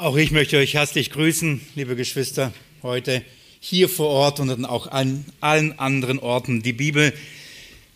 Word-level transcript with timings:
Auch 0.00 0.16
ich 0.16 0.30
möchte 0.30 0.56
euch 0.56 0.72
herzlich 0.72 1.10
grüßen, 1.10 1.60
liebe 1.74 1.94
Geschwister, 1.94 2.54
heute 2.82 3.22
hier 3.60 3.86
vor 3.86 4.06
Ort 4.06 4.40
und 4.40 4.64
auch 4.64 4.86
an 4.86 5.26
allen 5.42 5.78
anderen 5.78 6.18
Orten. 6.18 6.62
Die 6.62 6.72
Bibel 6.72 7.12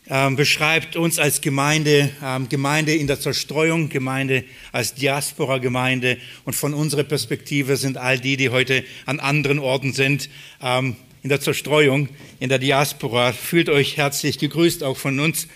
ähm, 0.08 0.36
beschreibt 0.36 0.96
uns 0.96 1.18
als 1.18 1.40
Gemeinde, 1.40 2.10
ähm, 2.22 2.50
Gemeinde 2.50 2.94
in 2.94 3.06
der 3.06 3.20
Zerstreuung, 3.20 3.88
Gemeinde 3.88 4.44
als 4.70 4.92
Diaspora-Gemeinde. 4.92 6.18
Und 6.44 6.52
von 6.52 6.74
unserer 6.74 7.04
Perspektive 7.04 7.78
sind 7.78 7.96
all 7.96 8.20
die, 8.20 8.36
die 8.36 8.50
heute 8.50 8.84
an 9.06 9.18
anderen 9.18 9.58
Orten 9.58 9.94
sind, 9.94 10.28
ähm, 10.60 10.96
in 11.22 11.30
der 11.30 11.40
Zerstreuung, 11.40 12.10
in 12.38 12.50
der 12.50 12.58
Diaspora. 12.58 13.32
Fühlt 13.32 13.70
euch 13.70 13.96
herzlich 13.96 14.38
gegrüßt, 14.38 14.84
auch 14.84 14.98
von 14.98 15.20
uns. 15.20 15.48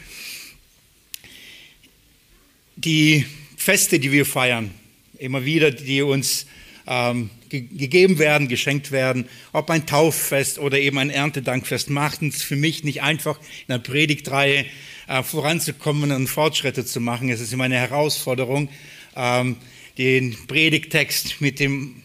Die 2.76 3.26
Feste, 3.58 3.98
die 3.98 4.12
wir 4.12 4.24
feiern, 4.24 4.70
immer 5.18 5.44
wieder, 5.44 5.70
die 5.70 6.02
uns 6.02 6.46
ähm, 6.86 7.30
ge 7.48 7.60
gegeben 7.60 8.18
werden, 8.18 8.48
geschenkt 8.48 8.90
werden, 8.90 9.26
ob 9.52 9.70
ein 9.70 9.86
Tauffest 9.86 10.58
oder 10.58 10.78
eben 10.78 10.98
ein 10.98 11.10
Erntedankfest, 11.10 11.90
macht 11.90 12.22
es 12.22 12.42
für 12.42 12.56
mich 12.56 12.84
nicht 12.84 13.02
einfach, 13.02 13.38
in 13.38 13.72
der 13.72 13.78
Predigtreihe 13.78 14.64
äh, 15.06 15.22
voranzukommen 15.22 16.12
und 16.12 16.28
Fortschritte 16.28 16.84
zu 16.84 17.00
machen. 17.00 17.28
Es 17.28 17.40
ist 17.40 17.52
immer 17.52 17.64
eine 17.64 17.76
Herausforderung, 17.76 18.68
ähm, 19.16 19.56
den 19.98 20.36
Predigtext 20.46 21.40
mit 21.40 21.60
dem 21.60 22.02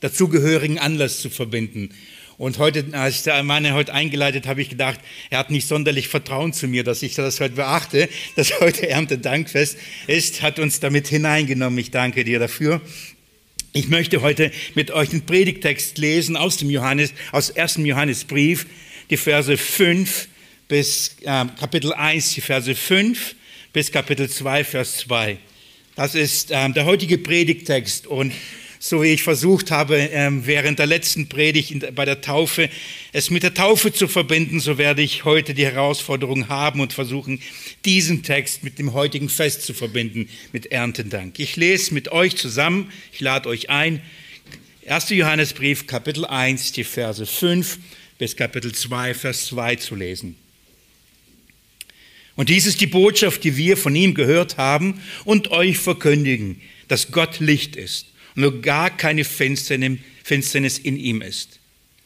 dazugehörigen 0.00 0.78
Anlass 0.78 1.20
zu 1.20 1.30
verbinden. 1.30 1.90
Und 2.42 2.58
heute, 2.58 2.84
als 2.90 3.14
ich 3.14 3.22
der 3.22 3.40
Mann 3.44 3.72
heute 3.72 3.94
eingeleitet 3.94 4.48
habe, 4.48 4.62
ich 4.62 4.68
gedacht, 4.68 4.98
er 5.30 5.38
hat 5.38 5.52
nicht 5.52 5.68
sonderlich 5.68 6.08
Vertrauen 6.08 6.52
zu 6.52 6.66
mir, 6.66 6.82
dass 6.82 7.00
ich 7.04 7.14
das 7.14 7.38
heute 7.38 7.54
beachte, 7.54 8.08
dass 8.34 8.58
heute 8.58 8.88
Erntedankfest 8.88 9.78
ist, 10.08 10.42
hat 10.42 10.58
uns 10.58 10.80
damit 10.80 11.06
hineingenommen. 11.06 11.78
Ich 11.78 11.92
danke 11.92 12.24
dir 12.24 12.40
dafür. 12.40 12.80
Ich 13.72 13.86
möchte 13.86 14.22
heute 14.22 14.50
mit 14.74 14.90
euch 14.90 15.10
den 15.10 15.24
Predigtext 15.24 15.98
lesen 15.98 16.36
aus 16.36 16.56
dem 16.56 16.68
Johannes, 16.68 17.14
aus 17.30 17.56
1. 17.56 17.76
Johannesbrief, 17.76 18.66
die 19.08 19.18
Verse 19.18 19.56
5 19.56 20.26
bis 20.66 21.18
äh, 21.20 21.44
Kapitel 21.60 21.92
1, 21.92 22.34
die 22.34 22.40
Verse 22.40 22.74
5 22.74 23.36
bis 23.72 23.92
Kapitel 23.92 24.28
2, 24.28 24.64
Vers 24.64 24.96
2. 24.96 25.38
Das 25.94 26.16
ist 26.16 26.50
äh, 26.50 26.68
der 26.70 26.86
heutige 26.86 27.18
Predigtext 27.18 28.08
und 28.08 28.32
so 28.84 29.00
wie 29.00 29.12
ich 29.12 29.22
versucht 29.22 29.70
habe, 29.70 29.96
ähm, 29.96 30.44
während 30.44 30.80
der 30.80 30.86
letzten 30.86 31.28
Predigt 31.28 31.94
bei 31.94 32.04
der 32.04 32.20
Taufe, 32.20 32.68
es 33.12 33.30
mit 33.30 33.44
der 33.44 33.54
Taufe 33.54 33.92
zu 33.92 34.08
verbinden, 34.08 34.58
so 34.58 34.76
werde 34.76 35.02
ich 35.02 35.24
heute 35.24 35.54
die 35.54 35.64
Herausforderung 35.64 36.48
haben 36.48 36.80
und 36.80 36.92
versuchen, 36.92 37.40
diesen 37.84 38.24
Text 38.24 38.64
mit 38.64 38.80
dem 38.80 38.92
heutigen 38.92 39.28
Fest 39.28 39.62
zu 39.62 39.72
verbinden, 39.72 40.28
mit 40.52 40.72
Erntendank. 40.72 41.38
Ich 41.38 41.54
lese 41.54 41.94
mit 41.94 42.10
euch 42.10 42.36
zusammen, 42.36 42.90
ich 43.12 43.20
lade 43.20 43.48
euch 43.48 43.70
ein, 43.70 44.02
1. 44.88 45.10
Johannesbrief, 45.10 45.86
Kapitel 45.86 46.24
1, 46.24 46.72
die 46.72 46.82
Verse 46.82 47.24
5 47.24 47.78
bis 48.18 48.34
Kapitel 48.34 48.74
2, 48.74 49.14
Vers 49.14 49.46
2 49.46 49.76
zu 49.76 49.94
lesen. 49.94 50.34
Und 52.34 52.48
dies 52.48 52.66
ist 52.66 52.80
die 52.80 52.88
Botschaft, 52.88 53.44
die 53.44 53.56
wir 53.56 53.76
von 53.76 53.94
ihm 53.94 54.14
gehört 54.14 54.56
haben 54.56 55.00
und 55.24 55.52
euch 55.52 55.78
verkündigen, 55.78 56.60
dass 56.88 57.12
Gott 57.12 57.38
Licht 57.38 57.76
ist 57.76 58.11
nur 58.34 58.60
gar 58.62 58.90
keine 58.96 59.24
Finsternis 59.24 60.78
in 60.78 60.96
ihm 60.96 61.22
ist. 61.22 61.58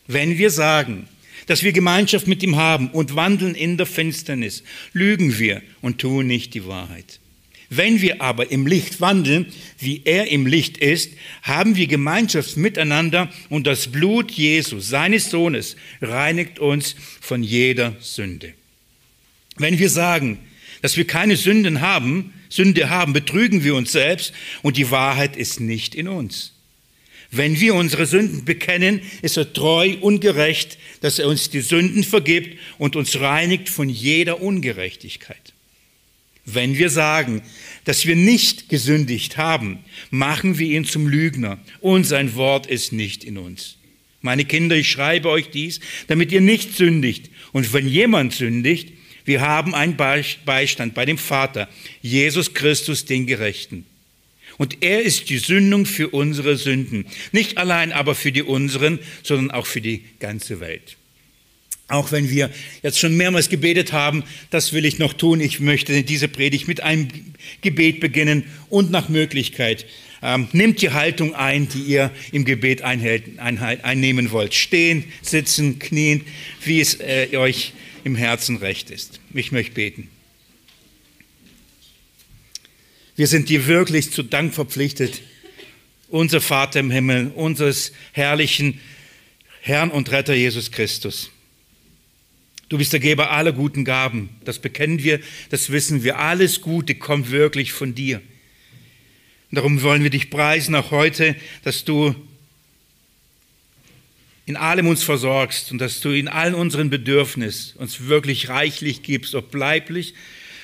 Wenn 0.06 0.38
wir 0.38 0.50
sagen, 0.50 1.08
dass 1.46 1.62
wir 1.62 1.72
Gemeinschaft 1.72 2.26
mit 2.26 2.42
ihm 2.42 2.56
haben 2.56 2.90
und 2.90 3.14
wandeln 3.14 3.54
in 3.54 3.76
der 3.76 3.86
Finsternis, 3.86 4.62
lügen 4.92 5.38
wir 5.38 5.62
und 5.80 5.98
tun 5.98 6.26
nicht 6.26 6.54
die 6.54 6.66
Wahrheit. 6.66 7.20
Wenn 7.68 8.00
wir 8.00 8.22
aber 8.22 8.52
im 8.52 8.66
Licht 8.66 9.00
wandeln, 9.00 9.46
wie 9.78 10.02
er 10.04 10.28
im 10.28 10.46
Licht 10.46 10.78
ist, 10.78 11.12
haben 11.42 11.76
wir 11.76 11.88
Gemeinschaft 11.88 12.56
miteinander 12.56 13.28
und 13.48 13.66
das 13.66 13.88
Blut 13.88 14.30
Jesu, 14.30 14.78
seines 14.78 15.30
Sohnes, 15.30 15.76
reinigt 16.00 16.60
uns 16.60 16.94
von 17.20 17.42
jeder 17.42 17.96
Sünde. 18.00 18.54
Wenn 19.56 19.78
wir 19.78 19.90
sagen, 19.90 20.38
dass 20.82 20.96
wir 20.96 21.06
keine 21.06 21.36
Sünden 21.36 21.80
haben, 21.80 22.32
Sünde 22.48 22.90
haben, 22.90 23.12
betrügen 23.12 23.64
wir 23.64 23.74
uns 23.74 23.92
selbst 23.92 24.32
und 24.62 24.76
die 24.76 24.90
Wahrheit 24.90 25.36
ist 25.36 25.60
nicht 25.60 25.94
in 25.94 26.08
uns. 26.08 26.52
Wenn 27.30 27.60
wir 27.60 27.74
unsere 27.74 28.06
Sünden 28.06 28.44
bekennen, 28.44 29.00
ist 29.22 29.36
er 29.36 29.52
treu 29.52 29.96
und 30.00 30.20
gerecht, 30.20 30.78
dass 31.00 31.18
er 31.18 31.28
uns 31.28 31.50
die 31.50 31.60
Sünden 31.60 32.04
vergibt 32.04 32.58
und 32.78 32.96
uns 32.96 33.20
reinigt 33.20 33.68
von 33.68 33.88
jeder 33.88 34.40
Ungerechtigkeit. 34.40 35.52
Wenn 36.44 36.78
wir 36.78 36.90
sagen, 36.90 37.42
dass 37.84 38.06
wir 38.06 38.14
nicht 38.14 38.68
gesündigt 38.68 39.36
haben, 39.36 39.80
machen 40.10 40.58
wir 40.58 40.68
ihn 40.68 40.84
zum 40.84 41.08
Lügner 41.08 41.58
und 41.80 42.04
sein 42.04 42.36
Wort 42.36 42.68
ist 42.68 42.92
nicht 42.92 43.24
in 43.24 43.36
uns. 43.36 43.76
Meine 44.22 44.44
Kinder, 44.44 44.76
ich 44.76 44.90
schreibe 44.90 45.28
euch 45.28 45.50
dies, 45.50 45.80
damit 46.06 46.32
ihr 46.32 46.40
nicht 46.40 46.76
sündigt. 46.76 47.30
Und 47.52 47.72
wenn 47.72 47.88
jemand 47.88 48.32
sündigt, 48.32 48.92
wir 49.26 49.42
haben 49.42 49.74
einen 49.74 49.96
Beistand 49.96 50.94
bei 50.94 51.04
dem 51.04 51.18
Vater, 51.18 51.68
Jesus 52.00 52.54
Christus, 52.54 53.04
den 53.04 53.26
Gerechten. 53.26 53.84
Und 54.56 54.82
er 54.82 55.02
ist 55.02 55.28
die 55.28 55.38
Sündung 55.38 55.84
für 55.84 56.08
unsere 56.08 56.56
Sünden. 56.56 57.06
Nicht 57.32 57.58
allein 57.58 57.92
aber 57.92 58.14
für 58.14 58.32
die 58.32 58.42
unseren, 58.42 58.98
sondern 59.22 59.50
auch 59.50 59.66
für 59.66 59.82
die 59.82 60.04
ganze 60.18 60.60
Welt. 60.60 60.96
Auch 61.88 62.10
wenn 62.10 62.30
wir 62.30 62.50
jetzt 62.82 62.98
schon 62.98 63.16
mehrmals 63.16 63.48
gebetet 63.48 63.92
haben, 63.92 64.24
das 64.50 64.72
will 64.72 64.84
ich 64.84 64.98
noch 64.98 65.12
tun. 65.12 65.40
Ich 65.40 65.60
möchte 65.60 66.02
diese 66.02 66.26
Predigt 66.26 66.66
mit 66.66 66.82
einem 66.82 67.08
Gebet 67.60 68.00
beginnen 68.00 68.44
und 68.70 68.90
nach 68.90 69.08
Möglichkeit 69.08 69.86
ähm, 70.22 70.48
nehmt 70.52 70.82
die 70.82 70.90
Haltung 70.90 71.34
ein, 71.34 71.68
die 71.68 71.82
ihr 71.82 72.10
im 72.32 72.44
Gebet 72.44 72.82
einnehmen 72.82 74.30
wollt. 74.32 74.54
Stehen, 74.54 75.04
sitzen, 75.22 75.78
knien, 75.78 76.22
wie 76.64 76.80
es 76.80 76.98
äh, 77.00 77.28
euch 77.36 77.72
im 78.06 78.14
Herzen 78.14 78.58
recht 78.58 78.90
ist. 78.90 79.18
Ich 79.34 79.50
möchte 79.50 79.72
beten. 79.72 80.08
Wir 83.16 83.26
sind 83.26 83.48
dir 83.48 83.66
wirklich 83.66 84.12
zu 84.12 84.22
Dank 84.22 84.54
verpflichtet, 84.54 85.22
unser 86.06 86.40
Vater 86.40 86.78
im 86.78 86.92
Himmel, 86.92 87.32
unseres 87.34 87.90
herrlichen 88.12 88.80
Herrn 89.60 89.90
und 89.90 90.12
Retter 90.12 90.34
Jesus 90.34 90.70
Christus. 90.70 91.32
Du 92.68 92.78
bist 92.78 92.92
der 92.92 93.00
Geber 93.00 93.32
aller 93.32 93.50
guten 93.50 93.84
Gaben. 93.84 94.28
Das 94.44 94.60
bekennen 94.60 95.02
wir, 95.02 95.18
das 95.50 95.70
wissen 95.70 96.04
wir. 96.04 96.20
Alles 96.20 96.60
Gute 96.60 96.94
kommt 96.94 97.32
wirklich 97.32 97.72
von 97.72 97.96
dir. 97.96 98.22
Darum 99.50 99.82
wollen 99.82 100.04
wir 100.04 100.10
dich 100.10 100.30
preisen, 100.30 100.76
auch 100.76 100.92
heute, 100.92 101.34
dass 101.64 101.84
du 101.84 102.14
in 104.46 104.56
allem 104.56 104.86
uns 104.86 105.02
versorgst 105.02 105.72
und 105.72 105.78
dass 105.78 106.00
du 106.00 106.10
in 106.10 106.28
allen 106.28 106.54
unseren 106.54 106.88
Bedürfnissen 106.88 107.76
uns 107.78 108.06
wirklich 108.06 108.48
reichlich 108.48 109.02
gibst, 109.02 109.34
ob 109.34 109.50
bleiblich 109.50 110.14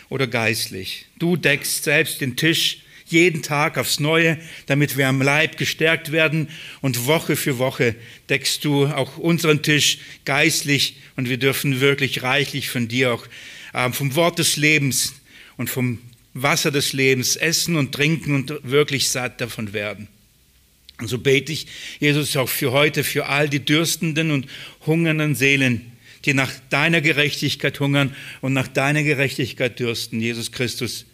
oder 0.09 0.29
geistlich. 0.29 1.07
Du 1.19 1.37
deckst 1.37 1.85
selbst 1.85 2.21
den 2.21 2.37
Tisch 2.37 2.79
jeden 3.07 3.43
Tag 3.43 3.77
aufs 3.79 4.01
Neue, 4.01 4.39
damit 4.67 4.97
wir 4.97 5.09
am 5.09 5.21
Leib 5.21 5.59
gestärkt 5.59 6.13
werden 6.13 6.49
und 6.81 7.07
Woche 7.07 7.37
für 7.37 7.59
Woche 7.59 7.95
deckst 8.29 8.65
du 8.65 8.87
auch 8.87 9.19
unseren 9.19 9.63
Tisch 9.63 9.99
geistlich 10.25 10.97
und 11.17 11.29
wir 11.29 11.37
dürfen 11.37 11.81
wirklich 11.81 12.23
reichlich 12.23 12.71
von 12.71 12.89
dir 12.89 13.13
auch 13.13 13.27
äh, 13.75 13.91
vom 13.91 14.15
Wort 14.15 14.39
des 14.39 14.57
Lebens 14.57 15.15
und 15.57 15.69
vom 15.69 15.99
Wasser 16.35 16.71
des 16.71 16.93
Lebens 16.93 17.37
essen 17.37 17.77
und 17.77 17.93
trinken 17.93 18.35
und 18.35 18.55
wirklich 18.63 19.11
satt 19.11 19.41
davon 19.41 19.73
werden. 19.73 20.09
Und 20.99 21.09
so 21.09 21.19
bete 21.19 21.53
ich, 21.53 21.67
Jesus, 21.99 22.37
auch 22.37 22.49
für 22.49 22.73
heute, 22.73 23.03
für 23.03 23.27
all 23.27 23.49
die 23.49 23.65
dürstenden 23.65 24.31
und 24.31 24.47
hungernden 24.87 25.35
Seelen, 25.35 25.93
die 26.25 26.35
nach 26.35 26.53
deiner 26.71 27.01
Gerechtigkeit 27.01 27.81
hungern 27.81 28.15
und 28.41 28.53
nach 28.53 28.69
deiner 28.69 29.03
Gerechtigkeit 29.03 29.79
dürsten. 29.81 30.21
Jesus 30.21 30.53
Christus, 30.53 31.07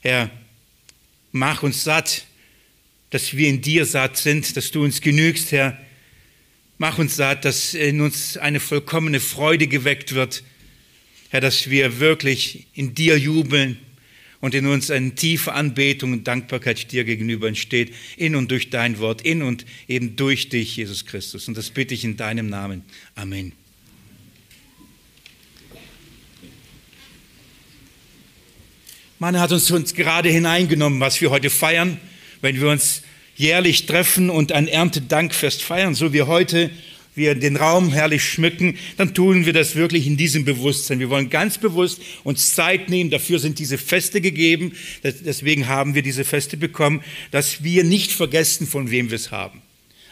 Herr, 0.00 0.30
mach 1.32 1.62
uns 1.62 1.82
satt, 1.82 2.26
dass 3.10 3.36
wir 3.36 3.48
in 3.48 3.60
dir 3.60 3.84
satt 3.84 4.16
sind, 4.16 4.56
dass 4.56 4.70
du 4.70 4.84
uns 4.84 5.00
genügst, 5.00 5.52
Herr. 5.52 5.80
Mach 6.78 6.98
uns 6.98 7.16
satt, 7.16 7.44
dass 7.44 7.74
in 7.74 8.00
uns 8.00 8.36
eine 8.36 8.60
vollkommene 8.60 9.20
Freude 9.20 9.66
geweckt 9.66 10.14
wird, 10.14 10.44
Herr, 11.30 11.40
dass 11.40 11.70
wir 11.70 11.98
wirklich 11.98 12.66
in 12.74 12.94
dir 12.94 13.18
jubeln, 13.18 13.78
und 14.40 14.54
in 14.54 14.66
uns 14.66 14.90
eine 14.90 15.14
tiefe 15.14 15.52
Anbetung 15.52 16.12
und 16.12 16.26
Dankbarkeit 16.26 16.92
dir 16.92 17.04
gegenüber 17.04 17.48
entsteht, 17.48 17.94
in 18.16 18.36
und 18.36 18.50
durch 18.50 18.70
dein 18.70 18.98
Wort, 18.98 19.22
in 19.22 19.42
und 19.42 19.64
eben 19.88 20.16
durch 20.16 20.48
dich, 20.48 20.76
Jesus 20.76 21.06
Christus. 21.06 21.48
Und 21.48 21.56
das 21.56 21.70
bitte 21.70 21.94
ich 21.94 22.04
in 22.04 22.16
deinem 22.16 22.48
Namen. 22.48 22.82
Amen. 23.14 23.52
Man 29.18 29.40
hat 29.40 29.50
uns, 29.50 29.70
uns 29.70 29.94
gerade 29.94 30.28
hineingenommen, 30.28 31.00
was 31.00 31.20
wir 31.22 31.30
heute 31.30 31.48
feiern, 31.48 31.98
wenn 32.42 32.60
wir 32.60 32.68
uns 32.68 33.02
jährlich 33.34 33.86
treffen 33.86 34.28
und 34.28 34.52
ein 34.52 34.68
Erntedankfest 34.68 35.62
feiern, 35.62 35.94
so 35.94 36.12
wie 36.12 36.22
heute 36.22 36.70
wir 37.16 37.34
den 37.34 37.56
Raum 37.56 37.92
herrlich 37.92 38.22
schmücken, 38.22 38.76
dann 38.96 39.14
tun 39.14 39.46
wir 39.46 39.52
das 39.52 39.74
wirklich 39.74 40.06
in 40.06 40.16
diesem 40.16 40.44
Bewusstsein. 40.44 41.00
Wir 41.00 41.10
wollen 41.10 41.30
ganz 41.30 41.58
bewusst 41.58 42.00
uns 42.24 42.54
Zeit 42.54 42.88
nehmen. 42.88 43.10
Dafür 43.10 43.38
sind 43.38 43.58
diese 43.58 43.78
Feste 43.78 44.20
gegeben. 44.20 44.72
Deswegen 45.02 45.66
haben 45.66 45.94
wir 45.94 46.02
diese 46.02 46.24
Feste 46.24 46.56
bekommen, 46.56 47.02
dass 47.30 47.64
wir 47.64 47.84
nicht 47.84 48.12
vergessen, 48.12 48.66
von 48.66 48.90
wem 48.90 49.10
wir 49.10 49.16
es 49.16 49.30
haben. 49.30 49.62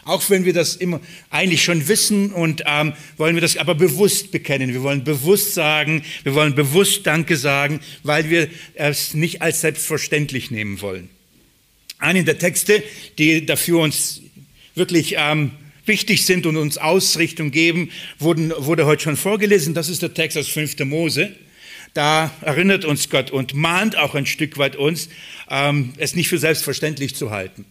Auch 0.03 0.29
wenn 0.29 0.45
wir 0.45 0.53
das 0.53 0.75
immer 0.75 1.01
eigentlich 1.31 1.63
schon 1.63 1.87
wissen 1.87 2.31
und 2.31 2.63
ähm, 2.67 2.93
wollen 3.17 3.35
wir 3.35 3.41
das 3.41 3.57
aber 3.57 3.73
bewusst 3.73 4.31
bekennen. 4.31 4.71
Wir 4.71 4.83
wollen 4.83 5.03
bewusst 5.03 5.55
sagen, 5.55 6.03
wir 6.23 6.35
wollen 6.35 6.53
bewusst 6.53 7.07
Danke 7.07 7.37
sagen, 7.37 7.79
weil 8.03 8.29
wir 8.29 8.47
es 8.75 9.15
nicht 9.15 9.41
als 9.41 9.61
selbstverständlich 9.61 10.51
nehmen 10.51 10.79
wollen. 10.81 11.09
Einer 11.97 12.21
der 12.21 12.37
Texte, 12.37 12.83
die 13.17 13.47
dafür 13.47 13.79
uns 13.79 14.21
wirklich 14.75 15.15
ähm, 15.17 15.51
wichtig 15.85 16.25
sind 16.25 16.45
und 16.45 16.57
uns 16.57 16.77
Ausrichtung 16.77 17.51
geben, 17.51 17.89
wurden, 18.19 18.53
wurde 18.57 18.85
heute 18.85 19.03
schon 19.03 19.17
vorgelesen. 19.17 19.73
Das 19.73 19.89
ist 19.89 20.01
der 20.01 20.13
Text 20.13 20.37
aus 20.37 20.47
5. 20.47 20.79
Mose. 20.85 21.35
Da 21.93 22.31
erinnert 22.41 22.83
uns 22.83 23.09
Gott 23.09 23.31
und 23.31 23.53
mahnt 23.53 23.97
auch 23.97 24.15
ein 24.15 24.25
Stück 24.25 24.57
weit 24.57 24.75
uns, 24.75 25.09
ähm, 25.49 25.93
es 25.97 26.15
nicht 26.15 26.27
für 26.27 26.37
selbstverständlich 26.37 27.15
zu 27.15 27.31
halten. 27.31 27.65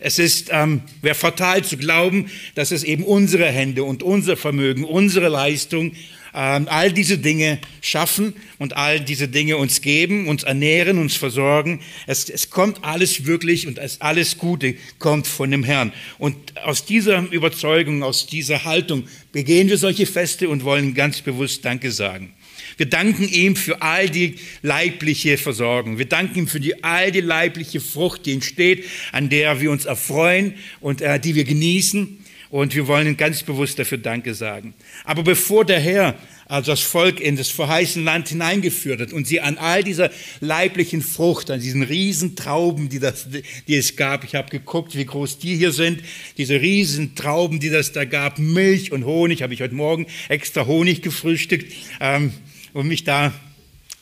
Es 0.00 0.18
ist, 0.18 0.48
ähm, 0.50 0.82
wäre 1.00 1.14
fatal 1.14 1.62
zu 1.62 1.76
glauben, 1.76 2.28
dass 2.56 2.72
es 2.72 2.82
eben 2.82 3.04
unsere 3.04 3.46
Hände 3.46 3.84
und 3.84 4.02
unser 4.02 4.36
Vermögen, 4.36 4.82
unsere 4.82 5.28
Leistung 5.28 5.92
all 6.32 6.92
diese 6.92 7.18
Dinge 7.18 7.58
schaffen 7.82 8.34
und 8.58 8.76
all 8.76 9.00
diese 9.00 9.28
Dinge 9.28 9.58
uns 9.58 9.82
geben, 9.82 10.28
uns 10.28 10.42
ernähren, 10.42 10.98
uns 10.98 11.14
versorgen. 11.14 11.80
Es, 12.06 12.30
es 12.30 12.48
kommt 12.48 12.84
alles 12.84 13.26
wirklich 13.26 13.66
und 13.66 13.80
alles 14.00 14.38
Gute 14.38 14.76
kommt 14.98 15.26
von 15.26 15.50
dem 15.50 15.62
Herrn. 15.62 15.92
Und 16.18 16.56
aus 16.64 16.84
dieser 16.86 17.30
Überzeugung, 17.30 18.02
aus 18.02 18.26
dieser 18.26 18.64
Haltung 18.64 19.04
begehen 19.32 19.68
wir 19.68 19.78
solche 19.78 20.06
Feste 20.06 20.48
und 20.48 20.64
wollen 20.64 20.94
ganz 20.94 21.20
bewusst 21.20 21.64
Danke 21.64 21.92
sagen. 21.92 22.32
Wir 22.76 22.86
danken 22.86 23.28
ihm 23.28 23.56
für 23.56 23.82
all 23.82 24.08
die 24.08 24.36
leibliche 24.62 25.36
Versorgung. 25.36 25.98
Wir 25.98 26.06
danken 26.06 26.40
ihm 26.40 26.48
für 26.48 26.60
die, 26.60 26.82
all 26.82 27.12
die 27.12 27.20
leibliche 27.20 27.80
Frucht, 27.80 28.26
die 28.26 28.32
entsteht, 28.32 28.84
an 29.12 29.28
der 29.28 29.60
wir 29.60 29.70
uns 29.70 29.84
erfreuen 29.84 30.54
und 30.80 31.00
äh, 31.00 31.20
die 31.20 31.34
wir 31.34 31.44
genießen. 31.44 32.21
Und 32.52 32.74
wir 32.74 32.86
wollen 32.86 33.16
ganz 33.16 33.42
bewusst 33.42 33.78
dafür 33.78 33.96
Danke 33.96 34.34
sagen. 34.34 34.74
Aber 35.04 35.22
bevor 35.22 35.64
der 35.64 35.80
Herr 35.80 36.14
also 36.44 36.72
das 36.72 36.82
Volk 36.82 37.18
in 37.18 37.36
das 37.36 37.48
verheißene 37.48 38.04
Land 38.04 38.28
hineingeführt 38.28 39.00
hat 39.00 39.14
und 39.14 39.26
sie 39.26 39.40
an 39.40 39.56
all 39.56 39.82
dieser 39.82 40.10
leiblichen 40.40 41.00
Frucht, 41.00 41.50
an 41.50 41.60
diesen 41.60 41.82
riesen 41.82 42.36
Trauben, 42.36 42.90
die, 42.90 42.98
das, 42.98 43.26
die 43.66 43.74
es 43.74 43.96
gab, 43.96 44.22
ich 44.24 44.34
habe 44.34 44.50
geguckt, 44.50 44.94
wie 44.94 45.06
groß 45.06 45.38
die 45.38 45.56
hier 45.56 45.72
sind, 45.72 46.02
diese 46.36 46.60
riesen 46.60 47.14
Trauben, 47.14 47.58
die 47.58 47.70
das 47.70 47.92
da 47.92 48.04
gab, 48.04 48.38
Milch 48.38 48.92
und 48.92 49.06
Honig, 49.06 49.42
habe 49.42 49.54
ich 49.54 49.62
heute 49.62 49.74
Morgen 49.74 50.04
extra 50.28 50.66
Honig 50.66 51.00
gefrühstückt, 51.00 51.72
ähm, 52.00 52.34
um 52.74 52.86
mich 52.86 53.04
da 53.04 53.32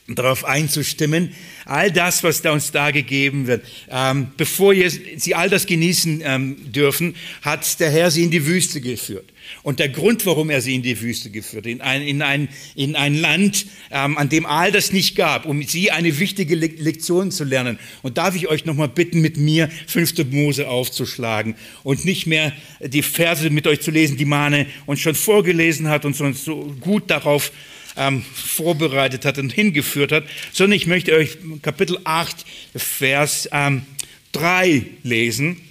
darauf 0.07 0.45
einzustimmen. 0.45 1.33
All 1.65 1.91
das, 1.91 2.23
was 2.23 2.41
da 2.41 2.51
uns 2.51 2.71
da 2.71 2.91
gegeben 2.91 3.47
wird, 3.47 3.65
ähm, 3.89 4.31
bevor 4.35 4.73
sie 4.73 5.35
all 5.35 5.49
das 5.49 5.65
genießen 5.65 6.21
ähm, 6.25 6.71
dürfen, 6.71 7.15
hat 7.41 7.79
der 7.79 7.91
Herr 7.91 8.11
sie 8.11 8.23
in 8.23 8.31
die 8.31 8.45
Wüste 8.45 8.81
geführt. 8.81 9.31
Und 9.63 9.79
der 9.79 9.89
Grund, 9.89 10.25
warum 10.25 10.49
er 10.49 10.61
sie 10.61 10.75
in 10.75 10.81
die 10.81 10.99
Wüste 11.01 11.29
geführt, 11.29 11.65
in 11.65 11.81
ein, 11.81 12.01
in 12.01 12.21
ein, 12.21 12.49
in 12.75 12.95
ein 12.95 13.15
Land, 13.15 13.65
ähm, 13.91 14.17
an 14.17 14.29
dem 14.29 14.45
all 14.45 14.71
das 14.71 14.91
nicht 14.91 15.15
gab, 15.15 15.45
um 15.45 15.61
sie 15.63 15.91
eine 15.91 16.19
wichtige 16.19 16.55
Le 16.55 16.67
Lektion 16.67 17.31
zu 17.31 17.43
lernen. 17.43 17.77
Und 18.01 18.17
darf 18.17 18.35
ich 18.35 18.47
euch 18.47 18.65
nochmal 18.65 18.87
bitten, 18.87 19.21
mit 19.21 19.37
mir 19.37 19.69
5. 19.87 20.25
Mose 20.31 20.67
aufzuschlagen 20.67 21.55
und 21.83 22.05
nicht 22.05 22.27
mehr 22.27 22.53
die 22.79 23.03
Verse 23.03 23.49
mit 23.49 23.67
euch 23.67 23.81
zu 23.81 23.91
lesen, 23.91 24.17
die 24.17 24.25
Mane 24.25 24.67
uns 24.85 24.99
schon 24.99 25.15
vorgelesen 25.15 25.89
hat 25.89 26.05
und 26.05 26.19
uns 26.21 26.43
so 26.43 26.73
gut 26.79 27.09
darauf 27.09 27.51
ähm, 27.95 28.23
vorbereitet 28.33 29.25
hat 29.25 29.37
und 29.37 29.51
hingeführt 29.51 30.11
hat, 30.11 30.25
sondern 30.51 30.77
ich 30.77 30.87
möchte 30.87 31.13
euch 31.13 31.37
Kapitel 31.61 31.99
8, 32.03 32.45
Vers 32.75 33.49
ähm, 33.51 33.85
3 34.31 34.85
lesen. 35.03 35.61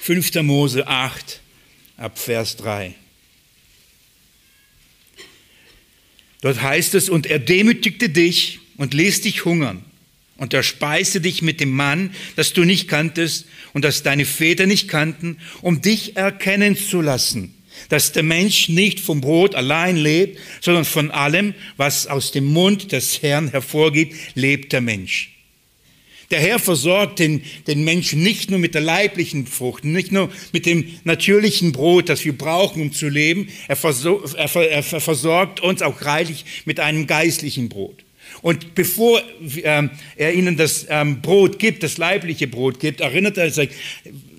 5. 0.00 0.34
Mose 0.42 0.86
8, 0.86 1.40
ab 1.96 2.18
Vers 2.18 2.56
3. 2.56 2.94
Dort 6.42 6.60
heißt 6.60 6.94
es, 6.94 7.08
und 7.08 7.26
er 7.26 7.38
demütigte 7.38 8.10
dich 8.10 8.60
und 8.76 8.92
ließ 8.92 9.22
dich 9.22 9.46
hungern 9.46 9.82
und 10.36 10.52
er 10.52 10.62
speiste 10.62 11.20
dich 11.20 11.42
mit 11.42 11.60
dem 11.60 11.70
Mann, 11.70 12.14
das 12.36 12.52
du 12.52 12.64
nicht 12.64 12.88
kanntest 12.88 13.46
und 13.72 13.84
das 13.84 14.02
deine 14.02 14.26
Väter 14.26 14.66
nicht 14.66 14.88
kannten, 14.88 15.38
um 15.62 15.80
dich 15.80 16.16
erkennen 16.16 16.76
zu 16.76 17.00
lassen, 17.00 17.54
dass 17.88 18.12
der 18.12 18.22
Mensch 18.22 18.68
nicht 18.68 19.00
vom 19.00 19.20
Brot 19.20 19.54
allein 19.54 19.96
lebt, 19.96 20.38
sondern 20.60 20.84
von 20.84 21.10
allem, 21.10 21.54
was 21.76 22.06
aus 22.06 22.32
dem 22.32 22.44
Mund 22.44 22.92
des 22.92 23.22
Herrn 23.22 23.48
hervorgeht, 23.48 24.14
lebt 24.34 24.72
der 24.72 24.80
Mensch. 24.80 25.34
Der 26.30 26.40
Herr 26.40 26.58
versorgt 26.58 27.18
den, 27.18 27.42
den 27.66 27.84
Menschen 27.84 28.22
nicht 28.22 28.50
nur 28.50 28.58
mit 28.58 28.74
der 28.74 28.80
leiblichen 28.80 29.46
Frucht, 29.46 29.84
nicht 29.84 30.10
nur 30.10 30.30
mit 30.52 30.66
dem 30.66 30.86
natürlichen 31.04 31.72
Brot, 31.72 32.08
das 32.08 32.24
wir 32.24 32.36
brauchen, 32.36 32.82
um 32.82 32.92
zu 32.92 33.08
leben. 33.08 33.48
Er, 33.68 33.76
versorgt, 33.76 34.34
er, 34.34 34.54
er 34.56 34.82
versorgt 34.82 35.60
uns 35.60 35.82
auch 35.82 36.02
reichlich 36.02 36.44
mit 36.64 36.80
einem 36.80 37.06
geistlichen 37.06 37.68
Brot. 37.68 38.04
Und 38.42 38.74
bevor 38.74 39.22
ähm, 39.62 39.90
er 40.16 40.34
ihnen 40.34 40.56
das 40.56 40.86
ähm, 40.88 41.20
Brot 41.20 41.58
gibt, 41.58 41.82
das 41.82 41.98
leibliche 41.98 42.46
Brot 42.46 42.80
gibt, 42.80 43.00
erinnert 43.00 43.38
er 43.38 43.50
sich, 43.50 43.70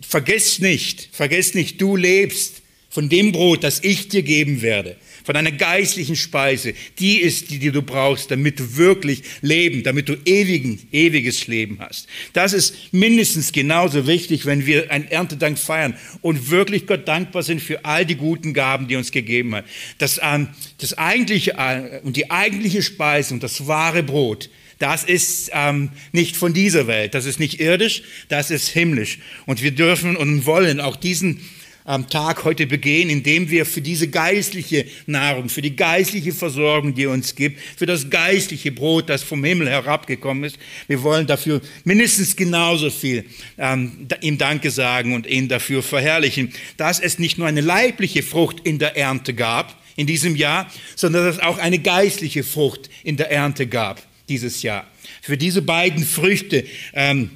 vergesst 0.05 0.61
nicht, 0.61 1.09
vergesst 1.11 1.55
nicht, 1.55 1.79
du 1.81 1.95
lebst 1.95 2.61
von 2.95 3.09
dem 3.09 3.33
Brot, 3.33 3.65
das 3.65 3.83
ich 3.83 4.07
dir 4.07 4.23
geben 4.23 4.61
werde, 4.61 4.95
von 5.25 5.35
einer 5.35 5.51
geistlichen 5.51 6.15
Speise, 6.15 6.73
die 6.97 7.17
ist 7.17 7.49
die, 7.49 7.59
die 7.59 7.71
du 7.71 7.81
brauchst, 7.81 8.31
damit 8.31 8.57
du 8.57 8.77
wirklich 8.77 9.21
leben, 9.41 9.83
damit 9.83 10.07
du 10.07 10.15
ewigen, 10.23 10.79
ewiges 10.93 11.47
Leben 11.47 11.79
hast. 11.81 12.07
Das 12.31 12.53
ist 12.53 12.93
mindestens 12.93 13.51
genauso 13.51 14.07
wichtig, 14.07 14.45
wenn 14.45 14.65
wir 14.65 14.91
ein 14.91 15.11
Erntedank 15.11 15.59
feiern 15.59 15.95
und 16.21 16.49
wirklich 16.51 16.87
Gott 16.87 17.05
dankbar 17.05 17.43
sind 17.43 17.61
für 17.61 17.83
all 17.83 18.05
die 18.05 18.15
guten 18.15 18.53
Gaben, 18.53 18.87
die 18.87 18.95
uns 18.95 19.11
gegeben 19.11 19.53
hat. 19.55 19.65
Das, 19.97 20.21
ähm, 20.23 20.47
das 20.77 20.97
eigentliche 20.97 21.55
äh, 21.57 21.99
und 22.01 22.15
die 22.15 22.31
eigentliche 22.31 22.81
Speise 22.81 23.33
und 23.33 23.43
das 23.43 23.67
wahre 23.67 24.03
Brot, 24.03 24.49
das 24.79 25.03
ist 25.03 25.51
ähm, 25.53 25.89
nicht 26.13 26.37
von 26.37 26.53
dieser 26.53 26.87
Welt, 26.87 27.13
das 27.13 27.25
ist 27.25 27.41
nicht 27.41 27.59
irdisch, 27.59 28.03
das 28.29 28.51
ist 28.51 28.69
himmlisch. 28.69 29.19
Und 29.45 29.61
wir 29.61 29.71
dürfen 29.71 30.15
und 30.15 30.45
wollen 30.45 30.79
auch 30.79 30.95
diesen 30.95 31.41
am 31.85 32.09
Tag 32.09 32.43
heute 32.43 32.65
begehen, 32.65 33.11
indem 33.11 33.51
wir 33.51 33.65
für 33.65 33.81
diese 33.81 34.07
geistliche 34.07 34.87
Nahrung, 35.05 35.49
für 35.49 35.61
die 35.61 35.75
geistliche 35.75 36.33
Versorgung, 36.33 36.95
die 36.95 37.05
uns 37.05 37.35
gibt, 37.35 37.59
für 37.77 37.85
das 37.85 38.09
geistliche 38.09 38.71
Brot, 38.71 39.07
das 39.07 39.21
vom 39.21 39.43
Himmel 39.43 39.69
herabgekommen 39.69 40.43
ist, 40.45 40.57
wir 40.87 41.03
wollen 41.03 41.27
dafür 41.27 41.61
mindestens 41.83 42.35
genauso 42.35 42.89
viel 42.89 43.25
ähm, 43.59 44.07
ihm 44.21 44.39
Danke 44.39 44.71
sagen 44.71 45.13
und 45.13 45.27
ihn 45.27 45.47
dafür 45.47 45.83
verherrlichen, 45.83 46.51
dass 46.77 46.99
es 46.99 47.19
nicht 47.19 47.37
nur 47.37 47.47
eine 47.47 47.61
leibliche 47.61 48.23
Frucht 48.23 48.61
in 48.63 48.79
der 48.79 48.97
Ernte 48.97 49.35
gab 49.35 49.79
in 49.95 50.07
diesem 50.07 50.35
Jahr, 50.35 50.71
sondern 50.95 51.25
dass 51.25 51.35
es 51.35 51.41
auch 51.41 51.59
eine 51.59 51.77
geistliche 51.77 52.43
Frucht 52.43 52.89
in 53.03 53.15
der 53.15 53.31
Ernte 53.31 53.67
gab 53.67 54.01
dieses 54.27 54.63
Jahr. 54.63 54.87
Für 55.21 55.37
diese 55.37 55.61
beiden 55.61 56.03
Früchte 56.03 56.65
ähm, 56.93 57.29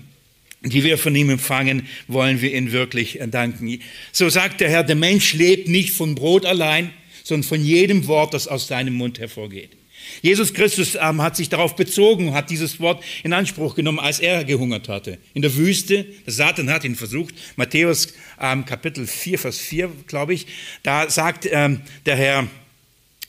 die 0.62 0.84
wir 0.84 0.98
von 0.98 1.16
ihm 1.16 1.30
empfangen, 1.30 1.88
wollen 2.08 2.42
wir 2.42 2.54
ihn 2.54 2.72
wirklich 2.72 3.20
danken. 3.32 3.80
So 4.12 4.30
sagt 4.30 4.62
der 4.62 4.70
Herr, 4.70 4.84
der 4.84 4.96
Mensch 4.96 5.34
lebt 5.34 5.70
nicht 5.70 5.92
von 5.92 6.16
Brot 6.16 6.46
allein, 6.46 6.92
sondern 7.24 7.48
von 7.48 7.64
jedem 7.64 8.08
Wort, 8.08 8.34
das 8.34 8.48
aus 8.48 8.68
seinem 8.68 8.96
Mund 8.96 9.20
hervorgeht. 9.20 9.72
Jesus 10.22 10.54
Christus 10.54 10.98
ähm, 11.00 11.22
hat 11.22 11.36
sich 11.36 11.50
darauf 11.50 11.76
bezogen, 11.76 12.34
hat 12.34 12.50
dieses 12.50 12.80
Wort 12.80 13.04
in 13.24 13.34
Anspruch 13.34 13.76
genommen, 13.76 14.00
als 14.00 14.20
er 14.20 14.44
gehungert 14.44 14.90
hatte. 14.90 15.18
In 15.34 15.42
der 15.42 15.56
Wüste, 15.56 16.06
Satan 16.26 16.70
hat 16.70 16.84
ihn 16.84 16.96
versucht, 16.96 17.36
Matthäus 17.56 18.14
ähm, 18.42 18.66
Kapitel 18.66 19.06
4, 19.06 19.40
Vers 19.40 19.60
4, 19.60 19.92
glaube 20.08 20.34
ich, 20.34 20.48
da 20.84 21.10
sagt 21.10 21.48
ähm, 21.52 21.82
der 22.06 22.16
Herr, 22.16 22.48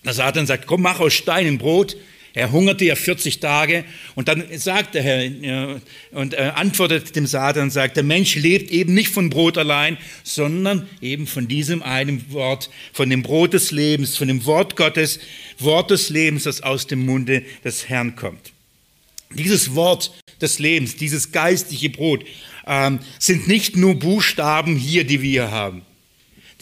der 0.05 0.15
Satan 0.15 0.47
sagt, 0.47 0.67
komm, 0.67 0.83
mach 0.83 1.01
aus 1.01 1.13
Steinen 1.13 1.59
Brot. 1.59 1.97
Er 2.33 2.53
hungerte 2.53 2.85
ja 2.85 2.95
40 2.95 3.41
Tage 3.41 3.85
und 4.15 4.29
dann 4.29 4.45
sagt 4.57 4.95
der 4.95 5.03
Herr 5.03 5.81
und 6.13 6.35
äh, 6.35 6.53
antwortet 6.55 7.17
dem 7.17 7.27
Satan 7.27 7.65
und 7.65 7.71
sagt, 7.71 7.97
der 7.97 8.05
Mensch 8.05 8.37
lebt 8.37 8.71
eben 8.71 8.95
nicht 8.95 9.09
von 9.09 9.31
Brot 9.31 9.59
allein, 9.59 9.99
sondern 10.23 10.89
eben 11.01 11.27
von 11.27 11.49
diesem 11.49 11.83
einen 11.83 12.33
Wort, 12.33 12.71
von 12.93 13.11
dem 13.11 13.23
Brot 13.23 13.53
des 13.53 13.73
Lebens, 13.73 14.17
von 14.17 14.29
dem 14.29 14.45
Wort 14.47 14.77
Gottes, 14.77 15.19
Wort 15.59 15.91
des 15.91 16.09
Lebens, 16.11 16.45
das 16.45 16.63
aus 16.63 16.87
dem 16.87 17.05
Munde 17.05 17.43
des 17.65 17.89
Herrn 17.89 18.15
kommt. 18.15 18.53
Dieses 19.35 19.75
Wort 19.75 20.13
des 20.41 20.59
Lebens, 20.59 20.97
dieses 20.97 21.33
geistliche 21.33 21.91
Brot, 21.91 22.25
ähm, 22.67 23.01
sind 23.19 23.49
nicht 23.49 23.77
nur 23.77 23.99
Buchstaben 23.99 24.77
hier, 24.77 25.05
die 25.05 25.23
wir 25.23 25.51
haben. 25.51 25.83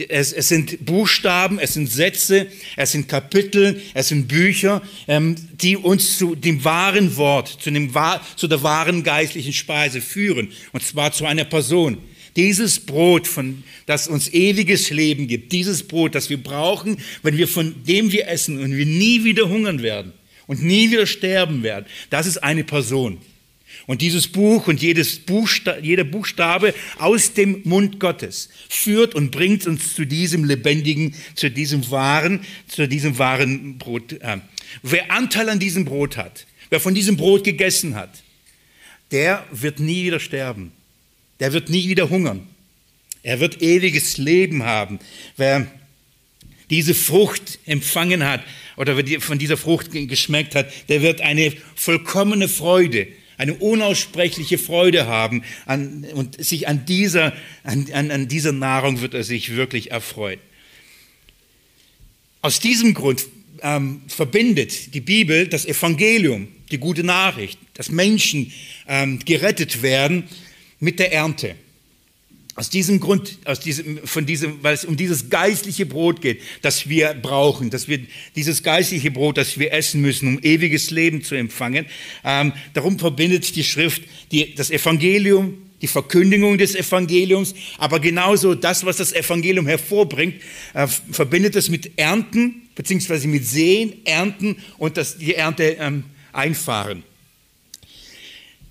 Es, 0.00 0.32
es, 0.32 0.48
sind 0.48 0.84
Buchstaben, 0.84 1.58
es 1.58 1.74
sind 1.74 1.90
Sätze, 1.90 2.46
es 2.76 2.92
sind 2.92 3.08
Kapitel, 3.08 3.80
es 3.94 4.08
sind 4.08 4.28
Bücher, 4.28 4.82
ähm, 5.06 5.36
die 5.60 5.76
uns 5.76 6.18
zu 6.18 6.34
dem 6.34 6.64
wahren 6.64 7.16
Wort, 7.16 7.48
zu, 7.60 7.70
dem, 7.70 7.92
zu 8.36 8.48
der 8.48 8.62
wahren 8.62 9.02
geistlichen 9.02 9.52
Speise 9.52 10.00
führen. 10.00 10.52
Und 10.72 10.82
zwar 10.82 11.12
zu 11.12 11.26
einer 11.26 11.44
Person, 11.44 11.98
Dieses 12.36 12.78
Brot, 12.78 13.26
von, 13.26 13.64
das 13.86 14.06
uns 14.06 14.32
ewiges 14.32 14.90
Leben 14.90 15.26
gibt, 15.26 15.50
dieses 15.50 15.82
Brot, 15.82 16.14
das 16.14 16.30
wir 16.30 16.40
brauchen, 16.40 16.98
wenn 17.24 17.36
wir 17.36 17.48
von 17.48 17.74
dem 17.84 18.12
wir 18.12 18.28
essen 18.28 18.60
und 18.62 18.76
wir 18.76 18.86
nie 18.86 19.24
wieder 19.24 19.48
hungern 19.48 19.82
werden 19.82 20.12
und 20.46 20.62
nie 20.62 20.90
wieder 20.90 21.06
sterben 21.06 21.64
werden, 21.64 21.86
das 22.10 22.26
ist 22.26 22.38
eine 22.38 22.62
Person. 22.62 23.18
Und 23.88 24.02
dieses 24.02 24.28
Buch 24.28 24.68
und 24.68 24.82
jedes 24.82 25.18
Buchsta 25.18 25.78
jeder 25.78 26.04
Buchstabe 26.04 26.74
aus 26.98 27.32
dem 27.32 27.62
Mund 27.64 27.98
Gottes 27.98 28.50
führt 28.68 29.14
und 29.14 29.30
bringt 29.30 29.66
uns 29.66 29.94
zu 29.94 30.04
diesem 30.04 30.44
lebendigen, 30.44 31.14
zu 31.34 31.50
diesem 31.50 31.90
wahren, 31.90 32.40
zu 32.68 32.86
diesem 32.86 33.16
wahren 33.16 33.78
Brot. 33.78 34.12
Äh. 34.12 34.40
Wer 34.82 35.10
Anteil 35.10 35.48
an 35.48 35.58
diesem 35.58 35.86
Brot 35.86 36.18
hat, 36.18 36.46
wer 36.68 36.80
von 36.80 36.94
diesem 36.94 37.16
Brot 37.16 37.44
gegessen 37.44 37.94
hat, 37.94 38.22
der 39.10 39.46
wird 39.52 39.80
nie 39.80 40.04
wieder 40.04 40.20
sterben. 40.20 40.72
Der 41.40 41.54
wird 41.54 41.70
nie 41.70 41.88
wieder 41.88 42.10
hungern. 42.10 42.46
Er 43.22 43.40
wird 43.40 43.62
ewiges 43.62 44.18
Leben 44.18 44.64
haben. 44.64 44.98
Wer 45.38 45.66
diese 46.68 46.94
Frucht 46.94 47.58
empfangen 47.64 48.22
hat 48.22 48.44
oder 48.76 49.02
von 49.20 49.38
dieser 49.38 49.56
Frucht 49.56 49.92
geschmeckt 49.92 50.54
hat, 50.54 50.70
der 50.90 51.00
wird 51.00 51.22
eine 51.22 51.54
vollkommene 51.74 52.50
Freude 52.50 53.08
eine 53.38 53.54
unaussprechliche 53.54 54.58
Freude 54.58 55.06
haben 55.06 55.42
an, 55.64 56.04
und 56.12 56.44
sich 56.44 56.68
an 56.68 56.84
dieser, 56.84 57.32
an, 57.62 57.86
an, 57.92 58.10
an 58.10 58.28
dieser 58.28 58.52
Nahrung 58.52 59.00
wird 59.00 59.14
er 59.14 59.24
sich 59.24 59.56
wirklich 59.56 59.92
erfreuen. 59.92 60.40
Aus 62.42 62.60
diesem 62.60 62.94
Grund 62.94 63.26
ähm, 63.62 64.02
verbindet 64.08 64.94
die 64.94 65.00
Bibel 65.00 65.48
das 65.48 65.64
Evangelium, 65.64 66.48
die 66.70 66.78
gute 66.78 67.04
Nachricht, 67.04 67.58
dass 67.74 67.90
Menschen 67.90 68.52
ähm, 68.86 69.20
gerettet 69.24 69.82
werden 69.82 70.24
mit 70.80 70.98
der 70.98 71.12
Ernte. 71.12 71.54
Aus 72.58 72.70
diesem 72.70 72.98
Grund, 72.98 73.38
aus 73.44 73.60
diesem, 73.60 74.04
von 74.04 74.26
diesem, 74.26 74.64
weil 74.64 74.74
es 74.74 74.84
um 74.84 74.96
dieses 74.96 75.30
geistliche 75.30 75.86
Brot 75.86 76.20
geht, 76.20 76.42
das 76.60 76.88
wir 76.88 77.14
brauchen, 77.14 77.70
dass 77.70 77.86
wir 77.86 78.00
dieses 78.34 78.64
geistliche 78.64 79.12
Brot, 79.12 79.36
das 79.36 79.60
wir 79.60 79.72
essen 79.72 80.00
müssen, 80.00 80.26
um 80.26 80.42
ewiges 80.42 80.90
Leben 80.90 81.22
zu 81.22 81.36
empfangen. 81.36 81.86
Ähm, 82.24 82.52
darum 82.74 82.98
verbindet 82.98 83.54
die 83.54 83.62
Schrift 83.62 84.02
die, 84.32 84.56
das 84.56 84.72
Evangelium, 84.72 85.56
die 85.80 85.86
Verkündigung 85.86 86.58
des 86.58 86.74
Evangeliums, 86.74 87.54
aber 87.78 88.00
genauso 88.00 88.56
das, 88.56 88.84
was 88.84 88.96
das 88.96 89.12
Evangelium 89.12 89.68
hervorbringt, 89.68 90.42
äh, 90.74 90.88
verbindet 90.88 91.54
es 91.54 91.68
mit 91.68 91.96
Ernten, 91.96 92.62
beziehungsweise 92.74 93.28
mit 93.28 93.46
Sehen, 93.46 94.04
Ernten 94.04 94.56
und 94.78 94.96
das, 94.96 95.16
die 95.16 95.36
Ernte 95.36 95.76
ähm, 95.78 96.02
einfahren. 96.32 97.04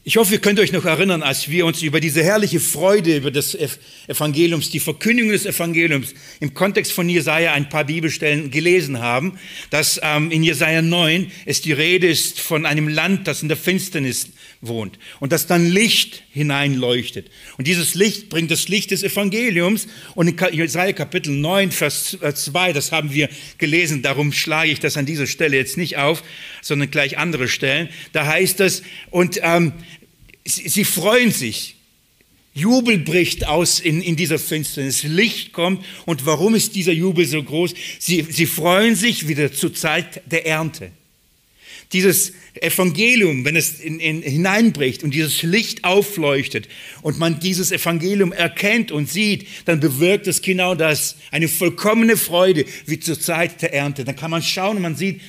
Ich 0.08 0.16
hoffe, 0.16 0.36
ihr 0.36 0.40
könnt 0.40 0.58
euch 0.62 0.72
noch 0.72 0.86
erinnern, 0.86 1.22
als 1.22 1.50
wir 1.50 1.66
uns 1.66 1.82
über 1.82 2.00
diese 2.00 2.24
herrliche 2.24 2.62
Freude 2.62 3.18
über 3.18 3.30
das 3.30 3.58
Evangeliums, 4.08 4.70
die 4.70 4.80
Verkündigung 4.80 5.34
des 5.34 5.46
Evangeliums 5.46 6.14
im 6.40 6.54
Kontext 6.54 6.94
von 6.94 7.10
Jesaja 7.10 7.52
ein 7.52 7.68
paar 7.68 7.84
Bibelstellen 7.84 8.50
gelesen 8.50 9.00
haben, 9.00 9.38
dass 9.70 10.00
ähm, 10.02 10.32
in 10.32 10.44
Jesaja 10.44 10.82
9 10.82 11.30
es 11.44 11.60
die 11.60 11.74
Rede 11.74 12.08
ist 12.08 12.40
von 12.40 12.66
einem 12.66 12.88
Land, 12.88 13.28
das 13.28 13.42
in 13.42 13.50
der 13.50 13.58
Finsternis 13.58 14.30
wohnt 14.62 14.98
und 15.20 15.34
das 15.34 15.46
dann 15.46 15.70
Licht 15.70 16.24
hineinleuchtet. 16.32 17.30
Und 17.58 17.68
dieses 17.68 17.94
Licht 17.94 18.30
bringt 18.30 18.50
das 18.50 18.70
Licht 18.70 18.92
des 18.92 19.04
Evangeliums 19.04 19.88
und 20.16 20.30
in 20.30 20.38
Jesaja 20.54 20.94
Kapitel 20.94 21.34
9, 21.34 21.72
Vers 21.72 22.18
2, 22.22 22.72
das 22.72 22.94
haben 22.94 23.14
wir 23.14 23.28
gelesen, 23.58 24.04
darum 24.04 24.32
schlage 24.32 24.72
ich 24.72 24.80
das 24.80 24.96
an 24.96 25.06
dieser 25.06 25.28
Stelle 25.28 25.58
jetzt 25.58 25.76
nicht 25.76 25.98
auf, 25.98 26.24
sondern 26.62 26.90
gleich 26.92 27.18
andere 27.18 27.50
Stellen. 27.50 27.90
Da 28.14 28.26
heißt 28.26 28.62
es, 28.62 28.84
und 29.10 29.40
ähm, 29.44 29.74
sie, 30.48 30.70
sie 30.70 30.86
freuen 30.86 31.32
sich. 31.32 31.76
Jubel 32.54 32.98
bricht 32.98 33.46
aus 33.46 33.80
in, 33.80 34.02
in 34.02 34.16
dieser 34.16 34.40
Finsternis. 34.40 35.04
Licht 35.04 35.54
kommt. 35.54 35.86
Und 36.06 36.26
warum 36.26 36.56
ist 36.56 36.76
dieser 36.76 36.92
Jubel 36.92 37.26
so 37.26 37.44
groß? 37.44 37.74
Sie, 38.00 38.26
sie 38.30 38.48
freuen 38.48 38.96
sich 38.96 39.28
wieder 39.28 39.54
zur 39.54 39.76
Zeit 39.76 40.22
der 40.26 40.48
Ernte. 40.48 40.92
Dieses 41.94 42.34
Evangelium, 42.56 43.46
wenn 43.46 43.56
es 43.56 43.80
in, 43.80 44.00
in, 44.00 44.22
hineinbricht 44.22 45.04
und 45.04 45.14
dieses 45.14 45.44
Licht 45.44 45.84
aufleuchtet 45.84 46.68
und 47.02 47.18
man 47.18 47.40
dieses 47.40 47.72
Evangelium 47.72 48.34
erkennt 48.34 48.92
und 48.92 49.10
sieht, 49.10 49.48
dann 49.66 49.80
bewirkt 49.80 50.28
es 50.28 50.42
genau 50.42 50.74
das. 50.74 51.16
Eine 51.32 51.48
vollkommene 51.48 52.18
Freude 52.18 52.66
wie 52.88 53.00
zur 53.00 53.20
Zeit 53.20 53.62
der 53.62 53.74
Ernte. 53.74 54.04
Dann 54.04 54.16
kann 54.16 54.32
man 54.32 54.42
schauen 54.42 54.78
und 54.78 54.82
man 54.82 54.98
sieht, 54.98 55.22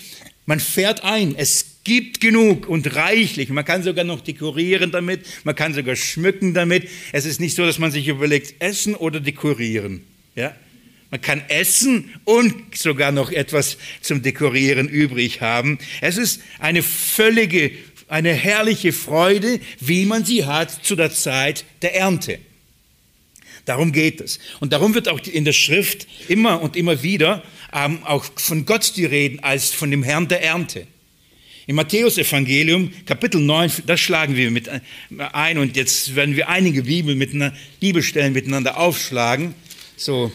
man 0.46 0.60
fährt 0.60 1.04
ein. 1.04 1.36
Es 1.36 1.77
gibt 1.88 2.20
genug 2.20 2.68
und 2.68 2.94
reichlich. 2.94 3.48
Man 3.48 3.64
kann 3.64 3.82
sogar 3.82 4.04
noch 4.04 4.20
dekorieren 4.20 4.90
damit, 4.90 5.26
man 5.44 5.54
kann 5.54 5.72
sogar 5.72 5.96
schmücken 5.96 6.52
damit. 6.52 6.86
Es 7.12 7.24
ist 7.24 7.40
nicht 7.40 7.56
so, 7.56 7.64
dass 7.64 7.78
man 7.78 7.90
sich 7.90 8.06
überlegt, 8.08 8.56
essen 8.58 8.94
oder 8.94 9.20
dekorieren. 9.20 10.04
Ja? 10.36 10.54
Man 11.10 11.22
kann 11.22 11.42
essen 11.48 12.10
und 12.24 12.76
sogar 12.76 13.10
noch 13.10 13.32
etwas 13.32 13.78
zum 14.02 14.22
Dekorieren 14.22 14.86
übrig 14.86 15.40
haben. 15.40 15.78
Es 16.02 16.18
ist 16.18 16.42
eine 16.58 16.82
völlige, 16.82 17.70
eine 18.06 18.34
herrliche 18.34 18.92
Freude, 18.92 19.58
wie 19.80 20.04
man 20.04 20.26
sie 20.26 20.44
hat 20.44 20.84
zu 20.84 20.94
der 20.94 21.10
Zeit 21.10 21.64
der 21.80 21.96
Ernte. 21.96 22.38
Darum 23.64 23.92
geht 23.92 24.20
es. 24.20 24.40
Und 24.60 24.74
darum 24.74 24.94
wird 24.94 25.08
auch 25.08 25.20
in 25.20 25.46
der 25.46 25.54
Schrift 25.54 26.06
immer 26.28 26.60
und 26.60 26.76
immer 26.76 27.02
wieder 27.02 27.42
ähm, 27.72 28.02
auch 28.04 28.26
von 28.36 28.66
Gott 28.66 28.92
die 28.96 29.06
Reden 29.06 29.40
als 29.40 29.70
von 29.70 29.90
dem 29.90 30.02
Herrn 30.02 30.28
der 30.28 30.42
Ernte. 30.42 30.86
Im 31.68 31.76
Matthäusevangelium, 31.76 32.90
Kapitel 33.04 33.42
9, 33.42 33.70
das 33.84 34.00
schlagen 34.00 34.36
wir 34.36 34.50
mit 34.50 34.70
ein 35.18 35.58
und 35.58 35.76
jetzt 35.76 36.16
werden 36.16 36.34
wir 36.34 36.48
einige 36.48 36.84
Bibel 36.84 37.14
miteinander, 37.14 37.54
Bibelstellen 37.78 38.32
miteinander 38.32 38.78
aufschlagen. 38.78 39.52
So, 39.94 40.32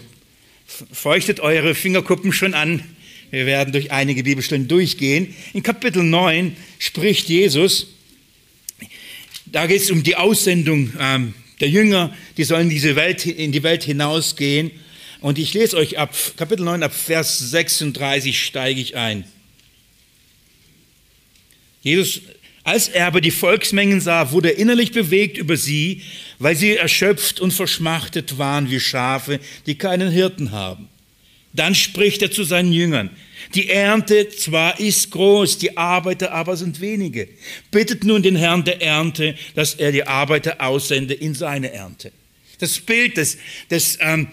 feuchtet 0.92 1.40
eure 1.40 1.74
Fingerkuppen 1.74 2.34
schon 2.34 2.54
an. 2.54 2.84
Wir 3.32 3.48
werden 3.48 3.72
durch 3.72 3.92
einige 3.92 4.22
Bibelstellen 4.22 4.68
durchgehen. 4.68 5.34
In 5.54 5.64
Kapitel 5.64 6.04
9 6.04 6.56
spricht 6.78 7.30
Jesus, 7.30 7.88
da 9.48 9.66
geht 9.66 9.82
es 9.82 9.90
um 9.90 10.04
die 10.04 10.16
Aussendung 10.16 10.94
ähm, 11.00 11.34
der 11.62 11.70
Jünger, 11.70 12.16
die 12.38 12.44
sollen 12.44 12.70
diese 12.70 12.96
Welt, 12.96 13.26
in 13.26 13.52
die 13.52 13.64
Welt 13.64 13.84
hinausgehen. 13.84 14.70
Und 15.20 15.40
ich 15.40 15.56
lese 15.56 15.78
euch 15.78 15.98
ab 15.98 16.16
Kapitel 16.38 16.64
9, 16.64 16.84
ab 16.84 16.94
Vers 16.94 17.40
36 17.40 18.40
steige 18.40 18.80
ich 18.80 18.96
ein. 18.96 19.26
Jesus, 21.84 22.22
als 22.64 22.88
er 22.88 23.08
aber 23.08 23.22
die 23.22 23.32
Volksmengen 23.32 24.00
sah, 24.02 24.32
wurde 24.32 24.52
er 24.52 24.58
innerlich 24.58 24.94
bewegt 24.94 25.38
über 25.38 25.58
sie, 25.58 26.02
weil 26.40 26.56
sie 26.56 26.76
erschöpft 26.76 27.40
und 27.40 27.52
verschmachtet 27.52 28.38
waren 28.38 28.72
wie 28.72 28.80
Schafe, 28.80 29.40
die 29.66 29.76
keinen 29.76 30.10
Hirten 30.10 30.52
haben. 30.52 30.88
Dann 31.52 31.76
spricht 31.76 32.22
er 32.24 32.32
zu 32.32 32.44
seinen 32.44 32.74
Jüngern, 32.74 33.12
die 33.54 33.70
Ernte 33.70 34.30
zwar 34.30 34.80
ist 34.80 35.12
groß, 35.12 35.60
die 35.60 35.78
Arbeiter 35.78 36.32
aber 36.32 36.58
sind 36.58 36.82
wenige. 36.82 37.28
Bittet 37.70 38.04
nun 38.04 38.24
den 38.24 38.36
Herrn 38.36 38.64
der 38.64 38.82
Ernte, 38.82 39.36
dass 39.54 39.76
er 39.76 39.92
die 39.92 40.08
Arbeiter 40.08 40.62
aussende 40.62 41.14
in 41.14 41.36
seine 41.36 41.72
Ernte. 41.72 42.12
Das 42.60 42.80
Bild 42.80 43.18
des, 43.18 43.38
des 43.70 43.98
ähm, 44.02 44.28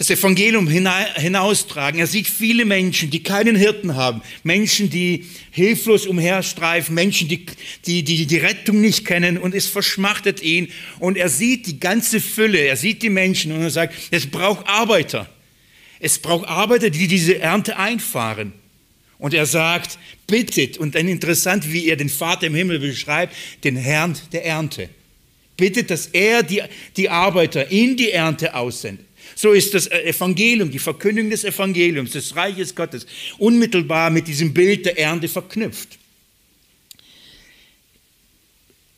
das 0.00 0.08
Evangelium 0.08 0.66
hinaustragen. 0.66 2.00
Er 2.00 2.06
sieht 2.06 2.26
viele 2.26 2.64
Menschen, 2.64 3.10
die 3.10 3.22
keinen 3.22 3.54
Hirten 3.54 3.96
haben, 3.96 4.22
Menschen, 4.42 4.88
die 4.88 5.26
hilflos 5.50 6.06
umherstreifen, 6.06 6.94
Menschen, 6.94 7.28
die, 7.28 7.44
die 7.84 8.02
die, 8.02 8.24
die 8.24 8.38
Rettung 8.38 8.80
nicht 8.80 9.04
kennen 9.04 9.36
und 9.36 9.54
es 9.54 9.66
verschmachtet 9.66 10.42
ihn. 10.42 10.72
Und 11.00 11.18
er 11.18 11.28
sieht 11.28 11.66
die 11.66 11.78
ganze 11.78 12.18
Fülle, 12.18 12.60
er 12.60 12.78
sieht 12.78 13.02
die 13.02 13.10
Menschen 13.10 13.52
und 13.52 13.60
er 13.60 13.68
sagt, 13.68 13.94
es 14.10 14.26
braucht 14.26 14.66
Arbeiter. 14.66 15.28
Es 15.98 16.18
braucht 16.18 16.48
Arbeiter, 16.48 16.88
die 16.88 17.06
diese 17.06 17.38
Ernte 17.38 17.76
einfahren. 17.76 18.54
Und 19.18 19.34
er 19.34 19.44
sagt, 19.44 19.98
bittet, 20.26 20.78
und 20.78 20.94
dann 20.94 21.08
interessant, 21.08 21.74
wie 21.74 21.88
er 21.90 21.96
den 21.96 22.08
Vater 22.08 22.46
im 22.46 22.54
Himmel 22.54 22.78
beschreibt, 22.78 23.36
den 23.64 23.76
Herrn 23.76 24.16
der 24.32 24.46
Ernte. 24.46 24.88
Bittet, 25.58 25.90
dass 25.90 26.06
er 26.06 26.42
die, 26.42 26.62
die 26.96 27.10
Arbeiter 27.10 27.70
in 27.70 27.98
die 27.98 28.12
Ernte 28.12 28.54
aussendet. 28.54 29.09
So 29.34 29.52
ist 29.52 29.74
das 29.74 29.90
Evangelium, 29.90 30.70
die 30.70 30.78
Verkündigung 30.78 31.30
des 31.30 31.44
Evangeliums, 31.44 32.12
des 32.12 32.36
Reiches 32.36 32.74
Gottes, 32.74 33.06
unmittelbar 33.38 34.10
mit 34.10 34.28
diesem 34.28 34.52
Bild 34.52 34.86
der 34.86 34.98
Ernte 34.98 35.28
verknüpft. 35.28 35.98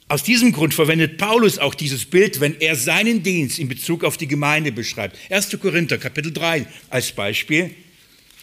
Aus 0.08 0.22
diesem 0.22 0.52
Grund 0.52 0.74
verwendet 0.74 1.16
Paulus 1.16 1.58
auch 1.58 1.74
dieses 1.74 2.04
Bild, 2.04 2.38
wenn 2.40 2.60
er 2.60 2.76
seinen 2.76 3.22
Dienst 3.22 3.58
in 3.58 3.68
Bezug 3.68 4.04
auf 4.04 4.18
die 4.18 4.26
Gemeinde 4.26 4.70
beschreibt. 4.70 5.16
1. 5.30 5.58
Korinther 5.58 5.96
Kapitel 5.96 6.32
3 6.32 6.66
als 6.90 7.12
Beispiel. 7.12 7.74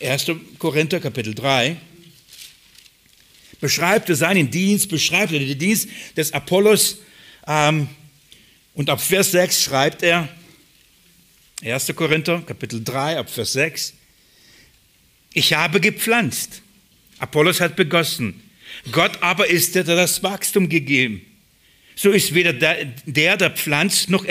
1. 0.01 0.31
Korinther 0.57 0.99
Kapitel 0.99 1.35
3 1.35 1.77
beschreibt 3.59 4.09
er 4.09 4.15
seinen 4.15 4.49
Dienst, 4.49 4.89
beschreibt 4.89 5.31
er 5.31 5.39
den 5.39 5.59
Dienst 5.59 5.89
des 6.15 6.33
Apollos 6.33 6.99
ähm, 7.45 7.87
und 8.73 8.89
ab 8.89 9.01
Vers 9.01 9.31
6 9.31 9.61
schreibt 9.61 10.03
er, 10.03 10.29
1. 11.61 11.93
Korinther, 11.93 12.41
Kapitel 12.45 12.81
3, 12.83 13.17
ab 13.17 13.29
Vers 13.29 13.53
6. 13.53 13.93
Ich 15.33 15.53
habe 15.53 15.81
gepflanzt, 15.81 16.61
Apollos 17.19 17.59
hat 17.59 17.75
begossen, 17.75 18.41
Gott 18.91 19.21
aber 19.21 19.47
ist 19.47 19.75
der, 19.75 19.83
der 19.83 19.97
das 19.97 20.23
Wachstum 20.23 20.69
gegeben. 20.69 21.21
So 21.95 22.11
ist 22.11 22.33
weder 22.33 22.53
der, 22.53 22.85
der, 23.05 23.35
der 23.35 23.51
pflanzt, 23.51 24.09
noch, 24.09 24.25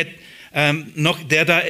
ähm, 0.55 0.91
noch 0.95 1.23
der 1.23 1.45
da, 1.45 1.61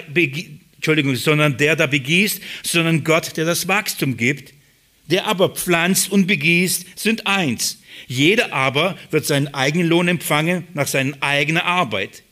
Entschuldigung, 0.77 1.17
sondern 1.17 1.57
der 1.57 1.75
da 1.75 1.89
begießt, 1.89 2.41
sondern 2.63 3.03
Gott, 3.03 3.37
der 3.37 3.45
das 3.45 3.67
Wachstum 3.67 4.17
gibt. 4.17 4.55
Der 5.11 5.27
aber 5.27 5.49
pflanzt 5.49 6.13
und 6.13 6.27
begießt, 6.27 6.99
sind 6.99 7.27
eins. 7.27 7.79
Jeder 8.07 8.53
aber 8.53 8.97
wird 9.11 9.27
seinen 9.27 9.53
eigenen 9.55 9.89
Lohn 9.89 10.07
empfangen 10.07 10.69
nach 10.75 10.87
seiner 10.87 11.17
eigenen 11.21 11.63
Arbeit. 11.63 12.23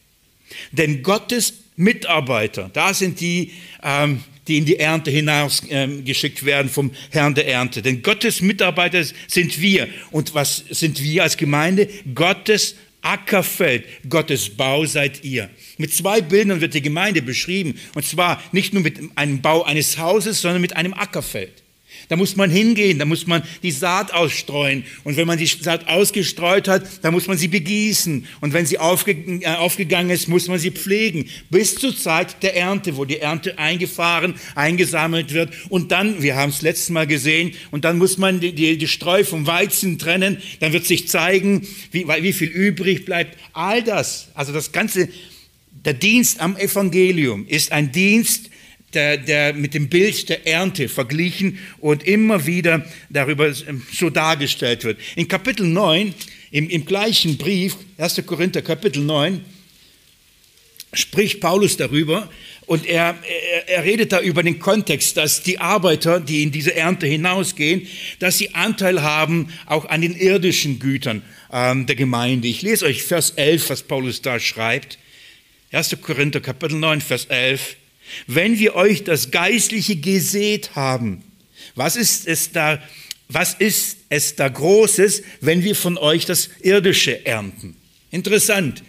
Denn 0.70 1.02
Gottes 1.02 1.54
Mitarbeiter, 1.76 2.70
da 2.72 2.94
sind 2.94 3.20
die, 3.20 3.52
ähm, 3.82 4.22
die 4.48 4.58
in 4.58 4.64
die 4.64 4.78
Ernte 4.78 5.10
hinausgeschickt 5.10 6.40
ähm, 6.40 6.46
werden 6.46 6.70
vom 6.70 6.90
Herrn 7.10 7.34
der 7.34 7.46
Ernte. 7.48 7.82
Denn 7.82 8.02
Gottes 8.02 8.40
Mitarbeiter 8.40 9.04
sind 9.26 9.60
wir. 9.60 9.88
Und 10.10 10.34
was 10.34 10.64
sind 10.70 11.02
wir 11.02 11.22
als 11.22 11.36
Gemeinde? 11.36 11.88
Gottes 12.14 12.76
Ackerfeld, 13.02 13.84
Gottes 14.08 14.50
Bau 14.50 14.84
seid 14.84 15.24
ihr. 15.24 15.50
Mit 15.78 15.94
zwei 15.94 16.20
Bildern 16.20 16.60
wird 16.60 16.74
die 16.74 16.82
Gemeinde 16.82 17.22
beschrieben. 17.22 17.78
Und 17.94 18.04
zwar 18.04 18.42
nicht 18.52 18.72
nur 18.72 18.82
mit 18.82 18.98
einem 19.16 19.42
Bau 19.42 19.62
eines 19.62 19.98
Hauses, 19.98 20.40
sondern 20.40 20.60
mit 20.60 20.74
einem 20.76 20.94
Ackerfeld. 20.94 21.65
Da 22.08 22.16
muss 22.16 22.36
man 22.36 22.50
hingehen, 22.50 22.98
da 22.98 23.04
muss 23.04 23.26
man 23.26 23.42
die 23.62 23.70
Saat 23.70 24.14
ausstreuen. 24.14 24.84
Und 25.04 25.16
wenn 25.16 25.26
man 25.26 25.38
die 25.38 25.46
Saat 25.46 25.88
ausgestreut 25.88 26.68
hat, 26.68 26.82
dann 27.02 27.12
muss 27.12 27.26
man 27.26 27.36
sie 27.36 27.48
begießen. 27.48 28.26
Und 28.40 28.52
wenn 28.52 28.66
sie 28.66 28.78
aufge 28.78 29.12
äh, 29.12 29.46
aufgegangen 29.46 30.10
ist, 30.10 30.28
muss 30.28 30.46
man 30.48 30.58
sie 30.58 30.70
pflegen. 30.70 31.28
Bis 31.50 31.74
zur 31.74 31.96
Zeit 31.96 32.42
der 32.42 32.56
Ernte, 32.56 32.96
wo 32.96 33.04
die 33.04 33.18
Ernte 33.18 33.58
eingefahren, 33.58 34.34
eingesammelt 34.54 35.32
wird. 35.32 35.52
Und 35.68 35.90
dann, 35.90 36.22
wir 36.22 36.36
haben 36.36 36.50
es 36.50 36.62
letztes 36.62 36.90
Mal 36.90 37.06
gesehen, 37.06 37.52
und 37.70 37.84
dann 37.84 37.98
muss 37.98 38.18
man 38.18 38.40
die, 38.40 38.52
die, 38.52 38.78
die 38.78 38.88
Streu 38.88 39.24
vom 39.24 39.46
Weizen 39.46 39.98
trennen. 39.98 40.38
Dann 40.60 40.72
wird 40.72 40.86
sich 40.86 41.08
zeigen, 41.08 41.66
wie, 41.90 42.06
wie 42.06 42.32
viel 42.32 42.48
übrig 42.48 43.04
bleibt. 43.04 43.36
All 43.52 43.82
das, 43.82 44.28
also 44.34 44.52
das 44.52 44.70
ganze, 44.70 45.08
der 45.84 45.94
Dienst 45.94 46.40
am 46.40 46.56
Evangelium 46.56 47.46
ist 47.46 47.72
ein 47.72 47.92
Dienst, 47.92 48.50
der, 48.96 49.18
der 49.18 49.52
mit 49.52 49.74
dem 49.74 49.88
Bild 49.88 50.28
der 50.28 50.46
Ernte 50.46 50.88
verglichen 50.88 51.58
und 51.78 52.02
immer 52.02 52.46
wieder 52.46 52.84
darüber 53.10 53.46
ähm, 53.46 53.82
so 53.92 54.10
dargestellt 54.10 54.82
wird. 54.82 54.98
In 55.14 55.28
Kapitel 55.28 55.66
9, 55.66 56.14
im, 56.50 56.68
im 56.68 56.84
gleichen 56.84 57.36
Brief, 57.36 57.76
1. 57.98 58.22
Korinther 58.26 58.62
Kapitel 58.62 59.02
9, 59.02 59.44
spricht 60.94 61.40
Paulus 61.40 61.76
darüber 61.76 62.28
und 62.64 62.86
er, 62.86 63.16
er, 63.52 63.68
er, 63.68 63.84
redet 63.84 64.12
da 64.12 64.20
über 64.20 64.42
den 64.42 64.58
Kontext, 64.58 65.16
dass 65.16 65.42
die 65.42 65.58
Arbeiter, 65.58 66.18
die 66.18 66.42
in 66.42 66.50
diese 66.50 66.74
Ernte 66.74 67.06
hinausgehen, 67.06 67.86
dass 68.18 68.38
sie 68.38 68.54
Anteil 68.54 69.02
haben 69.02 69.52
auch 69.66 69.84
an 69.84 70.00
den 70.00 70.16
irdischen 70.16 70.78
Gütern 70.78 71.22
ähm, 71.52 71.86
der 71.86 71.96
Gemeinde. 71.96 72.48
Ich 72.48 72.62
lese 72.62 72.86
euch 72.86 73.02
Vers 73.02 73.30
11, 73.36 73.70
was 73.70 73.82
Paulus 73.82 74.22
da 74.22 74.40
schreibt. 74.40 74.98
1. 75.70 75.96
Korinther 76.00 76.40
Kapitel 76.40 76.78
9, 76.78 77.00
Vers 77.00 77.26
11. 77.26 77.76
Wenn 78.26 78.58
wir 78.58 78.74
euch 78.74 79.04
das 79.04 79.30
Geistliche 79.30 79.96
gesät 79.96 80.74
haben, 80.74 81.22
was 81.74 81.96
ist 81.96 82.26
es 82.26 82.52
da, 82.52 82.82
was 83.28 83.54
ist 83.54 83.98
es 84.08 84.36
da 84.36 84.48
Großes, 84.48 85.22
wenn 85.40 85.64
wir 85.64 85.74
von 85.74 85.98
euch 85.98 86.24
das 86.26 86.50
Irdische 86.62 87.26
ernten? 87.26 87.76
Interessant. 88.10 88.82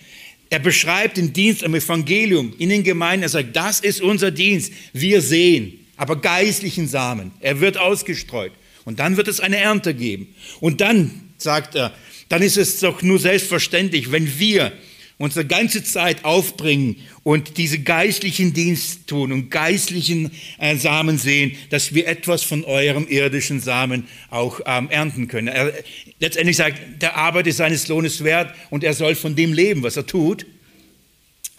Er 0.49 0.59
beschreibt 0.59 1.17
den 1.17 1.33
Dienst 1.33 1.63
am 1.63 1.75
Evangelium 1.75 2.53
in 2.57 2.69
den 2.69 2.83
Gemeinden. 2.83 3.23
Er 3.23 3.29
sagt, 3.29 3.55
das 3.55 3.79
ist 3.79 4.01
unser 4.01 4.31
Dienst. 4.31 4.71
Wir 4.93 5.21
sehen, 5.21 5.85
aber 5.97 6.21
geistlichen 6.21 6.87
Samen. 6.87 7.31
Er 7.41 7.59
wird 7.59 7.77
ausgestreut. 7.77 8.53
Und 8.85 8.99
dann 8.99 9.17
wird 9.17 9.27
es 9.27 9.41
eine 9.41 9.57
Ernte 9.57 9.93
geben. 9.93 10.33
Und 10.61 10.79
dann, 10.79 11.31
sagt 11.37 11.75
er, 11.75 11.93
dann 12.29 12.41
ist 12.41 12.57
es 12.57 12.79
doch 12.79 13.01
nur 13.01 13.19
selbstverständlich, 13.19 14.11
wenn 14.11 14.39
wir 14.39 14.71
unsere 15.17 15.45
ganze 15.45 15.83
Zeit 15.83 16.25
aufbringen 16.25 16.97
und 17.23 17.57
diese 17.57 17.79
geistlichen 17.79 18.53
Dienst 18.53 19.07
tun 19.07 19.31
und 19.31 19.49
geistlichen 19.49 20.31
äh, 20.59 20.75
Samen 20.75 21.17
sehen, 21.17 21.53
dass 21.71 21.93
wir 21.93 22.07
etwas 22.07 22.43
von 22.43 22.63
eurem 22.63 23.07
irdischen 23.07 23.59
Samen 23.59 24.07
auch 24.29 24.61
ähm, 24.65 24.89
ernten 24.89 25.27
können. 25.27 25.47
Er 25.47 25.73
letztendlich 26.19 26.57
sagt, 26.57 27.01
der 27.01 27.17
Arbeit 27.17 27.47
ist 27.47 27.57
seines 27.57 27.87
Lohnes 27.87 28.23
wert 28.23 28.53
und 28.69 28.83
er 28.83 28.93
soll 28.93 29.15
von 29.15 29.35
dem 29.35 29.53
leben, 29.53 29.81
was 29.81 29.97
er 29.97 30.05
tut. 30.05 30.45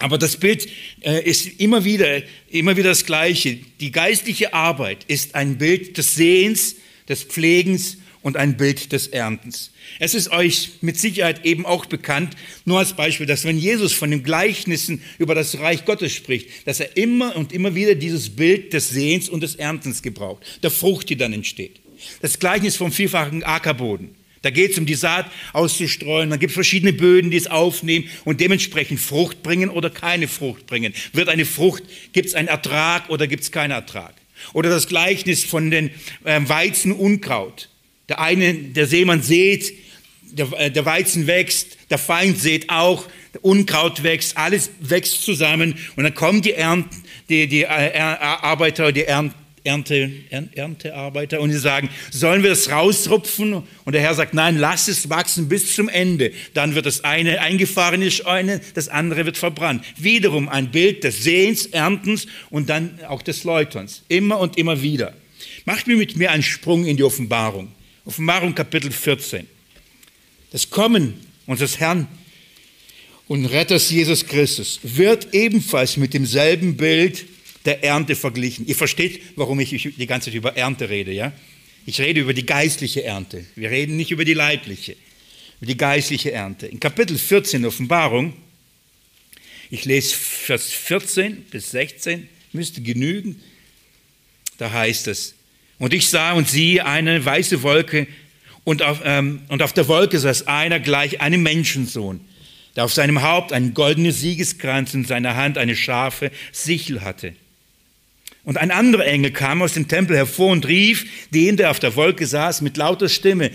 Aber 0.01 0.17
das 0.17 0.37
Bild 0.37 0.67
äh, 1.01 1.21
ist 1.23 1.59
immer 1.59 1.83
wieder, 1.83 2.21
immer 2.49 2.77
wieder 2.77 2.89
das 2.89 3.05
Gleiche. 3.05 3.57
Die 3.81 3.91
geistliche 3.91 4.53
Arbeit 4.53 5.03
ist 5.07 5.35
ein 5.35 5.57
Bild 5.57 5.97
des 5.97 6.15
Sehens, 6.15 6.75
des 7.09 7.23
Pflegens 7.23 7.97
und 8.21 8.37
ein 8.37 8.57
Bild 8.57 8.91
des 8.91 9.07
Erntens. 9.07 9.71
Es 9.99 10.13
ist 10.13 10.31
euch 10.31 10.71
mit 10.81 10.97
Sicherheit 10.97 11.45
eben 11.45 11.65
auch 11.65 11.85
bekannt, 11.85 12.35
nur 12.65 12.79
als 12.79 12.93
Beispiel, 12.93 13.25
dass 13.25 13.45
wenn 13.45 13.57
Jesus 13.57 13.93
von 13.93 14.11
den 14.11 14.23
Gleichnissen 14.23 15.01
über 15.17 15.35
das 15.35 15.59
Reich 15.59 15.85
Gottes 15.85 16.13
spricht, 16.13 16.67
dass 16.67 16.79
er 16.79 16.97
immer 16.97 17.35
und 17.35 17.53
immer 17.53 17.75
wieder 17.75 17.95
dieses 17.95 18.29
Bild 18.29 18.73
des 18.73 18.89
Sehens 18.89 19.29
und 19.29 19.41
des 19.41 19.55
Erntens 19.55 20.01
gebraucht, 20.01 20.43
der 20.63 20.71
Frucht, 20.71 21.09
die 21.09 21.15
dann 21.15 21.33
entsteht. 21.33 21.79
Das 22.21 22.39
Gleichnis 22.39 22.75
vom 22.75 22.91
vielfachen 22.91 23.43
Ackerboden. 23.43 24.15
Da 24.41 24.51
geht 24.51 24.71
es 24.71 24.77
um 24.77 24.85
die 24.85 24.95
Saat 24.95 25.29
auszustreuen. 25.53 26.29
Dann 26.29 26.39
gibt 26.39 26.51
es 26.51 26.55
verschiedene 26.55 26.93
Böden, 26.93 27.31
die 27.31 27.37
es 27.37 27.47
aufnehmen 27.47 28.09
und 28.23 28.39
dementsprechend 28.39 28.99
Frucht 28.99 29.43
bringen 29.43 29.69
oder 29.69 29.89
keine 29.89 30.27
Frucht 30.27 30.65
bringen. 30.65 30.93
Wird 31.13 31.29
eine 31.29 31.45
Frucht, 31.45 31.83
gibt 32.13 32.29
es 32.29 32.35
einen 32.35 32.47
Ertrag 32.47 33.09
oder 33.09 33.27
gibt 33.27 33.43
es 33.43 33.51
keinen 33.51 33.71
Ertrag? 33.71 34.13
Oder 34.53 34.69
das 34.69 34.87
Gleichnis 34.87 35.43
von 35.43 35.69
den 35.69 35.91
äh, 36.23 36.39
Weizen 36.43 36.93
Unkraut. 36.93 37.69
Der 38.09 38.19
eine, 38.19 38.53
der 38.53 38.87
Seemann 38.87 39.21
sät, 39.21 39.73
der, 40.23 40.51
äh, 40.53 40.71
der 40.71 40.85
Weizen 40.85 41.27
wächst, 41.27 41.77
der 41.89 41.97
Feind 41.97 42.39
sät 42.39 42.69
auch, 42.69 43.05
der 43.33 43.45
Unkraut 43.45 44.03
wächst, 44.03 44.37
alles 44.37 44.71
wächst 44.79 45.23
zusammen 45.23 45.75
und 45.95 46.03
dann 46.03 46.15
kommen 46.15 46.41
die, 46.41 46.53
Ernte, 46.53 46.89
die, 47.29 47.47
die 47.47 47.63
äh, 47.63 47.99
Arbeiter, 47.99 48.91
die 48.91 49.05
Ernte, 49.05 49.35
Ernte, 49.63 50.09
Erntearbeiter 50.55 51.41
und 51.41 51.51
sie 51.51 51.59
sagen, 51.59 51.89
sollen 52.11 52.43
wir 52.43 52.49
das 52.49 52.71
rausrupfen? 52.71 53.63
Und 53.85 53.93
der 53.93 54.01
Herr 54.01 54.15
sagt, 54.15 54.33
nein, 54.33 54.57
lass 54.57 54.87
es 54.87 55.09
wachsen 55.09 55.49
bis 55.49 55.75
zum 55.75 55.89
Ende. 55.89 56.31
Dann 56.53 56.75
wird 56.75 56.85
das 56.85 57.03
eine 57.03 57.41
eingefahrene 57.41 58.09
Scheune, 58.09 58.61
das 58.73 58.87
andere 58.87 59.25
wird 59.25 59.37
verbrannt. 59.37 59.83
Wiederum 59.97 60.49
ein 60.49 60.71
Bild 60.71 61.03
des 61.03 61.23
Sehens, 61.23 61.65
Erntens 61.67 62.25
und 62.49 62.69
dann 62.69 62.99
auch 63.07 63.21
des 63.21 63.43
Läuterns. 63.43 64.03
Immer 64.07 64.39
und 64.39 64.57
immer 64.57 64.81
wieder. 64.81 65.13
Macht 65.65 65.87
mir 65.87 65.97
mit 65.97 66.15
mir 66.15 66.31
einen 66.31 66.43
Sprung 66.43 66.85
in 66.85 66.97
die 66.97 67.03
Offenbarung. 67.03 67.71
Offenbarung 68.05 68.55
Kapitel 68.55 68.91
14. 68.91 69.45
Das 70.51 70.69
Kommen 70.69 71.15
unseres 71.45 71.79
Herrn 71.79 72.07
und 73.27 73.45
Retters 73.45 73.89
Jesus 73.89 74.25
Christus 74.25 74.79
wird 74.83 75.33
ebenfalls 75.33 75.97
mit 75.97 76.13
demselben 76.13 76.77
Bild 76.77 77.25
der 77.65 77.83
Ernte 77.83 78.15
verglichen. 78.15 78.65
Ihr 78.65 78.75
versteht, 78.75 79.21
warum 79.35 79.59
ich 79.59 79.69
die 79.69 80.07
ganze 80.07 80.25
Zeit 80.25 80.35
über 80.35 80.55
Ernte 80.55 80.89
rede, 80.89 81.11
ja? 81.11 81.33
Ich 81.85 81.99
rede 81.99 82.21
über 82.21 82.33
die 82.33 82.45
geistliche 82.45 83.03
Ernte. 83.03 83.45
Wir 83.55 83.69
reden 83.71 83.97
nicht 83.97 84.11
über 84.11 84.25
die 84.25 84.33
leibliche, 84.33 84.95
über 85.59 85.67
die 85.67 85.77
geistliche 85.77 86.31
Ernte. 86.31 86.67
In 86.67 86.79
Kapitel 86.79 87.17
14 87.17 87.65
Offenbarung, 87.65 88.33
ich 89.69 89.85
lese 89.85 90.15
Vers 90.15 90.71
14 90.71 91.43
bis 91.51 91.71
16, 91.71 92.27
müsste 92.53 92.81
genügen. 92.81 93.41
Da 94.57 94.71
heißt 94.71 95.07
es, 95.07 95.35
und 95.79 95.93
ich 95.93 96.09
sah 96.09 96.33
und 96.33 96.47
siehe 96.47 96.85
eine 96.85 97.25
weiße 97.25 97.63
Wolke 97.63 98.07
und 98.63 98.83
auf, 98.83 99.01
ähm, 99.03 99.41
und 99.47 99.63
auf 99.63 99.73
der 99.73 99.87
Wolke 99.87 100.19
saß 100.19 100.47
einer 100.47 100.79
gleich 100.79 101.21
einem 101.21 101.41
Menschensohn, 101.41 102.21
der 102.75 102.85
auf 102.85 102.93
seinem 102.93 103.23
Haupt 103.23 103.51
einen 103.51 103.73
goldenen 103.73 104.11
Siegeskranz 104.11 104.93
in 104.93 105.05
seiner 105.05 105.35
Hand 105.35 105.57
eine 105.57 105.75
scharfe 105.75 106.31
Sichel 106.51 107.01
hatte. 107.01 107.33
Und 108.43 108.57
ein 108.57 108.71
anderer 108.71 109.05
Engel 109.05 109.31
kam 109.31 109.61
aus 109.61 109.73
dem 109.73 109.87
Tempel 109.87 110.15
hervor 110.15 110.51
und 110.51 110.67
rief 110.67 111.05
den, 111.31 111.57
der 111.57 111.71
auf 111.71 111.79
der 111.79 111.95
Wolke 111.95 112.25
saß, 112.25 112.61
mit 112.61 112.77
lauter 112.77 113.09
Stimme 113.09 113.51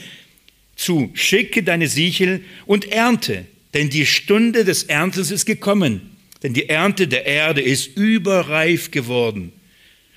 zu, 0.77 1.11
schicke 1.15 1.63
deine 1.63 1.89
Sichel 1.89 2.43
und 2.67 2.91
ernte, 2.91 3.47
denn 3.75 3.91
die 3.91 4.07
Stunde 4.07 4.65
des 4.65 4.85
Erntens 4.85 5.31
ist 5.31 5.47
gekommen, 5.47 6.17
denn 6.43 6.55
die 6.55 6.69
Ernte 6.69 7.09
der 7.09 7.27
Erde 7.27 7.61
ist 7.61 7.97
überreif 7.97 8.91
geworden. 8.91 9.53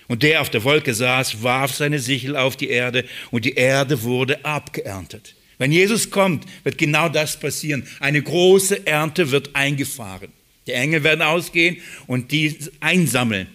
Und 0.08 0.24
der 0.24 0.42
auf 0.42 0.50
der 0.50 0.64
Wolke 0.64 0.94
saß, 0.94 1.44
warf 1.44 1.76
seine 1.76 2.00
Sichel 2.00 2.36
auf 2.36 2.56
die 2.56 2.70
Erde 2.70 3.06
und 3.32 3.46
die 3.46 3.56
Erde 3.56 4.04
wurde 4.04 4.44
abgeerntet. 4.46 5.36
Wenn 5.58 5.72
Jesus 5.72 6.12
kommt, 6.12 6.46
wird 6.64 6.78
genau 6.78 7.10
das 7.10 7.40
passieren. 7.40 7.88
Eine 8.00 8.22
große 8.22 8.86
Ernte 8.86 9.32
wird 9.32 9.56
eingefahren. 9.56 10.32
Die 10.68 10.74
Engel 10.74 11.04
werden 11.04 11.22
ausgehen 11.22 11.78
und 12.06 12.32
die 12.32 12.56
einsammeln. 12.80 13.48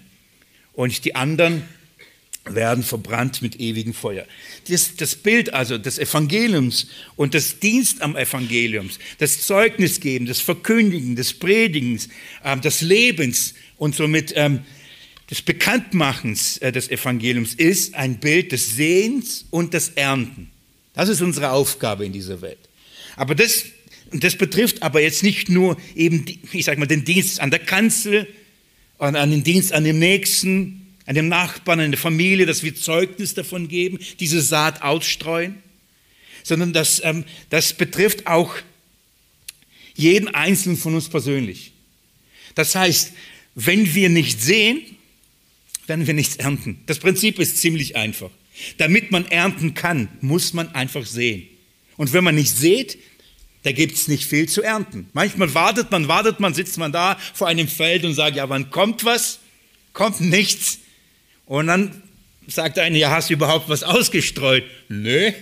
Und 0.73 1.05
die 1.05 1.15
anderen 1.15 1.63
werden 2.45 2.83
verbrannt 2.83 3.41
mit 3.41 3.61
ewigem 3.61 3.95
Feuer. 3.95 4.27
Das, 4.69 4.97
das, 4.97 5.15
Bild 5.15 5.55
also 5.55 5.79
des 5.79 5.99
Evangeliums 5.99 6.89
und 7.15 7.35
des 7.35 7.61
Dienst 7.61 8.03
am 8.03 8.17
Evangeliums, 8.17 8.99
das 9.19 9.43
Zeugnisgeben, 9.47 10.27
das 10.27 10.41
Verkündigen, 10.41 11.15
des 11.15 11.35
Predigens, 11.35 12.09
äh, 12.43 12.57
des 12.59 12.81
Lebens 12.81 13.55
und 13.79 13.95
somit 13.95 14.33
ähm, 14.35 14.61
des 15.33 15.41
Bekanntmachens 15.41 16.59
äh, 16.59 16.73
des 16.73 16.91
Evangeliums 16.91 17.55
ist 17.55 17.95
ein 17.95 18.21
Bild 18.21 18.53
des 18.53 18.77
Sehens 18.77 19.47
und 19.49 19.73
des 19.73 19.89
Ernten. 19.89 20.51
Das 20.93 21.09
ist 21.09 21.23
unsere 21.23 21.53
Aufgabe 21.53 22.05
in 22.05 22.13
dieser 22.13 22.43
Welt. 22.43 22.59
Aber 23.17 23.35
das, 23.35 23.65
das 24.13 24.37
betrifft 24.37 24.83
aber 24.83 25.01
jetzt 25.01 25.23
nicht 25.23 25.49
nur 25.49 25.79
eben, 25.97 26.27
ich 26.53 26.67
sag 26.67 26.77
mal, 26.77 26.85
den 26.85 27.07
Dienst 27.07 27.41
an 27.41 27.51
der 27.51 27.61
Kanzel, 27.61 28.29
an, 28.99 29.17
an 29.17 29.31
den 29.31 29.43
Dienst 29.43 29.73
an 29.73 29.85
dem 29.85 29.99
Nächsten, 29.99 30.87
an 31.07 31.15
dem 31.15 31.29
Nachbarn, 31.29 31.81
an 31.81 31.93
der 31.93 31.99
Familie, 31.99 32.45
dass 32.45 32.63
wir 32.63 32.75
Zeugnis 32.77 33.33
davon 33.33 33.69
geben, 33.69 34.01
diese 34.21 34.43
Saat 34.43 34.83
ausstreuen, 34.83 35.63
sondern 36.43 36.75
das, 36.75 37.01
ähm, 37.05 37.25
das 37.49 37.73
betrifft 37.73 38.27
auch 38.27 38.55
jeden 39.95 40.29
Einzelnen 40.29 40.77
von 40.77 40.95
uns 40.95 41.09
persönlich. 41.09 41.73
Das 42.55 42.75
heißt, 42.75 43.15
wenn 43.55 43.95
wir 43.95 44.11
nicht 44.11 44.43
sehen, 44.43 44.92
werden 45.87 46.07
wir 46.07 46.15
nichts 46.15 46.37
ernten. 46.37 46.81
Das 46.87 46.99
Prinzip 46.99 47.39
ist 47.39 47.59
ziemlich 47.59 47.97
einfach. 47.97 48.31
Damit 48.79 49.11
man 49.11 49.27
ernten 49.27 49.75
kann, 49.75 50.09
muss 50.21 50.53
man 50.53 50.75
einfach 50.75 51.07
sehen. 51.07 51.49
Und 51.97 52.13
wenn 52.13 52.25
man 52.25 52.35
nicht 52.35 52.55
sieht, 52.55 52.99
da 53.63 53.73
gibt 53.73 53.95
es 53.95 54.09
nicht 54.09 54.25
viel 54.25 54.49
zu 54.49 54.63
ernten. 54.63 55.09
Manchmal 55.13 55.55
wartet 55.55 55.91
man, 55.91 56.09
wartet 56.09 56.41
man, 56.41 56.53
sitzt 56.53 56.79
man 56.79 56.93
da 56.93 57.19
vor 57.35 57.47
einem 57.49 57.69
Feld 57.69 58.05
und 58.05 58.15
sagt, 58.15 58.37
ja, 58.37 58.49
wann 58.49 58.71
kommt 58.71 59.05
was? 59.05 59.39
Kommt 59.93 60.21
nichts. 60.21 60.79
Und 61.47 61.69
dann 61.69 62.03
sagt 62.47 62.79
einer, 62.79 62.97
ja, 62.97 63.11
hast 63.11 63.31
du 63.31 63.35
überhaupt 63.35 63.69
was 63.69 63.83
ausgestreut? 63.83 64.65
Nö. 64.89 65.33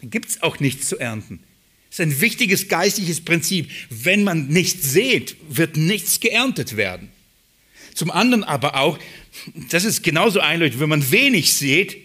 Dann 0.00 0.10
gibt 0.10 0.28
es 0.28 0.42
auch 0.42 0.60
nichts 0.60 0.88
zu 0.88 0.98
ernten. 0.98 1.40
Das 1.88 2.00
ist 2.00 2.06
ein 2.06 2.20
wichtiges 2.20 2.68
geistliches 2.68 3.20
Prinzip. 3.20 3.70
Wenn 3.90 4.24
man 4.24 4.48
nichts 4.48 4.92
sieht, 4.92 5.36
wird 5.48 5.76
nichts 5.76 6.18
geerntet 6.18 6.76
werden. 6.76 7.10
Zum 7.94 8.10
anderen 8.10 8.44
aber 8.44 8.76
auch, 8.76 8.98
das 9.70 9.84
ist 9.84 10.02
genauso 10.02 10.40
einleuchtend, 10.40 10.80
wenn 10.80 10.88
man 10.88 11.10
wenig 11.10 11.54
sieht, 11.54 11.96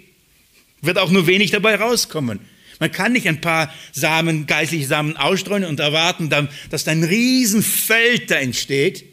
wird 0.81 0.97
auch 0.97 1.11
nur 1.11 1.27
wenig 1.27 1.51
dabei 1.51 1.75
rauskommen. 1.75 2.39
Man 2.79 2.91
kann 2.91 3.11
nicht 3.11 3.27
ein 3.27 3.41
paar 3.41 3.73
Samen, 3.91 4.45
geistliche 4.47 4.87
Samen 4.87 5.17
ausstreuen 5.17 5.65
und 5.65 5.81
erwarten, 5.81 6.29
dass 6.69 6.87
ein 6.87 7.03
Riesenfeld 7.03 8.31
da 8.31 8.35
entsteht. 8.35 9.03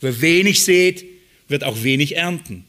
Wer 0.00 0.20
wenig 0.20 0.62
sät, 0.62 1.04
wird 1.48 1.64
auch 1.64 1.82
wenig 1.82 2.16
ernten. 2.16 2.64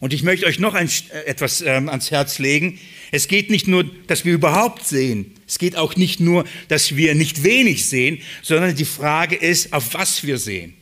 Und 0.00 0.14
ich 0.14 0.22
möchte 0.22 0.46
euch 0.46 0.58
noch 0.58 0.74
ein, 0.74 0.88
etwas 1.26 1.60
ähm, 1.60 1.88
ans 1.88 2.10
Herz 2.10 2.38
legen. 2.38 2.78
Es 3.10 3.26
geht 3.26 3.50
nicht 3.50 3.66
nur, 3.66 3.84
dass 4.06 4.24
wir 4.24 4.32
überhaupt 4.32 4.86
sehen. 4.86 5.34
Es 5.46 5.58
geht 5.58 5.76
auch 5.76 5.96
nicht 5.96 6.20
nur, 6.20 6.44
dass 6.68 6.96
wir 6.96 7.14
nicht 7.16 7.42
wenig 7.42 7.86
sehen, 7.86 8.22
sondern 8.42 8.76
die 8.76 8.84
Frage 8.84 9.34
ist, 9.34 9.72
auf 9.72 9.94
was 9.94 10.24
wir 10.24 10.38
sehen. 10.38 10.74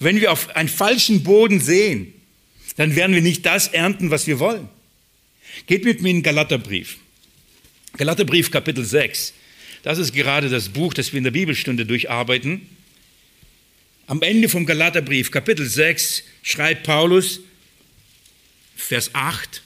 Wenn 0.00 0.20
wir 0.20 0.32
auf 0.32 0.56
einen 0.56 0.68
falschen 0.68 1.22
Boden 1.22 1.60
sehen, 1.60 2.12
dann 2.76 2.96
werden 2.96 3.14
wir 3.14 3.22
nicht 3.22 3.46
das 3.46 3.68
ernten, 3.68 4.10
was 4.10 4.26
wir 4.26 4.38
wollen. 4.38 4.68
Geht 5.66 5.84
mit 5.84 6.00
mir 6.00 6.08
in 6.08 6.16
den 6.16 6.22
Galaterbrief. 6.22 6.96
Galaterbrief 7.96 8.50
Kapitel 8.50 8.84
6. 8.84 9.34
Das 9.82 9.98
ist 9.98 10.12
gerade 10.12 10.48
das 10.48 10.70
Buch, 10.70 10.94
das 10.94 11.12
wir 11.12 11.18
in 11.18 11.24
der 11.24 11.30
Bibelstunde 11.30 11.84
durcharbeiten. 11.84 12.66
Am 14.06 14.22
Ende 14.22 14.48
vom 14.48 14.66
Galaterbrief 14.66 15.30
Kapitel 15.30 15.66
6 15.68 16.24
schreibt 16.42 16.84
Paulus, 16.84 17.40
Vers 18.74 19.10
8, 19.14 19.62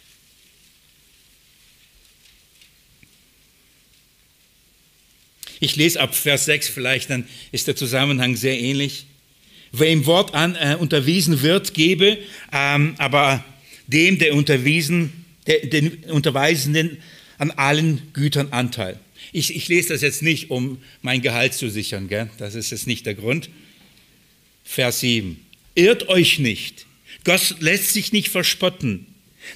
Ich 5.60 5.76
lese 5.76 5.98
ab 6.00 6.14
Vers 6.14 6.44
6 6.44 6.68
vielleicht, 6.68 7.08
dann 7.08 7.26
ist 7.50 7.68
der 7.68 7.76
Zusammenhang 7.76 8.36
sehr 8.36 8.60
ähnlich. 8.60 9.06
Wer 9.76 9.90
im 9.90 10.06
Wort 10.06 10.34
an, 10.34 10.54
äh, 10.54 10.76
unterwiesen 10.78 11.42
wird, 11.42 11.74
gebe, 11.74 12.18
ähm, 12.52 12.94
aber 12.98 13.44
dem, 13.88 14.20
der 14.20 14.34
unterwiesen, 14.34 15.24
der, 15.48 15.66
den 15.66 16.04
Unterweisenden 16.04 16.98
an 17.38 17.50
allen 17.50 18.00
Gütern 18.12 18.48
Anteil. 18.52 19.00
Ich, 19.32 19.56
ich, 19.56 19.66
lese 19.66 19.88
das 19.88 20.00
jetzt 20.00 20.22
nicht, 20.22 20.50
um 20.50 20.78
mein 21.02 21.22
Gehalt 21.22 21.54
zu 21.54 21.68
sichern, 21.68 22.08
gell? 22.08 22.30
das 22.38 22.54
ist 22.54 22.70
jetzt 22.70 22.86
nicht 22.86 23.04
der 23.04 23.14
Grund. 23.14 23.50
Vers 24.64 25.00
7. 25.00 25.40
Irrt 25.74 26.08
euch 26.08 26.38
nicht, 26.38 26.86
Gott 27.24 27.56
lässt 27.58 27.92
sich 27.92 28.12
nicht 28.12 28.28
verspotten, 28.28 29.06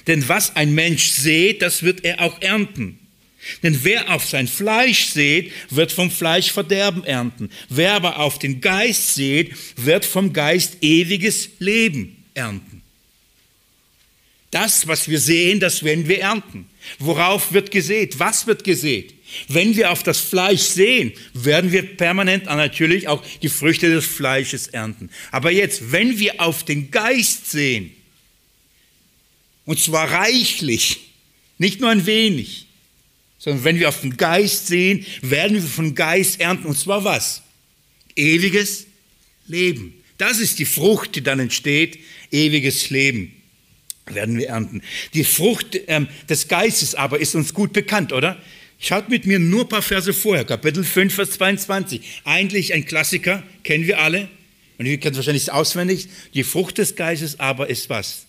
denn 0.07 0.27
was 0.27 0.57
ein 0.57 0.75
Mensch 0.75 1.11
sät, 1.11 1.61
das 1.61 1.81
wird 1.83 2.03
er 2.03 2.21
auch 2.21 2.41
ernten. 2.41 2.99
Denn 3.63 3.83
wer 3.83 4.13
auf 4.13 4.27
sein 4.27 4.47
Fleisch 4.47 5.07
sät, 5.07 5.51
wird 5.69 5.91
vom 5.91 6.11
Fleisch 6.11 6.51
Verderben 6.51 7.03
ernten. 7.03 7.49
Wer 7.69 7.93
aber 7.93 8.19
auf 8.19 8.37
den 8.39 8.61
Geist 8.61 9.15
sät, 9.15 9.53
wird 9.75 10.05
vom 10.05 10.33
Geist 10.33 10.77
ewiges 10.81 11.49
Leben 11.59 12.23
ernten. 12.33 12.81
Das, 14.51 14.87
was 14.87 15.07
wir 15.07 15.19
sehen, 15.19 15.59
das 15.59 15.83
werden 15.83 16.07
wir 16.07 16.21
ernten. 16.21 16.67
Worauf 16.97 17.53
wird 17.53 17.71
gesät? 17.71 18.17
Was 18.19 18.47
wird 18.47 18.63
gesät? 18.63 19.13
Wenn 19.47 19.75
wir 19.75 19.91
auf 19.91 20.01
das 20.01 20.19
Fleisch 20.19 20.61
sehen, 20.61 21.13
werden 21.33 21.71
wir 21.71 21.83
permanent 21.83 22.45
natürlich 22.45 23.07
auch 23.07 23.23
die 23.43 23.49
Früchte 23.49 23.89
des 23.93 24.07
Fleisches 24.07 24.67
ernten. 24.67 25.11
Aber 25.31 25.51
jetzt, 25.51 25.91
wenn 25.91 26.17
wir 26.17 26.41
auf 26.41 26.65
den 26.65 26.89
Geist 26.89 27.51
sehen, 27.51 27.91
und 29.65 29.79
zwar 29.79 30.11
reichlich, 30.11 31.11
nicht 31.59 31.79
nur 31.79 31.91
ein 31.91 32.07
wenig, 32.07 32.68
sondern 33.39 33.63
wenn 33.63 33.79
wir 33.79 33.89
auf 33.89 34.01
den 34.01 34.17
Geist 34.17 34.67
sehen, 34.67 35.05
werden 35.21 35.55
wir 35.55 35.63
von 35.63 35.95
Geist 35.95 36.39
ernten. 36.39 36.67
Und 36.67 36.77
zwar 36.77 37.03
was? 37.03 37.41
Ewiges 38.15 38.85
Leben. 39.47 39.93
Das 40.17 40.39
ist 40.39 40.59
die 40.59 40.65
Frucht, 40.65 41.15
die 41.15 41.23
dann 41.23 41.39
entsteht, 41.39 41.97
ewiges 42.29 42.89
Leben 42.89 43.33
werden 44.05 44.37
wir 44.37 44.49
ernten. 44.49 44.81
Die 45.13 45.23
Frucht 45.23 45.79
ähm, 45.87 46.07
des 46.27 46.47
Geistes 46.47 46.95
aber 46.95 47.19
ist 47.19 47.35
uns 47.35 47.53
gut 47.53 47.73
bekannt, 47.73 48.11
oder? 48.11 48.41
Schaut 48.79 49.09
mit 49.09 49.25
mir 49.25 49.39
nur 49.39 49.61
ein 49.61 49.69
paar 49.69 49.81
Verse 49.81 50.13
vorher, 50.13 50.45
Kapitel 50.45 50.83
5, 50.83 51.13
Vers 51.13 51.31
22. 51.31 52.01
Eigentlich 52.23 52.73
ein 52.73 52.85
Klassiker, 52.85 53.43
kennen 53.63 53.87
wir 53.87 53.99
alle. 53.99 54.29
Und 54.77 54.85
ihr 54.85 54.97
kennt 54.97 55.15
wahrscheinlich 55.17 55.51
auswendig. 55.51 56.07
Die 56.33 56.43
Frucht 56.43 56.77
des 56.77 56.95
Geistes 56.95 57.39
aber 57.39 57.69
ist 57.69 57.89
was? 57.89 58.25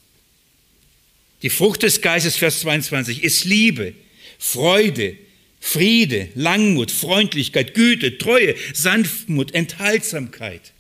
Die 1.43 1.51
Frucht 1.51 1.85
des 1.85 2.01
Geistes, 2.03 2.37
Vers 2.37 2.61
22, 2.61 3.23
ist 3.23 3.45
Liebe, 3.45 3.95
Freude, 4.43 5.19
Friede, 5.61 6.31
Langmut, 6.35 6.91
Freundlichkeit, 6.91 7.75
Güte, 7.75 8.17
Treue, 8.17 8.57
Sanftmut, 8.73 9.55
Enthaltsamkeit. 9.55 10.73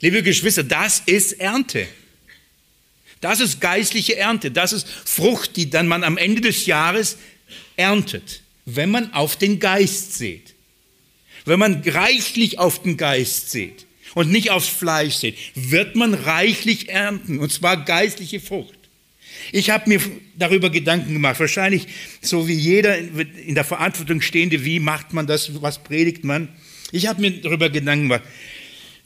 Liebe 0.00 0.24
Geschwister, 0.24 0.64
das 0.64 1.04
ist 1.06 1.34
Ernte. 1.40 1.86
Das 3.20 3.38
ist 3.38 3.60
geistliche 3.60 4.16
Ernte. 4.16 4.50
Das 4.50 4.72
ist 4.72 4.88
Frucht, 4.88 5.56
die 5.56 5.70
dann 5.70 5.86
man 5.86 6.02
am 6.02 6.18
Ende 6.18 6.40
des 6.40 6.66
Jahres 6.66 7.16
erntet, 7.76 8.42
wenn 8.64 8.90
man 8.90 9.12
auf 9.12 9.36
den 9.36 9.60
Geist 9.60 10.14
sieht. 10.14 10.54
Wenn 11.44 11.60
man 11.60 11.82
reichlich 11.86 12.58
auf 12.58 12.82
den 12.82 12.96
Geist 12.96 13.52
sieht 13.52 13.86
und 14.14 14.32
nicht 14.32 14.50
aufs 14.50 14.68
Fleisch 14.68 15.14
sieht, 15.14 15.38
wird 15.54 15.94
man 15.94 16.14
reichlich 16.14 16.88
ernten, 16.88 17.38
und 17.38 17.52
zwar 17.52 17.84
geistliche 17.84 18.40
Frucht. 18.40 18.81
Ich 19.50 19.70
habe 19.70 19.88
mir 19.88 20.00
darüber 20.36 20.70
Gedanken 20.70 21.12
gemacht, 21.12 21.40
wahrscheinlich 21.40 21.86
so 22.20 22.46
wie 22.46 22.54
jeder 22.54 22.96
in 22.98 23.54
der 23.54 23.64
Verantwortung 23.64 24.20
stehende, 24.20 24.64
wie 24.64 24.78
macht 24.78 25.12
man 25.12 25.26
das, 25.26 25.62
was 25.62 25.82
predigt 25.82 26.24
man. 26.24 26.48
Ich 26.92 27.06
habe 27.06 27.20
mir 27.20 27.30
darüber 27.30 27.70
Gedanken 27.70 28.04
gemacht, 28.04 28.22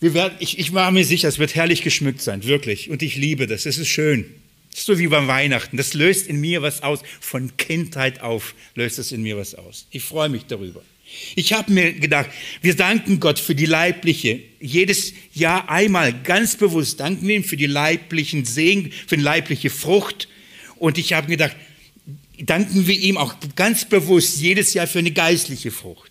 werden, 0.00 0.34
ich, 0.40 0.58
ich 0.58 0.74
war 0.74 0.90
mir 0.90 1.04
sicher, 1.04 1.28
es 1.28 1.38
wird 1.38 1.54
herrlich 1.54 1.82
geschmückt 1.82 2.20
sein, 2.20 2.44
wirklich. 2.44 2.90
Und 2.90 3.02
ich 3.02 3.16
liebe 3.16 3.46
das. 3.46 3.66
Es 3.66 3.78
ist 3.78 3.88
schön. 3.88 4.26
Es 4.72 4.80
ist 4.80 4.86
so 4.86 4.98
wie 4.98 5.06
beim 5.06 5.26
Weihnachten. 5.26 5.76
Das 5.76 5.94
löst 5.94 6.26
in 6.26 6.40
mir 6.40 6.60
was 6.60 6.82
aus. 6.82 7.00
Von 7.20 7.56
Kindheit 7.56 8.20
auf 8.20 8.54
löst 8.74 8.98
es 8.98 9.12
in 9.12 9.22
mir 9.22 9.38
was 9.38 9.54
aus. 9.54 9.86
Ich 9.90 10.02
freue 10.02 10.28
mich 10.28 10.44
darüber. 10.46 10.82
Ich 11.34 11.52
habe 11.52 11.72
mir 11.72 11.92
gedacht, 11.92 12.30
wir 12.62 12.74
danken 12.74 13.20
Gott 13.20 13.38
für 13.38 13.54
die 13.54 13.66
leibliche, 13.66 14.40
jedes 14.60 15.12
Jahr 15.34 15.68
einmal 15.70 16.12
ganz 16.12 16.56
bewusst 16.56 17.00
danken 17.00 17.26
wir 17.28 17.36
ihm 17.36 17.44
für 17.44 17.56
die 17.56 17.66
leiblichen 17.66 18.44
Segen, 18.44 18.90
für 19.06 19.16
die 19.16 19.22
leibliche 19.22 19.70
Frucht. 19.70 20.28
Und 20.76 20.98
ich 20.98 21.12
habe 21.12 21.28
gedacht, 21.28 21.56
danken 22.38 22.86
wir 22.86 22.98
ihm 22.98 23.16
auch 23.16 23.34
ganz 23.54 23.84
bewusst 23.84 24.40
jedes 24.40 24.74
Jahr 24.74 24.86
für 24.86 24.98
eine 24.98 25.12
geistliche 25.12 25.70
Frucht. 25.70 26.10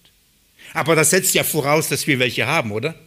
Aber 0.73 0.95
das 0.95 1.11
setzt 1.11 1.35
ja 1.35 1.43
voraus, 1.43 1.89
dass 1.89 2.07
wir 2.07 2.19
welche 2.19 2.47
haben, 2.47 2.71
oder? 2.71 2.99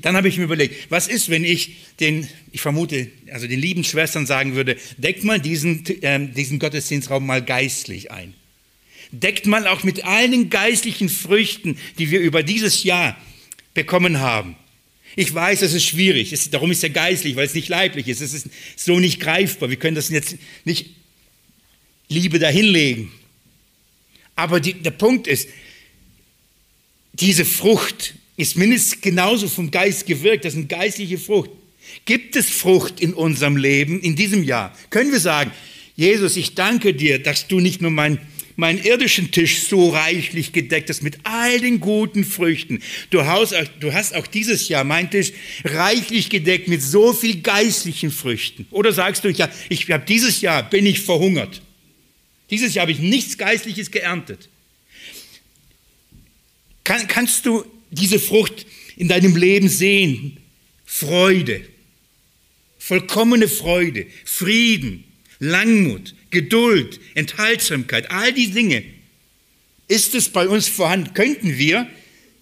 Dann 0.00 0.16
habe 0.16 0.28
ich 0.28 0.38
mir 0.38 0.44
überlegt, 0.44 0.90
was 0.90 1.06
ist, 1.06 1.28
wenn 1.28 1.44
ich 1.44 1.76
den, 2.00 2.26
ich 2.50 2.62
vermute, 2.62 3.10
also 3.30 3.46
den 3.46 3.60
lieben 3.60 3.84
Schwestern 3.84 4.26
sagen 4.26 4.54
würde, 4.54 4.76
deckt 4.96 5.22
mal 5.24 5.38
diesen, 5.38 5.84
äh, 6.02 6.28
diesen 6.28 6.58
Gottesdienstraum 6.58 7.26
mal 7.26 7.42
geistlich 7.42 8.10
ein. 8.10 8.32
Deckt 9.12 9.46
mal 9.46 9.66
auch 9.66 9.82
mit 9.84 10.04
allen 10.04 10.50
geistlichen 10.50 11.08
Früchten, 11.08 11.78
die 11.98 12.10
wir 12.10 12.20
über 12.20 12.42
dieses 12.42 12.82
Jahr 12.82 13.16
bekommen 13.74 14.20
haben. 14.20 14.56
Ich 15.14 15.32
weiß, 15.32 15.62
es 15.62 15.74
ist 15.74 15.84
schwierig. 15.84 16.32
Es, 16.32 16.48
darum 16.50 16.70
ist 16.70 16.82
er 16.82 16.90
geistlich, 16.90 17.36
weil 17.36 17.46
es 17.46 17.54
nicht 17.54 17.68
leiblich 17.68 18.08
ist. 18.08 18.22
Es 18.22 18.32
ist 18.32 18.48
so 18.76 18.98
nicht 18.98 19.20
greifbar. 19.20 19.68
Wir 19.68 19.76
können 19.76 19.94
das 19.94 20.08
jetzt 20.08 20.36
nicht 20.64 20.90
Liebe 22.08 22.38
dahinlegen. 22.38 23.12
Aber 24.34 24.60
die, 24.60 24.74
der 24.74 24.90
Punkt 24.90 25.26
ist, 25.26 25.48
diese 27.12 27.44
Frucht 27.44 28.14
ist 28.36 28.56
mindestens 28.56 29.02
genauso 29.02 29.48
vom 29.48 29.70
Geist 29.70 30.06
gewirkt. 30.06 30.44
Das 30.44 30.54
ist 30.54 30.58
eine 30.58 30.66
geistliche 30.66 31.18
Frucht. 31.18 31.50
Gibt 32.06 32.36
es 32.36 32.48
Frucht 32.48 33.00
in 33.00 33.12
unserem 33.12 33.56
Leben 33.56 34.00
in 34.00 34.16
diesem 34.16 34.42
Jahr? 34.42 34.76
Können 34.88 35.12
wir 35.12 35.20
sagen, 35.20 35.52
Jesus, 35.94 36.36
ich 36.36 36.54
danke 36.54 36.94
dir, 36.94 37.22
dass 37.22 37.48
du 37.48 37.60
nicht 37.60 37.82
nur 37.82 37.90
mein, 37.90 38.18
meinen 38.56 38.82
irdischen 38.82 39.30
Tisch 39.30 39.62
so 39.64 39.90
reichlich 39.90 40.52
gedeckt 40.52 40.90
ist 40.90 41.02
mit 41.02 41.18
all 41.24 41.60
den 41.60 41.80
guten 41.80 42.24
Früchten. 42.24 42.82
Du 43.10 43.24
hast, 43.24 43.54
du 43.80 43.92
hast 43.92 44.14
auch 44.14 44.26
dieses 44.26 44.68
Jahr 44.68 44.84
mein 44.84 45.10
Tisch 45.10 45.32
reichlich 45.64 46.30
gedeckt 46.30 46.68
mit 46.68 46.82
so 46.82 47.12
viel 47.12 47.40
geistlichen 47.40 48.10
Früchten. 48.10 48.66
Oder 48.70 48.92
sagst 48.92 49.24
du, 49.24 49.30
ja, 49.30 49.48
ich 49.68 49.90
habe 49.90 50.04
dieses 50.06 50.40
Jahr 50.40 50.68
bin 50.68 50.86
ich 50.86 51.00
verhungert. 51.00 51.62
Dieses 52.50 52.74
Jahr 52.74 52.82
habe 52.82 52.92
ich 52.92 52.98
nichts 52.98 53.38
Geistliches 53.38 53.90
geerntet. 53.90 54.48
Kann, 56.84 57.06
kannst 57.08 57.46
du 57.46 57.64
diese 57.90 58.18
Frucht 58.18 58.66
in 58.96 59.08
deinem 59.08 59.36
Leben 59.36 59.68
sehen? 59.68 60.38
Freude, 60.84 61.62
vollkommene 62.78 63.48
Freude, 63.48 64.06
Frieden, 64.24 65.04
Langmut, 65.38 66.14
Geduld, 66.32 66.98
Enthaltsamkeit, 67.14 68.10
all 68.10 68.32
die 68.32 68.50
Dinge. 68.50 68.82
Ist 69.86 70.16
es 70.16 70.28
bei 70.28 70.48
uns 70.48 70.66
vorhanden? 70.66 71.14
Könnten 71.14 71.58
wir, 71.58 71.86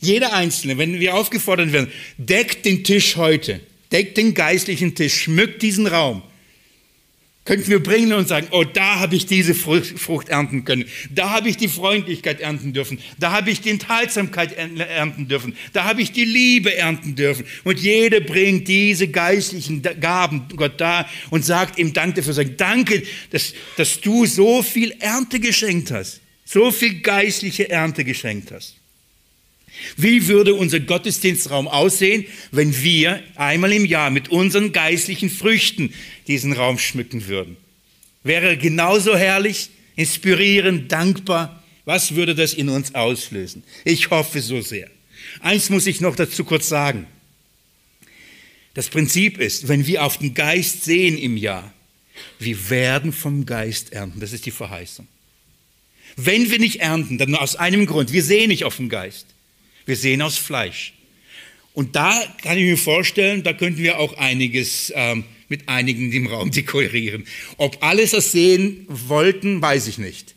jeder 0.01 0.33
Einzelne, 0.33 0.79
wenn 0.79 0.99
wir 0.99 1.15
aufgefordert 1.15 1.73
werden, 1.73 1.93
deckt 2.17 2.65
den 2.65 2.85
Tisch 2.85 3.17
heute, 3.17 3.61
deckt 3.93 4.17
den 4.17 4.33
geistlichen 4.33 4.95
Tisch, 4.95 5.23
schmückt 5.23 5.61
diesen 5.61 5.87
Raum 5.87 6.23
könnten 7.51 7.69
wir 7.69 7.83
bringen 7.83 8.13
und 8.13 8.29
sagen, 8.29 8.47
oh, 8.53 8.63
da 8.63 9.01
habe 9.01 9.17
ich 9.17 9.27
diese 9.27 9.57
Frucht 9.57 10.29
ernten 10.29 10.65
können, 10.65 10.85
da 11.13 11.31
habe 11.31 11.49
ich 11.49 11.57
die 11.57 11.67
Freundlichkeit 11.67 12.39
ernten 12.39 12.73
dürfen, 12.73 13.01
da 13.19 13.33
habe 13.33 13.51
ich 13.51 13.61
die 13.61 13.71
Enthaltsamkeit 13.71 14.53
ernten 14.53 15.27
dürfen, 15.27 15.57
da 15.73 15.83
habe 15.83 16.01
ich 16.01 16.13
die 16.13 16.25
Liebe 16.25 16.77
ernten 16.77 17.17
dürfen. 17.17 17.45
Und 17.65 17.81
jeder 17.81 18.21
bringt 18.21 18.69
diese 18.69 19.09
geistlichen 19.09 19.83
Gaben 19.83 20.47
Gott 20.55 20.81
da 20.81 21.09
und 21.31 21.45
sagt 21.45 21.77
ihm 21.81 21.93
Dank 21.93 22.15
dafür, 22.15 22.35
sagt, 22.35 22.61
danke, 22.61 23.03
dass, 23.33 23.53
dass 23.77 24.01
du 24.01 24.27
so 24.27 24.63
viel 24.63 24.95
Ernte 25.01 25.41
geschenkt 25.41 25.91
hast, 25.91 26.21
so 26.45 26.71
viel 26.71 27.01
geistliche 27.01 27.69
Ernte 27.69 28.05
geschenkt 28.05 28.53
hast. 28.53 28.80
Wie 29.97 30.29
würde 30.29 30.55
unser 30.55 30.81
Gottesdienstraum 30.81 31.69
aussehen, 31.69 32.25
wenn 32.51 32.83
wir 32.83 33.23
einmal 33.37 33.73
im 33.73 33.85
Jahr 33.85 34.11
mit 34.11 34.29
unseren 34.29 34.73
geistlichen 34.73 35.31
Früchten 35.31 35.95
diesen 36.27 36.53
Raum 36.53 36.79
schmücken 36.79 37.27
würden? 37.29 37.57
Wäre 38.23 38.57
genauso 38.57 39.17
herrlich, 39.17 39.71
inspirierend, 39.97 40.93
dankbar? 40.93 41.63
Was 41.85 42.15
würde 42.15 42.35
das 42.35 42.55
in 42.55 42.69
uns 42.69 42.95
auslösen? 42.95 43.63
Ich 43.85 44.11
hoffe 44.11 44.41
so 44.41 44.61
sehr. 44.61 44.91
Eins 45.41 45.71
muss 45.71 45.87
ich 45.87 46.01
noch 46.01 46.17
dazu 46.17 46.45
kurz 46.45 46.69
sagen. 46.69 47.07
Das 48.75 48.89
Prinzip 48.89 49.39
ist, 49.39 49.69
wenn 49.69 49.87
wir 49.87 50.05
auf 50.05 50.19
den 50.19 50.35
Geist 50.35 50.85
sehen 50.85 51.19
im 51.19 51.37
Jahr, 51.37 51.73
wir 52.39 52.71
werden 52.71 53.13
vom 53.13 53.47
Geist 53.47 53.93
ernten. 53.93 54.21
Das 54.21 54.33
ist 54.33 54.47
die 54.47 54.51
Verheißung. 54.51 55.09
Wenn 56.17 56.51
wir 56.51 56.59
nicht 56.59 56.81
ernten, 56.81 57.19
dann 57.19 57.31
nur 57.31 57.41
aus 57.41 57.57
einem 57.57 57.87
Grund. 57.87 58.13
Wir 58.13 58.23
sehen 58.23 58.49
nicht 58.49 58.65
auf 58.65 58.77
den 58.77 58.89
Geist. 58.89 59.27
Wir 59.87 59.97
sehen 59.97 60.23
aus 60.23 60.37
Fleisch. 60.37 60.95
Und 61.73 61.97
da 61.97 62.13
kann 62.43 62.59
ich 62.59 62.65
mir 62.65 62.77
vorstellen, 62.77 63.43
da 63.43 63.53
könnten 63.53 63.83
wir 63.83 63.99
auch 63.99 64.17
einiges 64.19 64.93
ähm, 64.95 65.25
mit 65.49 65.69
einigen 65.69 66.13
im 66.13 66.27
Raum 66.27 66.51
dekorieren. 66.51 67.27
Ob 67.57 67.83
alles 67.83 68.13
das 68.13 68.33
sehen 68.33 68.85
wollten, 68.89 69.61
weiß 69.61 69.87
ich 69.87 69.99
nicht. 69.99 70.35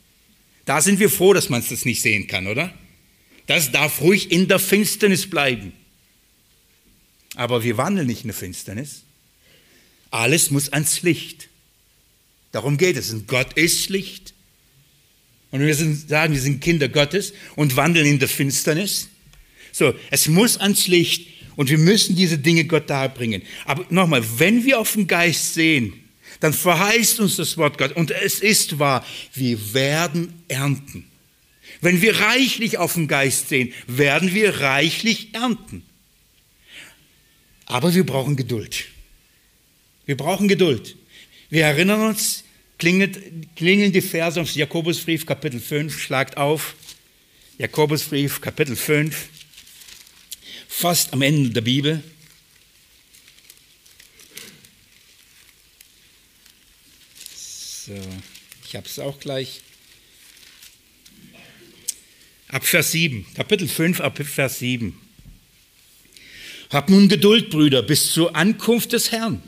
Da 0.65 0.81
sind 0.81 0.99
wir 0.99 1.09
froh, 1.09 1.33
dass 1.33 1.49
man 1.49 1.63
das 1.67 1.85
nicht 1.85 2.01
sehen 2.01 2.27
kann, 2.27 2.47
oder? 2.47 2.73
Das 3.47 3.71
darf 3.71 4.01
ruhig 4.01 4.31
in 4.31 4.47
der 4.47 4.59
Finsternis 4.59 5.29
bleiben. 5.29 5.73
Aber 7.35 7.63
wir 7.63 7.77
wandeln 7.77 8.07
nicht 8.07 8.21
in 8.21 8.27
der 8.27 8.35
Finsternis. 8.35 9.03
Alles 10.11 10.51
muss 10.51 10.69
ans 10.69 11.01
Licht. 11.01 11.49
Darum 12.51 12.77
geht 12.77 12.95
es. 12.95 13.11
Und 13.11 13.27
Gott 13.27 13.53
ist 13.53 13.89
Licht. 13.89 14.33
Und 15.51 15.61
wir 15.61 15.75
sind, 15.75 16.09
sagen, 16.09 16.33
wir 16.33 16.41
sind 16.41 16.61
Kinder 16.61 16.87
Gottes 16.87 17.33
und 17.55 17.75
wandeln 17.75 18.05
in 18.05 18.19
der 18.19 18.29
Finsternis. 18.29 19.09
So, 19.73 19.95
es 20.11 20.27
muss 20.27 20.57
ans 20.57 20.87
Licht 20.87 21.27
und 21.55 21.69
wir 21.69 21.79
müssen 21.79 22.15
diese 22.15 22.37
Dinge 22.37 22.65
Gott 22.65 22.89
darbringen. 22.89 23.41
Aber 23.65 23.85
nochmal, 23.89 24.23
wenn 24.37 24.63
wir 24.63 24.79
auf 24.79 24.93
den 24.93 25.07
Geist 25.07 25.55
sehen, 25.55 25.93
dann 26.39 26.53
verheißt 26.53 27.19
uns 27.19 27.37
das 27.37 27.57
Wort 27.57 27.77
Gott 27.79 27.91
und 27.93 28.11
es 28.11 28.39
ist 28.39 28.77
wahr, 28.77 29.05
wir 29.33 29.73
werden 29.73 30.43
ernten. 30.47 31.05
Wenn 31.81 32.01
wir 32.01 32.19
reichlich 32.19 32.77
auf 32.77 32.93
den 32.93 33.07
Geist 33.07 33.49
sehen, 33.49 33.73
werden 33.87 34.33
wir 34.33 34.61
reichlich 34.61 35.33
ernten. 35.33 35.83
Aber 37.65 37.93
wir 37.95 38.05
brauchen 38.05 38.35
Geduld. 38.35 38.85
Wir 40.05 40.15
brauchen 40.15 40.47
Geduld. 40.47 40.95
Wir 41.49 41.65
erinnern 41.65 42.01
uns, 42.01 42.43
klingelt, 42.77 43.19
klingeln 43.55 43.91
die 43.91 44.01
Verse 44.01 44.39
aus 44.39 44.53
Jakobusbrief 44.53 45.25
Kapitel 45.25 45.59
5, 45.59 45.99
schlagt 45.99 46.37
auf. 46.37 46.75
Jakobusbrief 47.57 48.39
Kapitel 48.39 48.75
5 48.75 49.29
fast 50.73 51.13
am 51.13 51.21
Ende 51.21 51.51
der 51.51 51.61
Bibel. 51.61 52.03
So, 57.85 57.93
ich 58.65 58.75
habe 58.75 58.87
es 58.87 58.97
auch 58.99 59.19
gleich. 59.19 59.61
Ab 62.47 62.65
Vers 62.65 62.91
7, 62.91 63.25
Kapitel 63.35 63.67
5, 63.67 64.01
ab 64.01 64.17
Vers 64.17 64.59
7. 64.59 64.99
Habt 66.69 66.89
nun 66.89 67.07
Geduld, 67.07 67.51
Brüder, 67.51 67.83
bis 67.83 68.11
zur 68.11 68.35
Ankunft 68.35 68.93
des 68.93 69.11
Herrn. 69.11 69.43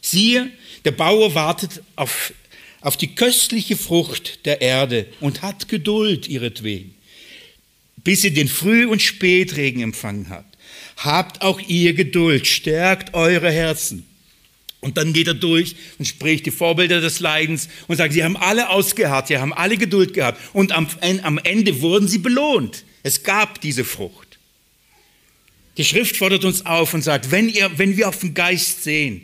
Siehe, 0.00 0.50
der 0.84 0.92
Bauer 0.92 1.34
wartet 1.34 1.82
auf, 1.96 2.32
auf 2.80 2.96
die 2.96 3.14
köstliche 3.14 3.76
Frucht 3.76 4.46
der 4.46 4.62
Erde 4.62 5.06
und 5.20 5.42
hat 5.42 5.68
Geduld 5.68 6.28
ihretwegen 6.28 6.95
bis 8.06 8.22
ihr 8.22 8.32
den 8.32 8.46
Früh- 8.46 8.86
und 8.86 9.02
Spätregen 9.02 9.82
empfangen 9.82 10.28
habt. 10.30 10.56
Habt 10.98 11.42
auch 11.42 11.58
ihr 11.58 11.92
Geduld, 11.92 12.46
stärkt 12.46 13.14
eure 13.14 13.50
Herzen. 13.50 14.06
Und 14.78 14.96
dann 14.96 15.12
geht 15.12 15.26
er 15.26 15.34
durch 15.34 15.74
und 15.98 16.06
spricht 16.06 16.46
die 16.46 16.52
Vorbilder 16.52 17.00
des 17.00 17.18
Leidens 17.18 17.68
und 17.88 17.96
sagt, 17.96 18.12
sie 18.12 18.22
haben 18.22 18.36
alle 18.36 18.70
ausgeharrt, 18.70 19.26
sie 19.26 19.38
haben 19.38 19.52
alle 19.52 19.76
Geduld 19.76 20.14
gehabt 20.14 20.40
und 20.52 20.70
am, 20.70 20.86
am 21.24 21.38
Ende 21.38 21.80
wurden 21.80 22.06
sie 22.06 22.18
belohnt. 22.18 22.84
Es 23.02 23.24
gab 23.24 23.60
diese 23.60 23.82
Frucht. 23.82 24.38
Die 25.76 25.84
Schrift 25.84 26.16
fordert 26.16 26.44
uns 26.44 26.64
auf 26.64 26.94
und 26.94 27.02
sagt, 27.02 27.32
wenn, 27.32 27.48
ihr, 27.48 27.76
wenn 27.76 27.96
wir 27.96 28.08
auf 28.08 28.20
den 28.20 28.34
Geist 28.34 28.84
sehen, 28.84 29.22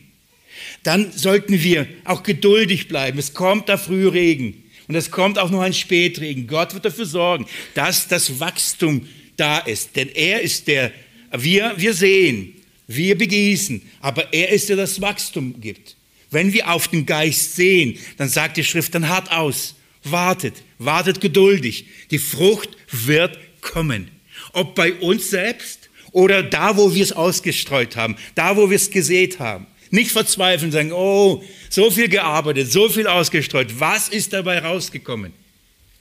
dann 0.83 1.13
sollten 1.13 1.63
wir 1.63 1.87
auch 2.03 2.25
geduldig 2.25 2.89
bleiben. 2.89 3.21
Es 3.21 3.33
kommt 3.33 3.69
da 3.69 3.79
früh 3.79 4.09
Regen. 4.09 4.62
Und 4.93 4.99
es 4.99 5.11
kommt 5.11 5.39
auch 5.39 5.49
noch 5.49 5.63
ein 5.63 5.73
Spätregen. 5.73 6.47
Gott 6.47 6.75
wird 6.75 6.85
dafür 6.85 7.07
sorgen, 7.07 7.47
dass 7.73 8.09
das 8.09 8.41
Wachstum 8.41 9.09
da 9.39 9.57
ist. 9.57 9.97
Denn 9.97 10.11
er 10.11 10.43
ist 10.43 10.67
der, 10.67 10.93
wir, 11.35 11.73
wir 11.79 11.95
sehen, 11.95 12.53
wir 12.89 13.17
begießen, 13.17 13.81
aber 14.03 14.35
er 14.35 14.51
ist 14.51 14.69
der, 14.69 14.77
der 14.77 14.85
das 14.85 15.01
Wachstum 15.01 15.59
gibt. 15.63 15.97
Wenn 16.31 16.53
wir 16.53 16.71
auf 16.71 16.89
den 16.89 17.07
Geist 17.07 17.57
sehen, 17.57 17.97
dann 18.19 18.29
sagt 18.29 18.59
die 18.59 18.65
Schrift 18.65 18.95
dann 18.95 19.09
hart 19.09 19.33
aus. 19.33 19.77
Wartet, 20.05 20.57
wartet 20.77 21.23
geduldig. 21.23 21.87
Die 22.11 22.19
Frucht 22.19 22.77
wird 22.91 23.39
kommen. 23.63 24.11
Ob 24.53 24.75
bei 24.75 24.93
uns 24.93 25.31
selbst 25.31 25.89
oder 26.11 26.43
da, 26.43 26.77
wo 26.77 26.95
wir 26.95 27.03
es 27.03 27.13
ausgestreut 27.13 27.97
haben, 27.97 28.17
da, 28.35 28.59
wo 28.59 28.69
wir 28.69 28.77
es 28.77 28.91
gesät 28.91 29.39
haben. 29.39 29.67
Nicht 29.93 30.11
verzweifeln 30.11 30.73
sagen, 30.73 30.91
oh, 30.91 31.45
so 31.69 31.91
viel 31.91 32.09
gearbeitet, 32.09 32.73
so 32.73 32.89
viel 32.89 33.07
ausgestreut. 33.07 33.79
Was 33.79 34.09
ist 34.09 34.33
dabei 34.33 34.59
rausgekommen? 34.59 35.35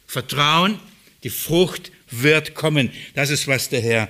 Vertrauen, 0.07 0.79
die 1.23 1.29
Frucht 1.29 1.91
wird 2.09 2.55
kommen. 2.55 2.89
Das 3.15 3.29
ist, 3.29 3.47
was 3.47 3.67
der 3.67 3.81
Herr 3.81 4.09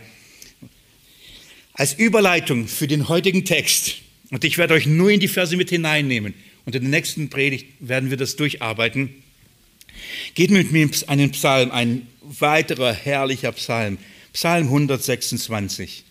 als 1.73 1.93
Überleitung 1.93 2.67
für 2.67 2.85
den 2.85 3.09
heutigen 3.09 3.43
Text, 3.43 3.95
und 4.29 4.43
ich 4.43 4.59
werde 4.59 4.75
euch 4.75 4.85
nur 4.85 5.09
in 5.09 5.19
die 5.19 5.27
Verse 5.27 5.57
mit 5.57 5.71
hineinnehmen, 5.71 6.35
und 6.65 6.75
in 6.75 6.83
der 6.83 6.91
nächsten 6.91 7.31
Predigt 7.31 7.65
werden 7.79 8.11
wir 8.11 8.17
das 8.17 8.35
durcharbeiten, 8.35 9.23
geht 10.35 10.51
mit 10.51 10.71
mir 10.71 10.87
einen 11.07 11.31
Psalm, 11.31 11.71
ein 11.71 12.05
weiterer 12.21 12.93
herrlicher 12.93 13.51
Psalm, 13.53 13.97
Psalm 14.31 14.67
126. 14.67 16.03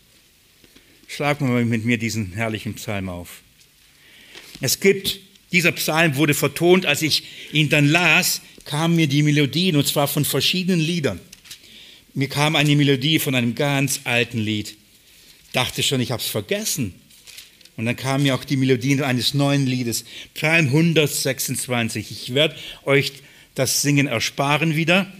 Schlag 1.07 1.41
mal 1.41 1.65
mit 1.65 1.85
mir 1.85 1.99
diesen 1.99 2.33
herrlichen 2.33 2.75
Psalm 2.75 3.09
auf. 3.09 3.43
Es 4.61 4.81
gibt, 4.81 5.19
dieser 5.53 5.73
Psalm 5.73 6.17
wurde 6.17 6.35
vertont, 6.35 6.87
als 6.87 7.03
ich 7.03 7.25
ihn 7.53 7.69
dann 7.69 7.87
las, 7.87 8.43
kamen 8.65 8.97
mir 8.97 9.07
die 9.07 9.23
Melodien, 9.23 9.77
und 9.77 9.87
zwar 9.87 10.07
von 10.07 10.25
verschiedenen 10.25 10.81
Liedern. 10.81 11.21
Mir 12.15 12.29
kam 12.29 12.57
eine 12.57 12.77
Melodie 12.77 13.19
von 13.19 13.35
einem 13.35 13.55
ganz 13.55 14.01
alten 14.05 14.39
Lied. 14.39 14.77
Dachte 15.53 15.83
schon, 15.83 16.01
ich 16.01 16.11
habe 16.11 16.23
es 16.23 16.29
vergessen. 16.29 16.95
Und 17.77 17.87
dann 17.87 17.97
kam 17.97 18.25
mir 18.25 18.35
auch 18.35 18.45
die 18.45 18.57
Melodie 18.57 19.03
eines 19.03 19.33
neuen 19.33 19.67
Liedes, 19.67 20.05
Psalm 20.35 20.67
126. 20.67 22.11
Ich 22.11 22.35
werde 22.35 22.55
euch 22.85 23.13
das 23.55 23.83
Singen 23.83 24.07
ersparen 24.07 24.77
wieder, 24.77 25.11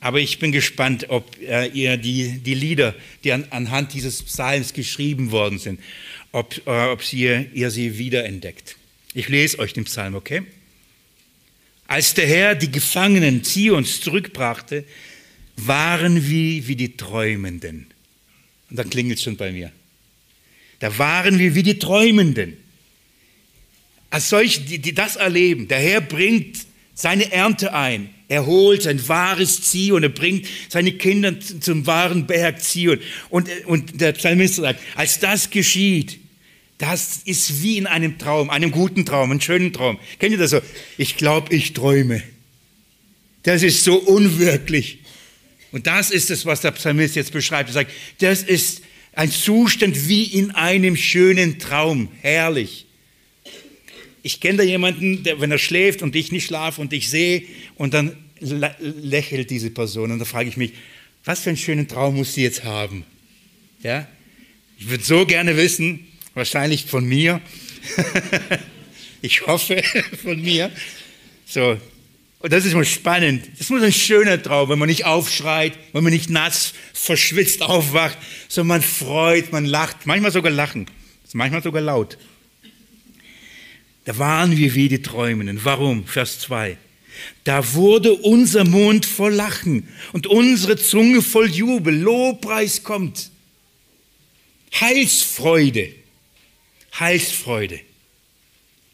aber 0.00 0.20
ich 0.20 0.38
bin 0.38 0.52
gespannt, 0.52 1.06
ob 1.08 1.40
äh, 1.40 1.68
ihr 1.68 1.96
die, 1.96 2.38
die 2.38 2.54
Lieder, 2.54 2.94
die 3.24 3.32
an, 3.32 3.46
anhand 3.50 3.94
dieses 3.94 4.22
Psalms 4.22 4.72
geschrieben 4.72 5.30
worden 5.30 5.58
sind, 5.58 5.80
ob, 6.32 6.66
äh, 6.66 6.86
ob 6.88 7.12
ihr, 7.12 7.50
ihr 7.52 7.70
sie 7.70 7.98
wiederentdeckt. 7.98 8.76
Ich 9.14 9.28
lese 9.28 9.58
euch 9.58 9.72
den 9.72 9.84
Psalm, 9.84 10.14
okay? 10.14 10.42
Als 11.86 12.14
der 12.14 12.26
Herr 12.26 12.54
die 12.54 12.70
Gefangenen 12.70 13.42
Zions 13.42 14.00
zurückbrachte, 14.00 14.84
waren 15.56 16.28
wir 16.28 16.68
wie 16.68 16.76
die 16.76 16.96
Träumenden. 16.96 17.86
Und 18.70 18.78
dann 18.78 18.88
klingelt 18.88 19.18
es 19.18 19.24
schon 19.24 19.36
bei 19.36 19.50
mir. 19.50 19.72
Da 20.78 20.96
waren 20.98 21.38
wir 21.38 21.54
wie 21.54 21.62
die 21.62 21.78
Träumenden. 21.78 22.56
Als 24.10 24.28
solche, 24.28 24.60
die, 24.62 24.78
die 24.78 24.94
das 24.94 25.16
erleben, 25.16 25.68
der 25.68 25.78
Herr 25.78 26.00
bringt 26.00 26.66
seine 27.00 27.32
Ernte 27.32 27.72
ein. 27.72 28.10
Er 28.28 28.46
holt 28.46 28.82
sein 28.82 29.08
wahres 29.08 29.62
Zion, 29.62 30.02
er 30.02 30.10
bringt 30.10 30.46
seine 30.68 30.92
Kinder 30.92 31.34
zum 31.40 31.86
wahren 31.86 32.26
Berg 32.26 32.60
Zion. 32.60 32.98
Und, 33.28 33.48
und 33.66 34.00
der 34.00 34.12
Psalmist 34.12 34.56
sagt, 34.56 34.80
als 34.94 35.18
das 35.18 35.50
geschieht, 35.50 36.18
das 36.78 37.22
ist 37.24 37.62
wie 37.62 37.76
in 37.76 37.86
einem 37.86 38.18
Traum, 38.18 38.50
einem 38.50 38.70
guten 38.70 39.04
Traum, 39.04 39.30
einem 39.30 39.40
schönen 39.40 39.72
Traum. 39.72 39.98
Kennt 40.18 40.32
ihr 40.32 40.38
das 40.38 40.50
so? 40.50 40.60
Ich 40.96 41.16
glaube, 41.16 41.54
ich 41.54 41.72
träume. 41.72 42.22
Das 43.42 43.62
ist 43.62 43.82
so 43.84 43.96
unwirklich. 43.96 44.98
Und 45.72 45.86
das 45.86 46.10
ist 46.10 46.30
es, 46.30 46.46
was 46.46 46.60
der 46.60 46.72
Psalmist 46.72 47.16
jetzt 47.16 47.32
beschreibt. 47.32 47.70
Er 47.70 47.74
sagt, 47.74 47.92
das 48.18 48.42
ist 48.42 48.82
ein 49.12 49.30
Zustand 49.30 50.08
wie 50.08 50.24
in 50.24 50.50
einem 50.50 50.96
schönen 50.96 51.58
Traum. 51.58 52.08
Herrlich. 52.20 52.86
Ich 54.22 54.40
kenne 54.40 54.58
da 54.58 54.64
jemanden, 54.64 55.22
der, 55.22 55.40
wenn 55.40 55.50
er 55.50 55.58
schläft 55.58 56.02
und 56.02 56.14
ich 56.14 56.32
nicht 56.32 56.46
schlafe 56.46 56.80
und 56.80 56.92
ich 56.92 57.08
sehe 57.08 57.42
und 57.76 57.94
dann 57.94 58.16
lächelt 58.40 59.50
diese 59.50 59.70
Person 59.70 60.10
und 60.10 60.18
da 60.18 60.24
frage 60.24 60.48
ich 60.48 60.56
mich, 60.56 60.72
was 61.24 61.40
für 61.40 61.50
einen 61.50 61.58
schönen 61.58 61.88
Traum 61.88 62.16
muss 62.16 62.34
sie 62.34 62.42
jetzt 62.42 62.64
haben? 62.64 63.04
Ja? 63.82 64.08
Ich 64.78 64.88
würde 64.88 65.04
so 65.04 65.26
gerne 65.26 65.56
wissen, 65.56 66.06
Wahrscheinlich 66.34 66.86
von 66.86 67.04
mir. 67.04 67.40
ich 69.22 69.46
hoffe 69.46 69.82
von 70.22 70.40
mir. 70.40 70.70
So. 71.44 71.76
Und 72.38 72.52
das 72.52 72.64
ist 72.64 72.72
immer 72.72 72.84
spannend. 72.84 73.46
Das 73.58 73.68
muss 73.68 73.82
ein 73.82 73.92
schöner 73.92 74.42
Traum, 74.42 74.70
wenn 74.70 74.78
man 74.78 74.88
nicht 74.88 75.04
aufschreit, 75.04 75.74
wenn 75.92 76.02
man 76.04 76.12
nicht 76.12 76.30
nass, 76.30 76.72
verschwitzt 76.94 77.62
aufwacht, 77.62 78.16
sondern 78.48 78.78
man 78.78 78.82
freut, 78.82 79.52
man 79.52 79.66
lacht, 79.66 80.06
manchmal 80.06 80.30
sogar 80.30 80.50
lachen, 80.50 80.86
manchmal 81.34 81.62
sogar 81.62 81.82
laut. 81.82 82.16
Da 84.04 84.18
waren 84.18 84.56
wir 84.56 84.74
wie 84.74 84.88
die 84.88 85.02
Träumenden. 85.02 85.60
Warum? 85.64 86.06
Vers 86.06 86.38
2. 86.40 86.76
Da 87.44 87.74
wurde 87.74 88.14
unser 88.14 88.64
Mund 88.64 89.04
voll 89.04 89.34
Lachen 89.34 89.88
und 90.12 90.26
unsere 90.26 90.76
Zunge 90.76 91.22
voll 91.22 91.50
Jubel. 91.50 91.94
Lobpreis 91.94 92.82
kommt. 92.82 93.30
Heilsfreude. 94.80 95.92
Heilsfreude. 96.98 97.80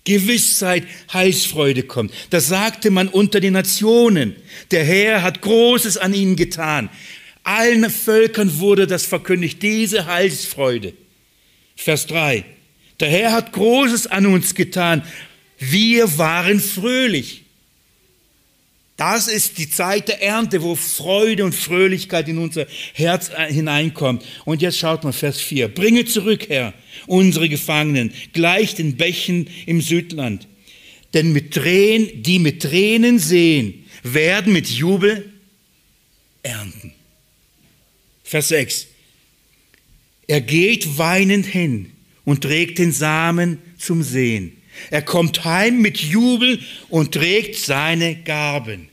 Gewissheit, 0.05 0.85
Heilsfreude 1.13 1.83
kommt. 1.83 2.13
Das 2.31 2.47
sagte 2.47 2.91
man 2.91 3.09
unter 3.09 3.41
den 3.41 3.55
Nationen. 3.55 4.37
Der 4.71 4.85
Herr 4.85 5.23
hat 5.23 5.43
Großes 5.43 5.99
an 5.99 6.15
ihnen 6.15 6.37
getan. 6.37 6.89
Allen 7.43 7.91
Völkern 7.91 8.59
wurde 8.59 8.87
das 8.87 9.05
verkündigt, 9.05 9.63
diese 9.63 10.07
Heilsfreude. 10.07 10.95
Vers 11.77 12.07
3. 12.07 12.45
Der 13.01 13.11
Herr 13.11 13.33
hat 13.33 13.53
Großes 13.53 14.07
an 14.07 14.27
uns 14.27 14.55
getan. 14.55 15.03
Wir 15.59 16.19
waren 16.19 16.61
fröhlich. 16.61 17.43
Das 18.97 19.29
ist 19.29 19.59
die 19.59 19.69
Zeit 19.69 20.09
der 20.09 20.23
Ernte, 20.23 20.63
wo 20.63 20.75
Freude 20.75 21.45
und 21.45 21.55
Fröhlichkeit 21.55 22.29
in 22.29 22.39
unser 22.39 22.67
Herz 22.95 23.31
hineinkommt. 23.49 24.25
Und 24.47 24.63
jetzt 24.63 24.79
schaut 24.79 25.05
mal 25.05 25.13
Vers 25.13 25.39
4. 25.39 25.69
Bringe 25.69 26.07
zurück, 26.07 26.49
Herr, 26.49 26.73
unsere 27.07 27.51
Gefangenen, 27.51 28.15
gleich 28.33 28.75
den 28.75 28.97
Bächen 28.97 29.51
im 29.67 29.83
Südland. 29.83 30.49
Denn 31.13 31.33
mit 31.33 31.53
Tränen, 31.53 32.23
die 32.23 32.39
mit 32.39 32.63
Tränen 32.63 33.19
sehen, 33.19 33.85
werden 34.03 34.55
mit 34.55 34.71
Jubel 34.71 35.31
ernten. 36.43 36.95
Vers 38.25 38.49
6. 38.49 38.87
Er 40.27 40.41
geht 40.41 40.97
weinend 40.97 41.45
hin 41.45 41.93
und 42.27 42.43
trägt 42.43 42.79
den 42.79 42.93
Samen 42.93 43.59
zum 43.79 44.03
Sehen. 44.03 44.53
Er 44.91 45.01
kommt 45.01 45.47
heim 45.47 45.81
mit 45.81 45.97
Jubel 45.99 46.59
und 46.91 47.13
trägt 47.13 47.57
seine 47.57 48.17
Gaben. 48.17 48.91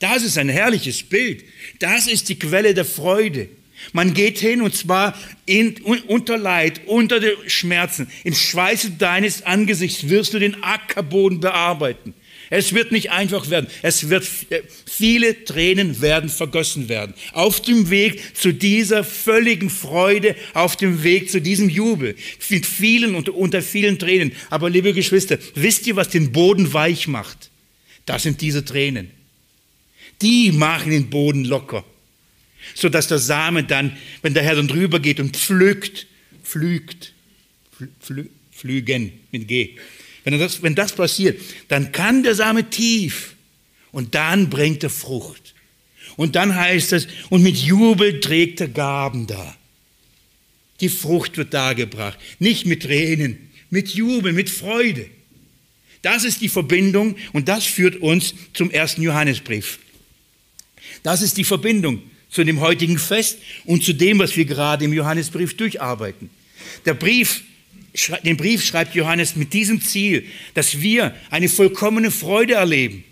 Das 0.00 0.24
ist 0.24 0.36
ein 0.36 0.48
herrliches 0.48 1.04
Bild. 1.04 1.44
Das 1.78 2.08
ist 2.08 2.28
die 2.28 2.38
Quelle 2.38 2.74
der 2.74 2.84
Freude. 2.84 3.48
Man 3.92 4.14
geht 4.14 4.38
hin 4.38 4.62
und 4.62 4.74
zwar 4.74 5.16
in, 5.46 5.76
unter 6.08 6.38
Leid, 6.38 6.80
unter 6.86 7.20
den 7.20 7.36
Schmerzen. 7.46 8.08
Im 8.24 8.34
Schweiße 8.34 8.92
deines 8.92 9.42
Angesichts 9.42 10.08
wirst 10.08 10.34
du 10.34 10.38
den 10.38 10.62
Ackerboden 10.64 11.40
bearbeiten. 11.40 12.14
Es 12.56 12.72
wird 12.72 12.92
nicht 12.92 13.10
einfach 13.10 13.50
werden. 13.50 13.66
Es 13.82 14.10
wird, 14.10 14.24
äh, 14.50 14.62
viele 14.86 15.44
Tränen 15.44 16.00
werden 16.00 16.30
vergossen 16.30 16.88
werden. 16.88 17.12
Auf 17.32 17.60
dem 17.60 17.90
Weg 17.90 18.36
zu 18.36 18.54
dieser 18.54 19.02
völligen 19.02 19.70
Freude, 19.70 20.36
auf 20.52 20.76
dem 20.76 21.02
Weg 21.02 21.32
zu 21.32 21.40
diesem 21.40 21.68
Jubel. 21.68 22.14
Mit 22.48 22.64
vielen 22.64 23.16
und 23.16 23.28
unter 23.28 23.60
vielen 23.60 23.98
Tränen. 23.98 24.30
Aber 24.50 24.70
liebe 24.70 24.92
Geschwister, 24.92 25.36
wisst 25.56 25.88
ihr, 25.88 25.96
was 25.96 26.10
den 26.10 26.30
Boden 26.30 26.72
weich 26.72 27.08
macht? 27.08 27.50
Das 28.06 28.22
sind 28.22 28.40
diese 28.40 28.64
Tränen. 28.64 29.10
Die 30.22 30.52
machen 30.52 30.92
den 30.92 31.10
Boden 31.10 31.44
locker. 31.44 31.84
Sodass 32.74 33.08
der 33.08 33.18
Same 33.18 33.64
dann, 33.64 33.96
wenn 34.22 34.32
der 34.32 34.44
Herr 34.44 34.54
dann 34.54 34.68
drüber 34.68 35.00
geht 35.00 35.18
und 35.18 35.36
pflügt, 35.36 36.06
pflügt, 36.44 37.14
pflü, 38.00 38.30
pflügen 38.52 39.12
mit 39.32 39.48
G, 39.48 39.76
wenn 40.24 40.38
das, 40.38 40.62
wenn 40.62 40.74
das 40.74 40.92
passiert, 40.92 41.40
dann 41.68 41.92
kann 41.92 42.22
der 42.22 42.34
Same 42.34 42.68
tief 42.68 43.34
und 43.92 44.14
dann 44.14 44.50
bringt 44.50 44.82
er 44.82 44.90
Frucht. 44.90 45.54
Und 46.16 46.34
dann 46.36 46.54
heißt 46.54 46.92
es, 46.92 47.06
und 47.30 47.42
mit 47.42 47.56
Jubel 47.56 48.20
trägt 48.20 48.60
er 48.60 48.68
Gaben 48.68 49.26
da. 49.26 49.56
Die 50.80 50.88
Frucht 50.88 51.36
wird 51.36 51.54
dargebracht, 51.54 52.18
nicht 52.38 52.66
mit 52.66 52.82
Tränen, 52.82 53.50
mit 53.70 53.90
Jubel, 53.90 54.32
mit 54.32 54.50
Freude. 54.50 55.06
Das 56.02 56.24
ist 56.24 56.40
die 56.40 56.48
Verbindung 56.48 57.16
und 57.32 57.48
das 57.48 57.64
führt 57.64 57.96
uns 57.96 58.34
zum 58.52 58.70
ersten 58.70 59.02
Johannesbrief. 59.02 59.78
Das 61.02 61.22
ist 61.22 61.36
die 61.36 61.44
Verbindung 61.44 62.02
zu 62.30 62.44
dem 62.44 62.60
heutigen 62.60 62.98
Fest 62.98 63.38
und 63.64 63.84
zu 63.84 63.92
dem, 63.92 64.18
was 64.18 64.36
wir 64.36 64.44
gerade 64.44 64.84
im 64.84 64.92
Johannesbrief 64.92 65.56
durcharbeiten. 65.56 66.30
Der 66.84 66.94
Brief 66.94 67.44
den 68.24 68.36
Brief 68.36 68.64
schreibt 68.64 68.94
Johannes 68.94 69.36
mit 69.36 69.52
diesem 69.52 69.80
Ziel, 69.80 70.26
dass 70.54 70.80
wir 70.80 71.14
eine 71.30 71.48
vollkommene 71.48 72.10
Freude 72.10 72.54
erleben. 72.54 73.04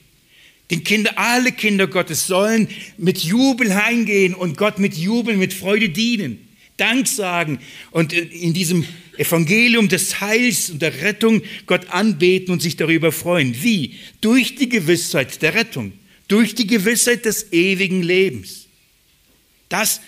Den 0.70 0.84
Kinder, 0.84 1.18
alle 1.18 1.52
Kinder 1.52 1.86
Gottes 1.86 2.26
sollen 2.26 2.68
mit 2.96 3.18
Jubel 3.18 3.74
heimgehen 3.74 4.34
und 4.34 4.56
Gott 4.56 4.78
mit 4.78 4.96
Jubel, 4.96 5.36
mit 5.36 5.52
Freude 5.52 5.90
dienen, 5.90 6.48
Dank 6.78 7.06
sagen 7.06 7.60
und 7.90 8.12
in 8.12 8.54
diesem 8.54 8.84
Evangelium 9.18 9.88
des 9.88 10.20
Heils 10.20 10.70
und 10.70 10.80
der 10.80 11.02
Rettung 11.02 11.42
Gott 11.66 11.90
anbeten 11.90 12.52
und 12.52 12.62
sich 12.62 12.76
darüber 12.76 13.12
freuen. 13.12 13.62
Wie? 13.62 13.94
Durch 14.20 14.54
die 14.54 14.68
Gewissheit 14.68 15.42
der 15.42 15.54
Rettung, 15.54 15.92
durch 16.26 16.54
die 16.54 16.66
Gewissheit 16.66 17.24
des 17.24 17.52
ewigen 17.52 18.02
Lebens. 18.02 18.66
Das 19.68 20.00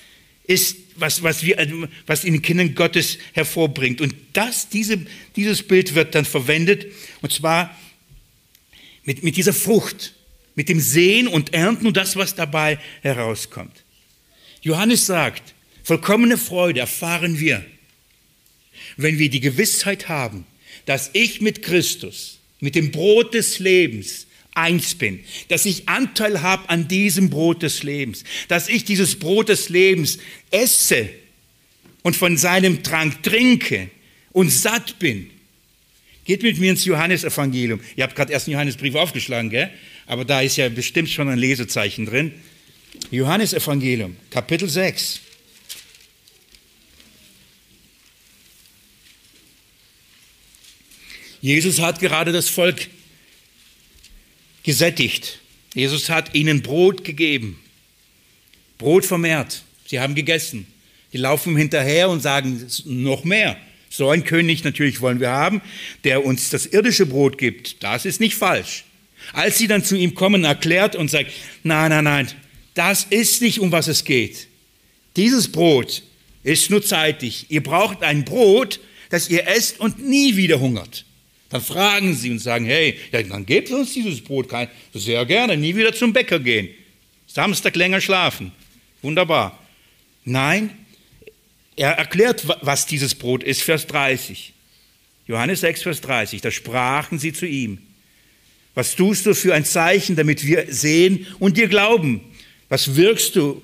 ist 0.46 0.76
was, 0.96 1.22
was, 1.22 1.42
wir, 1.42 1.88
was 2.06 2.24
in 2.24 2.34
den 2.34 2.42
Kindern 2.42 2.74
Gottes 2.74 3.18
hervorbringt. 3.32 4.00
Und 4.00 4.14
das, 4.32 4.68
diese, 4.68 4.98
dieses 5.36 5.62
Bild 5.62 5.94
wird 5.94 6.14
dann 6.14 6.24
verwendet, 6.24 6.86
und 7.20 7.32
zwar 7.32 7.76
mit, 9.04 9.22
mit 9.22 9.36
dieser 9.36 9.52
Frucht, 9.52 10.14
mit 10.54 10.68
dem 10.68 10.80
Sehen 10.80 11.26
und 11.28 11.52
Ernten 11.52 11.86
und 11.86 11.96
das, 11.96 12.16
was 12.16 12.34
dabei 12.34 12.78
herauskommt. 13.02 13.84
Johannes 14.62 15.06
sagt, 15.06 15.54
vollkommene 15.82 16.38
Freude 16.38 16.80
erfahren 16.80 17.38
wir, 17.38 17.64
wenn 18.96 19.18
wir 19.18 19.28
die 19.28 19.40
Gewissheit 19.40 20.08
haben, 20.08 20.46
dass 20.86 21.10
ich 21.12 21.40
mit 21.40 21.62
Christus, 21.62 22.38
mit 22.60 22.74
dem 22.74 22.90
Brot 22.90 23.34
des 23.34 23.58
Lebens, 23.58 24.26
eins 24.54 24.94
bin, 24.94 25.20
dass 25.48 25.66
ich 25.66 25.88
Anteil 25.88 26.42
habe 26.42 26.68
an 26.70 26.88
diesem 26.88 27.30
Brot 27.30 27.62
des 27.62 27.82
Lebens, 27.82 28.24
dass 28.48 28.68
ich 28.68 28.84
dieses 28.84 29.18
Brot 29.18 29.48
des 29.48 29.68
Lebens 29.68 30.18
esse 30.50 31.08
und 32.02 32.16
von 32.16 32.36
seinem 32.36 32.82
Trank 32.82 33.22
trinke 33.22 33.90
und 34.32 34.50
satt 34.50 34.98
bin. 34.98 35.30
Geht 36.24 36.42
mit 36.42 36.58
mir 36.58 36.70
ins 36.70 36.84
Johannesevangelium. 36.84 37.80
Ihr 37.96 38.04
habt 38.04 38.16
gerade 38.16 38.32
erst 38.32 38.46
einen 38.46 38.54
Johannesbrief 38.54 38.94
aufgeschlagen, 38.94 39.50
gell? 39.50 39.70
aber 40.06 40.24
da 40.24 40.40
ist 40.40 40.56
ja 40.56 40.68
bestimmt 40.68 41.10
schon 41.10 41.28
ein 41.28 41.38
Lesezeichen 41.38 42.06
drin. 42.06 42.32
Johannesevangelium, 43.10 44.16
Kapitel 44.30 44.68
6. 44.68 45.20
Jesus 51.40 51.78
hat 51.80 52.00
gerade 52.00 52.32
das 52.32 52.48
Volk 52.48 52.88
gesättigt. 54.64 55.38
Jesus 55.74 56.10
hat 56.10 56.34
ihnen 56.34 56.62
Brot 56.62 57.04
gegeben, 57.04 57.60
Brot 58.78 59.06
vermehrt. 59.06 59.62
Sie 59.86 60.00
haben 60.00 60.14
gegessen. 60.14 60.66
Die 61.12 61.18
laufen 61.18 61.56
hinterher 61.56 62.08
und 62.08 62.20
sagen, 62.20 62.66
noch 62.86 63.22
mehr. 63.22 63.56
So 63.88 64.10
ein 64.10 64.24
König 64.24 64.64
natürlich 64.64 65.00
wollen 65.00 65.20
wir 65.20 65.30
haben, 65.30 65.62
der 66.02 66.24
uns 66.24 66.50
das 66.50 66.66
irdische 66.66 67.06
Brot 67.06 67.38
gibt. 67.38 67.82
Das 67.84 68.04
ist 68.04 68.20
nicht 68.20 68.34
falsch. 68.34 68.84
Als 69.32 69.56
sie 69.58 69.68
dann 69.68 69.84
zu 69.84 69.96
ihm 69.96 70.14
kommen, 70.14 70.42
erklärt 70.42 70.96
und 70.96 71.10
sagt, 71.10 71.30
nein, 71.62 71.90
nein, 71.90 72.04
nein, 72.04 72.28
das 72.74 73.04
ist 73.04 73.40
nicht, 73.40 73.60
um 73.60 73.70
was 73.70 73.86
es 73.86 74.04
geht. 74.04 74.48
Dieses 75.16 75.50
Brot 75.50 76.02
ist 76.42 76.70
nur 76.70 76.82
zeitig. 76.82 77.46
Ihr 77.48 77.62
braucht 77.62 78.02
ein 78.02 78.24
Brot, 78.24 78.80
das 79.10 79.28
ihr 79.28 79.46
esst 79.46 79.78
und 79.78 80.04
nie 80.04 80.36
wieder 80.36 80.58
hungert. 80.58 81.04
Dann 81.54 81.62
fragen 81.62 82.16
sie 82.16 82.32
und 82.32 82.40
sagen, 82.40 82.64
hey, 82.64 82.98
ja, 83.12 83.22
dann 83.22 83.46
gebt 83.46 83.70
uns 83.70 83.92
dieses 83.92 84.20
Brot. 84.20 84.48
Sehr 84.92 85.24
gerne, 85.24 85.56
nie 85.56 85.76
wieder 85.76 85.92
zum 85.94 86.12
Bäcker 86.12 86.40
gehen. 86.40 86.68
Samstag 87.28 87.76
länger 87.76 88.00
schlafen. 88.00 88.50
Wunderbar. 89.02 89.56
Nein, 90.24 90.70
er 91.76 91.92
erklärt, 91.92 92.44
was 92.62 92.86
dieses 92.86 93.14
Brot 93.14 93.44
ist, 93.44 93.62
Vers 93.62 93.86
30. 93.86 94.52
Johannes 95.28 95.60
6, 95.60 95.84
Vers 95.84 96.00
30. 96.00 96.40
Da 96.40 96.50
sprachen 96.50 97.20
sie 97.20 97.32
zu 97.32 97.46
ihm. 97.46 97.78
Was 98.74 98.96
tust 98.96 99.24
du 99.24 99.32
für 99.32 99.54
ein 99.54 99.64
Zeichen, 99.64 100.16
damit 100.16 100.44
wir 100.44 100.66
sehen 100.74 101.24
und 101.38 101.56
dir 101.56 101.68
glauben? 101.68 102.20
Was 102.68 102.96
wirkst 102.96 103.36
du? 103.36 103.62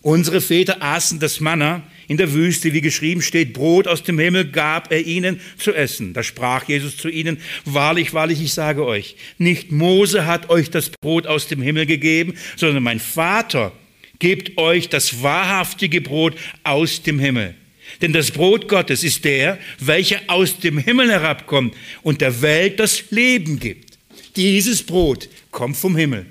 Unsere 0.00 0.40
Väter 0.40 0.80
aßen 0.80 1.18
das 1.18 1.40
Manna 1.40 1.82
in 2.12 2.18
der 2.18 2.34
Wüste, 2.34 2.74
wie 2.74 2.82
geschrieben 2.82 3.22
steht, 3.22 3.54
Brot 3.54 3.88
aus 3.88 4.02
dem 4.02 4.18
Himmel 4.18 4.44
gab 4.44 4.92
er 4.92 5.00
ihnen 5.06 5.40
zu 5.56 5.72
essen. 5.72 6.12
Da 6.12 6.22
sprach 6.22 6.68
Jesus 6.68 6.98
zu 6.98 7.08
ihnen, 7.08 7.38
wahrlich, 7.64 8.12
wahrlich, 8.12 8.42
ich 8.42 8.52
sage 8.52 8.84
euch, 8.84 9.16
nicht 9.38 9.72
Mose 9.72 10.26
hat 10.26 10.50
euch 10.50 10.68
das 10.68 10.90
Brot 10.90 11.26
aus 11.26 11.48
dem 11.48 11.62
Himmel 11.62 11.86
gegeben, 11.86 12.34
sondern 12.56 12.82
mein 12.82 13.00
Vater 13.00 13.72
gibt 14.18 14.58
euch 14.58 14.90
das 14.90 15.22
wahrhaftige 15.22 16.02
Brot 16.02 16.34
aus 16.64 17.02
dem 17.02 17.18
Himmel. 17.18 17.54
Denn 18.02 18.12
das 18.12 18.30
Brot 18.30 18.68
Gottes 18.68 19.04
ist 19.04 19.24
der, 19.24 19.58
welcher 19.78 20.20
aus 20.26 20.58
dem 20.58 20.76
Himmel 20.76 21.10
herabkommt 21.10 21.74
und 22.02 22.20
der 22.20 22.42
Welt 22.42 22.78
das 22.78 23.04
Leben 23.10 23.58
gibt. 23.58 23.96
Dieses 24.36 24.82
Brot 24.82 25.30
kommt 25.50 25.78
vom 25.78 25.96
Himmel. 25.96 26.26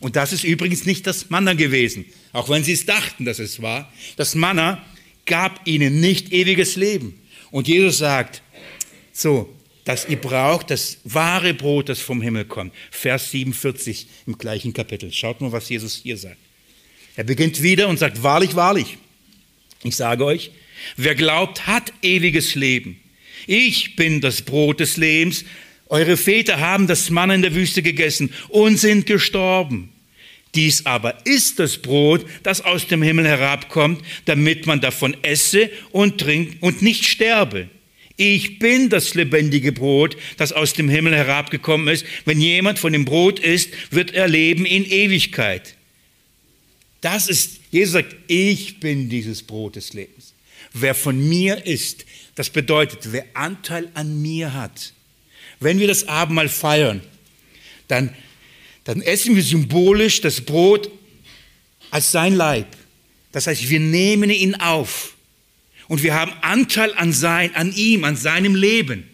Und 0.00 0.16
das 0.16 0.32
ist 0.32 0.42
übrigens 0.42 0.84
nicht 0.84 1.06
das 1.06 1.30
Manna 1.30 1.52
gewesen, 1.54 2.06
auch 2.32 2.48
wenn 2.48 2.64
sie 2.64 2.72
es 2.72 2.86
dachten, 2.86 3.24
dass 3.24 3.38
es 3.38 3.62
war. 3.62 3.92
Das 4.16 4.34
Manna 4.34 4.84
gab 5.26 5.66
ihnen 5.66 6.00
nicht 6.00 6.32
ewiges 6.32 6.76
Leben. 6.76 7.20
Und 7.50 7.68
Jesus 7.68 7.98
sagt, 7.98 8.42
so, 9.12 9.52
dass 9.84 10.08
ihr 10.08 10.16
braucht 10.16 10.70
das 10.70 10.98
wahre 11.04 11.54
Brot, 11.54 11.88
das 11.88 12.00
vom 12.00 12.20
Himmel 12.20 12.44
kommt. 12.44 12.74
Vers 12.90 13.30
47 13.30 14.06
im 14.26 14.36
gleichen 14.36 14.72
Kapitel. 14.72 15.12
Schaut 15.12 15.40
mal, 15.40 15.52
was 15.52 15.68
Jesus 15.68 16.00
hier 16.02 16.16
sagt. 16.16 16.38
Er 17.14 17.24
beginnt 17.24 17.62
wieder 17.62 17.88
und 17.88 17.98
sagt, 17.98 18.22
wahrlich, 18.22 18.56
wahrlich, 18.56 18.98
ich 19.82 19.96
sage 19.96 20.24
euch, 20.24 20.50
wer 20.96 21.14
glaubt, 21.14 21.66
hat 21.66 21.92
ewiges 22.02 22.54
Leben. 22.56 23.00
Ich 23.46 23.96
bin 23.96 24.20
das 24.20 24.42
Brot 24.42 24.80
des 24.80 24.96
Lebens. 24.96 25.44
Eure 25.88 26.16
Väter 26.16 26.58
haben 26.58 26.88
das 26.88 27.10
Mann 27.10 27.30
in 27.30 27.42
der 27.42 27.54
Wüste 27.54 27.82
gegessen 27.82 28.32
und 28.48 28.78
sind 28.78 29.06
gestorben. 29.06 29.92
Dies 30.56 30.86
aber 30.86 31.24
ist 31.26 31.58
das 31.58 31.78
Brot, 31.78 32.26
das 32.42 32.62
aus 32.62 32.86
dem 32.86 33.02
Himmel 33.02 33.26
herabkommt, 33.26 34.02
damit 34.24 34.66
man 34.66 34.80
davon 34.80 35.16
esse 35.22 35.70
und 35.92 36.18
trinkt 36.18 36.62
und 36.62 36.82
nicht 36.82 37.04
sterbe. 37.04 37.68
Ich 38.16 38.58
bin 38.58 38.88
das 38.88 39.14
lebendige 39.14 39.72
Brot, 39.72 40.16
das 40.38 40.52
aus 40.52 40.72
dem 40.72 40.88
Himmel 40.88 41.14
herabgekommen 41.14 41.88
ist. 41.88 42.06
Wenn 42.24 42.40
jemand 42.40 42.78
von 42.78 42.92
dem 42.92 43.04
Brot 43.04 43.38
isst, 43.38 43.70
wird 43.90 44.12
er 44.14 44.26
leben 44.26 44.64
in 44.64 44.86
Ewigkeit. 44.86 45.76
Das 47.02 47.28
ist, 47.28 47.60
Jesus 47.70 47.92
sagt, 47.92 48.16
ich 48.26 48.80
bin 48.80 49.10
dieses 49.10 49.42
Brot 49.42 49.76
des 49.76 49.92
Lebens. 49.92 50.32
Wer 50.72 50.94
von 50.94 51.28
mir 51.28 51.66
isst, 51.66 52.06
das 52.34 52.48
bedeutet, 52.48 53.12
wer 53.12 53.26
Anteil 53.34 53.90
an 53.92 54.22
mir 54.22 54.54
hat. 54.54 54.94
Wenn 55.60 55.78
wir 55.78 55.86
das 55.86 56.08
Abendmahl 56.08 56.48
feiern, 56.48 57.02
dann, 57.88 58.14
dann 58.86 59.02
essen 59.02 59.34
wir 59.34 59.42
symbolisch 59.42 60.20
das 60.20 60.40
Brot 60.40 60.90
als 61.90 62.12
sein 62.12 62.34
Leib. 62.34 62.68
Das 63.32 63.48
heißt, 63.48 63.68
wir 63.68 63.80
nehmen 63.80 64.30
ihn 64.30 64.54
auf 64.54 65.14
und 65.88 66.04
wir 66.04 66.14
haben 66.14 66.32
Anteil 66.40 66.94
an, 66.94 67.12
sein, 67.12 67.54
an 67.56 67.74
ihm, 67.74 68.04
an 68.04 68.16
seinem 68.16 68.54
Leben. 68.54 69.04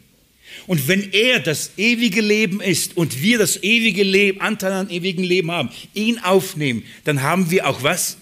Und 0.67 0.89
wenn 0.89 1.11
er 1.13 1.41
das 1.41 1.73
ewige 1.79 2.21
Leben 2.21 2.61
ist 2.61 2.99
und 2.99 3.23
wir 3.23 3.39
das 3.39 3.63
ewige 3.63 4.03
Leben, 4.03 4.43
Anteil 4.43 4.73
an 4.73 4.91
ewigem 4.91 5.25
Leben 5.25 5.51
haben, 5.51 5.71
ihn 5.95 6.19
aufnehmen, 6.19 6.85
dann 7.05 7.23
haben 7.23 7.51
wir 7.51 7.67
auch 7.67 7.83
was? 7.83 8.19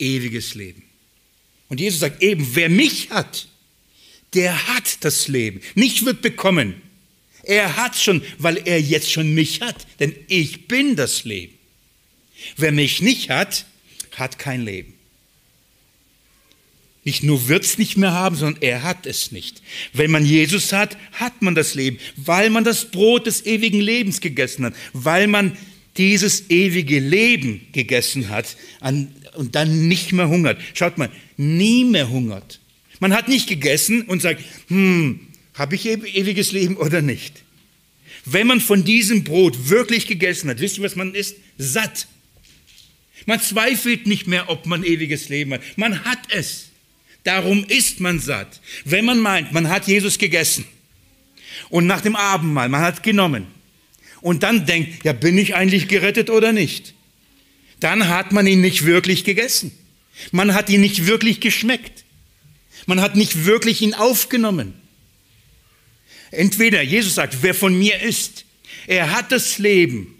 Ewiges 0.00 0.56
Leben. 0.56 0.82
Und 1.68 1.78
Jesus 1.80 2.00
sagt 2.00 2.22
eben, 2.24 2.44
wer 2.54 2.68
mich 2.68 3.10
hat, 3.10 3.46
der 4.34 4.66
hat 4.66 5.04
das 5.04 5.28
Leben. 5.28 5.60
Nicht 5.76 6.04
wird 6.04 6.22
bekommen. 6.22 6.82
Er 7.46 7.76
hat 7.76 7.96
schon, 7.96 8.22
weil 8.38 8.62
er 8.64 8.80
jetzt 8.80 9.10
schon 9.10 9.34
mich 9.34 9.60
hat. 9.60 9.86
Denn 10.00 10.14
ich 10.28 10.68
bin 10.68 10.96
das 10.96 11.24
Leben. 11.24 11.54
Wer 12.56 12.72
mich 12.72 13.00
nicht 13.00 13.30
hat, 13.30 13.66
hat 14.16 14.38
kein 14.38 14.64
Leben. 14.64 14.94
Nicht 17.04 17.22
nur 17.22 17.48
wird 17.48 17.64
es 17.64 17.76
nicht 17.76 17.98
mehr 17.98 18.12
haben, 18.12 18.34
sondern 18.34 18.62
er 18.62 18.82
hat 18.82 19.06
es 19.06 19.30
nicht. 19.30 19.62
Wenn 19.92 20.10
man 20.10 20.24
Jesus 20.24 20.72
hat, 20.72 20.96
hat 21.12 21.42
man 21.42 21.54
das 21.54 21.74
Leben, 21.74 21.98
weil 22.16 22.48
man 22.48 22.64
das 22.64 22.90
Brot 22.90 23.26
des 23.26 23.44
ewigen 23.44 23.80
Lebens 23.80 24.22
gegessen 24.22 24.64
hat, 24.64 24.74
weil 24.94 25.26
man 25.26 25.56
dieses 25.98 26.48
ewige 26.50 26.98
Leben 26.98 27.66
gegessen 27.72 28.30
hat 28.30 28.56
und 28.80 29.54
dann 29.54 29.86
nicht 29.86 30.12
mehr 30.12 30.28
hungert. 30.28 30.60
Schaut 30.72 30.96
mal, 30.96 31.10
nie 31.36 31.84
mehr 31.84 32.08
hungert. 32.08 32.58
Man 33.00 33.12
hat 33.12 33.28
nicht 33.28 33.48
gegessen 33.48 34.02
und 34.02 34.22
sagt, 34.22 34.42
hm, 34.68 35.20
habe 35.54 35.76
ich 35.76 35.86
ewiges 35.86 36.52
Leben 36.52 36.76
oder 36.76 37.00
nicht? 37.00 37.42
Wenn 38.24 38.46
man 38.46 38.60
von 38.60 38.84
diesem 38.84 39.24
Brot 39.24 39.68
wirklich 39.68 40.06
gegessen 40.06 40.50
hat, 40.50 40.60
wisst 40.60 40.78
ihr, 40.78 40.84
was 40.84 40.96
man 40.96 41.14
ist? 41.14 41.36
Satt. 41.58 42.06
Man 43.26 43.40
zweifelt 43.40 44.06
nicht 44.06 44.26
mehr, 44.26 44.50
ob 44.50 44.66
man 44.66 44.84
ewiges 44.84 45.28
Leben 45.28 45.54
hat. 45.54 45.62
Man 45.76 46.04
hat 46.04 46.18
es. 46.30 46.70
Darum 47.22 47.64
ist 47.64 48.00
man 48.00 48.20
satt. 48.20 48.60
Wenn 48.84 49.04
man 49.04 49.18
meint, 49.18 49.52
man 49.52 49.68
hat 49.68 49.86
Jesus 49.86 50.18
gegessen 50.18 50.66
und 51.70 51.86
nach 51.86 52.00
dem 52.00 52.16
Abendmahl, 52.16 52.68
man 52.68 52.82
hat 52.82 53.02
genommen 53.02 53.46
und 54.20 54.42
dann 54.42 54.66
denkt, 54.66 55.04
ja, 55.04 55.12
bin 55.12 55.38
ich 55.38 55.54
eigentlich 55.54 55.88
gerettet 55.88 56.28
oder 56.28 56.52
nicht? 56.52 56.94
Dann 57.80 58.08
hat 58.08 58.32
man 58.32 58.46
ihn 58.46 58.60
nicht 58.60 58.84
wirklich 58.84 59.24
gegessen. 59.24 59.72
Man 60.32 60.54
hat 60.54 60.68
ihn 60.68 60.80
nicht 60.80 61.06
wirklich 61.06 61.40
geschmeckt. 61.40 62.04
Man 62.86 63.00
hat 63.00 63.16
nicht 63.16 63.46
wirklich 63.46 63.82
ihn 63.82 63.94
aufgenommen. 63.94 64.74
Entweder 66.34 66.82
Jesus 66.82 67.14
sagt, 67.14 67.42
wer 67.42 67.54
von 67.54 67.78
mir 67.78 68.00
isst, 68.00 68.44
er 68.86 69.12
hat 69.12 69.32
das 69.32 69.58
Leben. 69.58 70.14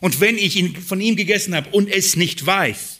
Und 0.00 0.20
wenn 0.20 0.38
ich 0.38 0.56
ihn, 0.56 0.76
von 0.76 1.00
ihm 1.00 1.16
gegessen 1.16 1.54
habe 1.54 1.70
und 1.70 1.88
es 1.88 2.16
nicht 2.16 2.44
weiß, 2.44 2.98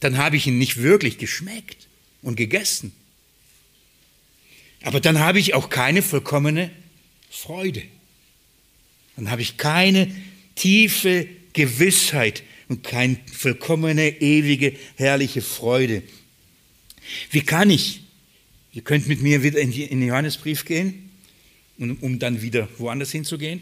dann 0.00 0.18
habe 0.18 0.36
ich 0.36 0.46
ihn 0.46 0.58
nicht 0.58 0.78
wirklich 0.78 1.18
geschmeckt 1.18 1.88
und 2.22 2.36
gegessen. 2.36 2.92
Aber 4.82 5.00
dann 5.00 5.18
habe 5.18 5.38
ich 5.38 5.54
auch 5.54 5.70
keine 5.70 6.02
vollkommene 6.02 6.70
Freude. 7.30 7.82
Dann 9.16 9.30
habe 9.30 9.42
ich 9.42 9.56
keine 9.56 10.14
tiefe 10.54 11.26
Gewissheit 11.52 12.42
und 12.68 12.82
keine 12.82 13.18
vollkommene, 13.32 14.20
ewige, 14.20 14.76
herrliche 14.96 15.42
Freude. 15.42 16.02
Wie 17.30 17.42
kann 17.42 17.70
ich, 17.70 18.03
ihr 18.74 18.82
könnt 18.82 19.06
mit 19.06 19.22
mir 19.22 19.42
wieder 19.42 19.58
in 19.58 19.70
den 19.72 20.02
Johannesbrief 20.02 20.64
gehen, 20.64 21.10
um 21.78 22.18
dann 22.18 22.42
wieder 22.42 22.68
woanders 22.78 23.12
hinzugehen. 23.12 23.60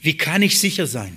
Wie 0.00 0.16
kann 0.16 0.42
ich 0.42 0.58
sicher 0.58 0.86
sein? 0.86 1.16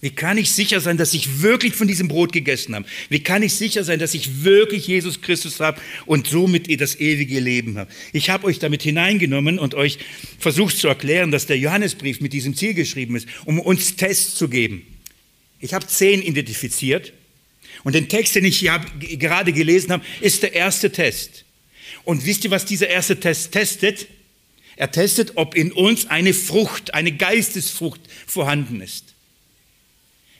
Wie 0.00 0.10
kann 0.10 0.36
ich 0.36 0.50
sicher 0.52 0.80
sein, 0.80 0.98
dass 0.98 1.14
ich 1.14 1.42
wirklich 1.42 1.74
von 1.74 1.88
diesem 1.88 2.08
Brot 2.08 2.32
gegessen 2.32 2.74
habe? 2.74 2.86
Wie 3.08 3.20
kann 3.20 3.42
ich 3.42 3.54
sicher 3.54 3.82
sein, 3.82 3.98
dass 3.98 4.14
ich 4.14 4.44
wirklich 4.44 4.86
Jesus 4.86 5.20
Christus 5.22 5.58
habe 5.58 5.80
und 6.04 6.26
somit 6.26 6.80
das 6.80 7.00
ewige 7.00 7.40
Leben 7.40 7.78
habe? 7.78 7.90
Ich 8.12 8.30
habe 8.30 8.46
euch 8.46 8.58
damit 8.58 8.82
hineingenommen 8.82 9.58
und 9.58 9.74
euch 9.74 9.98
versucht 10.38 10.76
zu 10.76 10.86
erklären, 10.86 11.30
dass 11.30 11.46
der 11.46 11.58
Johannesbrief 11.58 12.20
mit 12.20 12.34
diesem 12.34 12.54
Ziel 12.54 12.74
geschrieben 12.74 13.16
ist, 13.16 13.26
um 13.46 13.58
uns 13.58 13.96
Tests 13.96 14.34
zu 14.34 14.48
geben. 14.48 14.86
Ich 15.60 15.72
habe 15.72 15.86
zehn 15.86 16.20
identifiziert 16.22 17.14
und 17.84 17.94
den 17.94 18.08
Text, 18.08 18.34
den 18.34 18.44
ich 18.44 18.60
gerade 18.60 19.52
gelesen 19.52 19.92
habe, 19.92 20.04
ist 20.20 20.42
der 20.42 20.54
erste 20.54 20.90
Test. 20.90 21.44
Und 22.04 22.24
wisst 22.24 22.44
ihr, 22.44 22.50
was 22.50 22.64
dieser 22.64 22.88
erste 22.88 23.18
Test 23.18 23.52
testet? 23.52 24.06
Er 24.76 24.90
testet, 24.90 25.32
ob 25.36 25.54
in 25.54 25.72
uns 25.72 26.06
eine 26.06 26.34
Frucht, 26.34 26.94
eine 26.94 27.12
Geistesfrucht 27.12 28.00
vorhanden 28.26 28.80
ist. 28.80 29.14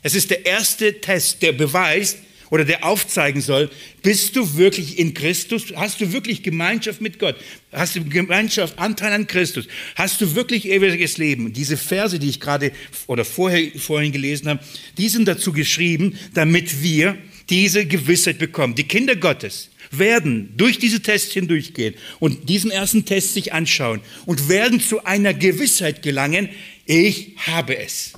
Es 0.02 0.14
ist 0.14 0.30
der 0.30 0.46
erste 0.46 1.00
Test, 1.00 1.42
der 1.42 1.52
beweist 1.52 2.18
oder 2.50 2.64
der 2.64 2.84
aufzeigen 2.84 3.40
soll, 3.40 3.70
bist 4.02 4.36
du 4.36 4.56
wirklich 4.56 4.98
in 4.98 5.14
Christus? 5.14 5.72
Hast 5.74 6.00
du 6.00 6.12
wirklich 6.12 6.42
Gemeinschaft 6.42 7.00
mit 7.00 7.18
Gott? 7.18 7.36
Hast 7.72 7.96
du 7.96 8.04
Gemeinschaft, 8.04 8.78
Anteil 8.78 9.12
an 9.12 9.26
Christus? 9.26 9.66
Hast 9.94 10.20
du 10.20 10.34
wirklich 10.34 10.68
ewiges 10.68 11.18
Leben? 11.18 11.52
Diese 11.52 11.76
Verse, 11.76 12.18
die 12.18 12.28
ich 12.28 12.40
gerade 12.40 12.72
oder 13.06 13.24
vorher, 13.24 13.70
vorhin 13.78 14.12
gelesen 14.12 14.48
habe, 14.48 14.60
die 14.98 15.08
sind 15.08 15.26
dazu 15.26 15.52
geschrieben, 15.52 16.18
damit 16.34 16.82
wir 16.82 17.18
diese 17.50 17.86
Gewissheit 17.86 18.38
bekommen. 18.38 18.74
Die 18.74 18.84
Kinder 18.84 19.16
Gottes 19.16 19.70
werden 19.90 20.52
durch 20.56 20.78
diese 20.78 21.00
Tests 21.00 21.32
hindurchgehen 21.32 21.94
und 22.18 22.48
diesen 22.48 22.70
ersten 22.70 23.04
Test 23.04 23.34
sich 23.34 23.52
anschauen 23.52 24.00
und 24.24 24.48
werden 24.48 24.80
zu 24.80 25.04
einer 25.04 25.34
Gewissheit 25.34 26.02
gelangen, 26.02 26.48
ich 26.86 27.32
habe 27.38 27.76
es. 27.76 28.12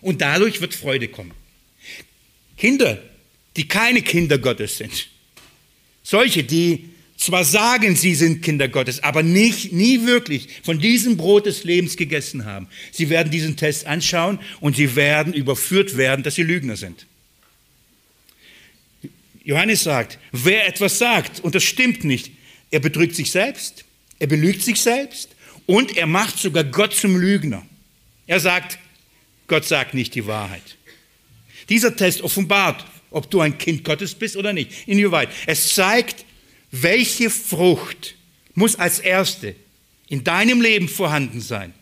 Und 0.00 0.20
dadurch 0.20 0.60
wird 0.60 0.74
Freude 0.74 1.08
kommen. 1.08 1.32
Kinder, 2.56 3.02
die 3.58 3.68
keine 3.68 4.02
Kinder 4.02 4.38
Gottes 4.38 4.78
sind, 4.78 5.08
solche, 6.02 6.44
die 6.44 6.90
zwar 7.18 7.44
sagen, 7.44 7.96
sie 7.96 8.14
sind 8.14 8.42
Kinder 8.42 8.68
Gottes, 8.68 9.02
aber 9.02 9.24
nicht, 9.24 9.72
nie 9.72 10.06
wirklich 10.06 10.48
von 10.62 10.78
diesem 10.78 11.16
Brot 11.16 11.46
des 11.46 11.64
Lebens 11.64 11.96
gegessen 11.96 12.44
haben. 12.44 12.68
Sie 12.92 13.10
werden 13.10 13.30
diesen 13.30 13.56
Test 13.56 13.86
anschauen 13.86 14.38
und 14.60 14.76
sie 14.76 14.94
werden 14.94 15.34
überführt 15.34 15.96
werden, 15.96 16.22
dass 16.22 16.36
sie 16.36 16.44
Lügner 16.44 16.76
sind. 16.76 17.06
Johannes 19.42 19.82
sagt, 19.82 20.18
wer 20.30 20.68
etwas 20.68 20.98
sagt 20.98 21.40
und 21.40 21.54
das 21.54 21.64
stimmt 21.64 22.04
nicht, 22.04 22.30
er 22.70 22.80
betrügt 22.80 23.16
sich 23.16 23.32
selbst, 23.32 23.84
er 24.20 24.28
belügt 24.28 24.62
sich 24.62 24.80
selbst 24.80 25.30
und 25.66 25.96
er 25.96 26.06
macht 26.06 26.38
sogar 26.38 26.64
Gott 26.64 26.94
zum 26.94 27.18
Lügner. 27.18 27.66
Er 28.28 28.38
sagt, 28.38 28.78
Gott 29.48 29.64
sagt 29.64 29.94
nicht 29.94 30.14
die 30.14 30.26
Wahrheit. 30.26 30.76
Dieser 31.68 31.96
Test 31.96 32.22
offenbart, 32.22 32.84
ob 33.10 33.30
du 33.30 33.40
ein 33.40 33.58
Kind 33.58 33.84
Gottes 33.84 34.14
bist 34.14 34.36
oder 34.36 34.52
nicht. 34.52 34.70
Inwieweit? 34.86 35.30
Es 35.46 35.74
zeigt, 35.74 36.24
welche 36.70 37.30
Frucht 37.30 38.14
muss 38.54 38.76
als 38.76 38.98
erste 38.98 39.54
in 40.08 40.24
deinem 40.24 40.60
Leben 40.60 40.88
vorhanden 40.88 41.40
sein, 41.40 41.72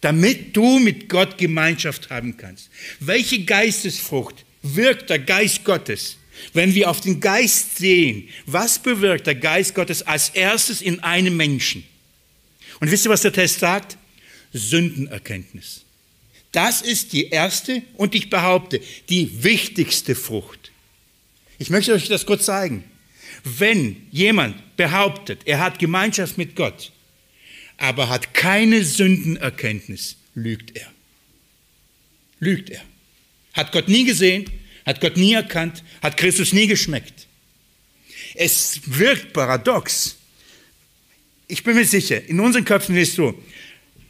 damit 0.00 0.56
du 0.56 0.78
mit 0.78 1.08
Gott 1.08 1.38
Gemeinschaft 1.38 2.10
haben 2.10 2.36
kannst. 2.36 2.70
Welche 3.00 3.44
Geistesfrucht 3.44 4.44
wirkt 4.62 5.10
der 5.10 5.18
Geist 5.18 5.64
Gottes? 5.64 6.16
Wenn 6.54 6.74
wir 6.74 6.90
auf 6.90 7.00
den 7.00 7.20
Geist 7.20 7.76
sehen, 7.78 8.28
was 8.46 8.78
bewirkt 8.78 9.26
der 9.26 9.34
Geist 9.34 9.74
Gottes 9.74 10.02
als 10.02 10.30
erstes 10.30 10.80
in 10.80 11.00
einem 11.00 11.36
Menschen? 11.36 11.84
Und 12.80 12.90
wisst 12.90 13.06
ihr, 13.06 13.10
was 13.10 13.22
der 13.22 13.32
Test 13.32 13.60
sagt? 13.60 13.96
Sündenerkenntnis. 14.52 15.84
Das 16.50 16.82
ist 16.82 17.12
die 17.12 17.28
erste 17.28 17.82
und 17.94 18.14
ich 18.14 18.28
behaupte, 18.28 18.80
die 19.08 19.44
wichtigste 19.44 20.14
Frucht. 20.14 20.71
Ich 21.62 21.70
möchte 21.70 21.92
euch 21.92 22.08
das 22.08 22.26
kurz 22.26 22.46
zeigen. 22.46 22.82
Wenn 23.44 24.08
jemand 24.10 24.76
behauptet, 24.76 25.42
er 25.44 25.60
hat 25.60 25.78
Gemeinschaft 25.78 26.36
mit 26.36 26.56
Gott, 26.56 26.90
aber 27.76 28.08
hat 28.08 28.34
keine 28.34 28.84
Sündenerkenntnis, 28.84 30.16
lügt 30.34 30.76
er. 30.76 30.90
Lügt 32.40 32.70
er. 32.70 32.82
Hat 33.52 33.70
Gott 33.70 33.86
nie 33.86 34.02
gesehen, 34.02 34.50
hat 34.84 35.00
Gott 35.00 35.16
nie 35.16 35.34
erkannt, 35.34 35.84
hat 36.02 36.16
Christus 36.16 36.52
nie 36.52 36.66
geschmeckt. 36.66 37.28
Es 38.34 38.80
wirkt 38.84 39.32
paradox. 39.32 40.16
Ich 41.46 41.62
bin 41.62 41.76
mir 41.76 41.84
sicher, 41.84 42.28
in 42.28 42.40
unseren 42.40 42.64
Köpfen 42.64 42.96
ist 42.96 43.10
es 43.10 43.14
so, 43.14 43.40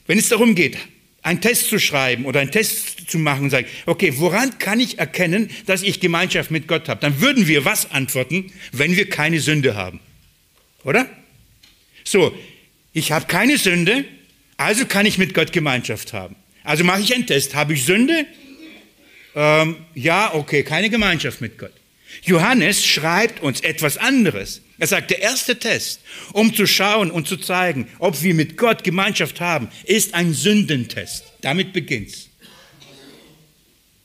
wenn 0.06 0.18
es 0.18 0.30
darum 0.30 0.54
geht, 0.54 0.78
einen 1.22 1.40
Test 1.40 1.68
zu 1.68 1.78
schreiben 1.78 2.24
oder 2.24 2.40
einen 2.40 2.50
Test 2.50 3.10
zu 3.10 3.18
machen 3.18 3.44
und 3.44 3.50
sagen, 3.50 3.66
okay, 3.86 4.14
woran 4.16 4.58
kann 4.58 4.80
ich 4.80 4.98
erkennen, 4.98 5.50
dass 5.66 5.82
ich 5.82 6.00
Gemeinschaft 6.00 6.50
mit 6.50 6.66
Gott 6.66 6.88
habe? 6.88 7.00
Dann 7.00 7.20
würden 7.20 7.46
wir 7.46 7.64
was 7.64 7.90
antworten, 7.90 8.52
wenn 8.72 8.96
wir 8.96 9.08
keine 9.08 9.40
Sünde 9.40 9.76
haben. 9.76 10.00
Oder? 10.84 11.08
So, 12.04 12.36
ich 12.92 13.12
habe 13.12 13.26
keine 13.26 13.56
Sünde, 13.56 14.04
also 14.56 14.84
kann 14.84 15.06
ich 15.06 15.18
mit 15.18 15.34
Gott 15.34 15.52
Gemeinschaft 15.52 16.12
haben. 16.12 16.36
Also 16.64 16.84
mache 16.84 17.00
ich 17.00 17.14
einen 17.14 17.26
Test. 17.26 17.54
Habe 17.54 17.74
ich 17.74 17.84
Sünde? 17.84 18.26
Ähm, 19.34 19.76
ja, 19.94 20.34
okay, 20.34 20.62
keine 20.62 20.90
Gemeinschaft 20.90 21.40
mit 21.40 21.58
Gott. 21.58 21.72
Johannes 22.22 22.84
schreibt 22.84 23.42
uns 23.42 23.60
etwas 23.60 23.96
anderes. 23.96 24.60
Er 24.78 24.86
sagt, 24.86 25.10
der 25.10 25.20
erste 25.20 25.58
Test, 25.58 26.00
um 26.32 26.54
zu 26.54 26.66
schauen 26.66 27.10
und 27.10 27.26
zu 27.26 27.36
zeigen, 27.36 27.88
ob 27.98 28.22
wir 28.22 28.34
mit 28.34 28.56
Gott 28.56 28.84
Gemeinschaft 28.84 29.40
haben, 29.40 29.68
ist 29.84 30.14
ein 30.14 30.34
Sündentest. 30.34 31.24
Damit 31.40 31.72
beginnt's. 31.72 32.28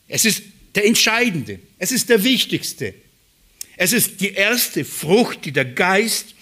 Es 0.07 0.23
ist 0.23 0.43
der 0.75 0.85
entscheidende, 0.85 1.59
es 1.79 1.91
ist 1.91 2.09
der 2.09 2.23
wichtigste. 2.23 2.93
Es 3.75 3.93
ist 3.93 4.21
die 4.21 4.31
erste 4.31 4.85
Frucht, 4.85 5.45
die 5.45 5.51
der 5.51 5.65
Geist 5.65 6.33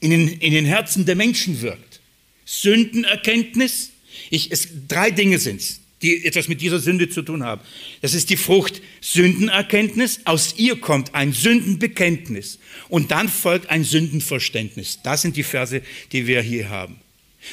in 0.00 0.10
den, 0.10 0.28
in 0.28 0.52
den 0.52 0.64
Herzen 0.64 1.04
der 1.04 1.16
Menschen 1.16 1.62
wirkt. 1.62 2.00
Sündenerkenntnis. 2.44 3.90
Ich, 4.30 4.52
es, 4.52 4.68
drei 4.88 5.10
Dinge 5.10 5.38
sind 5.38 5.60
es 5.60 5.81
die 6.02 6.24
etwas 6.24 6.48
mit 6.48 6.60
dieser 6.60 6.80
Sünde 6.80 7.08
zu 7.08 7.22
tun 7.22 7.44
haben. 7.44 7.62
Das 8.00 8.14
ist 8.14 8.30
die 8.30 8.36
Frucht 8.36 8.82
Sündenerkenntnis. 9.00 10.20
Aus 10.24 10.54
ihr 10.58 10.76
kommt 10.76 11.14
ein 11.14 11.32
Sündenbekenntnis. 11.32 12.58
Und 12.88 13.10
dann 13.10 13.28
folgt 13.28 13.70
ein 13.70 13.84
Sündenverständnis. 13.84 15.00
Das 15.02 15.22
sind 15.22 15.36
die 15.36 15.44
Verse, 15.44 15.82
die 16.10 16.26
wir 16.26 16.42
hier 16.42 16.68
haben. 16.68 16.96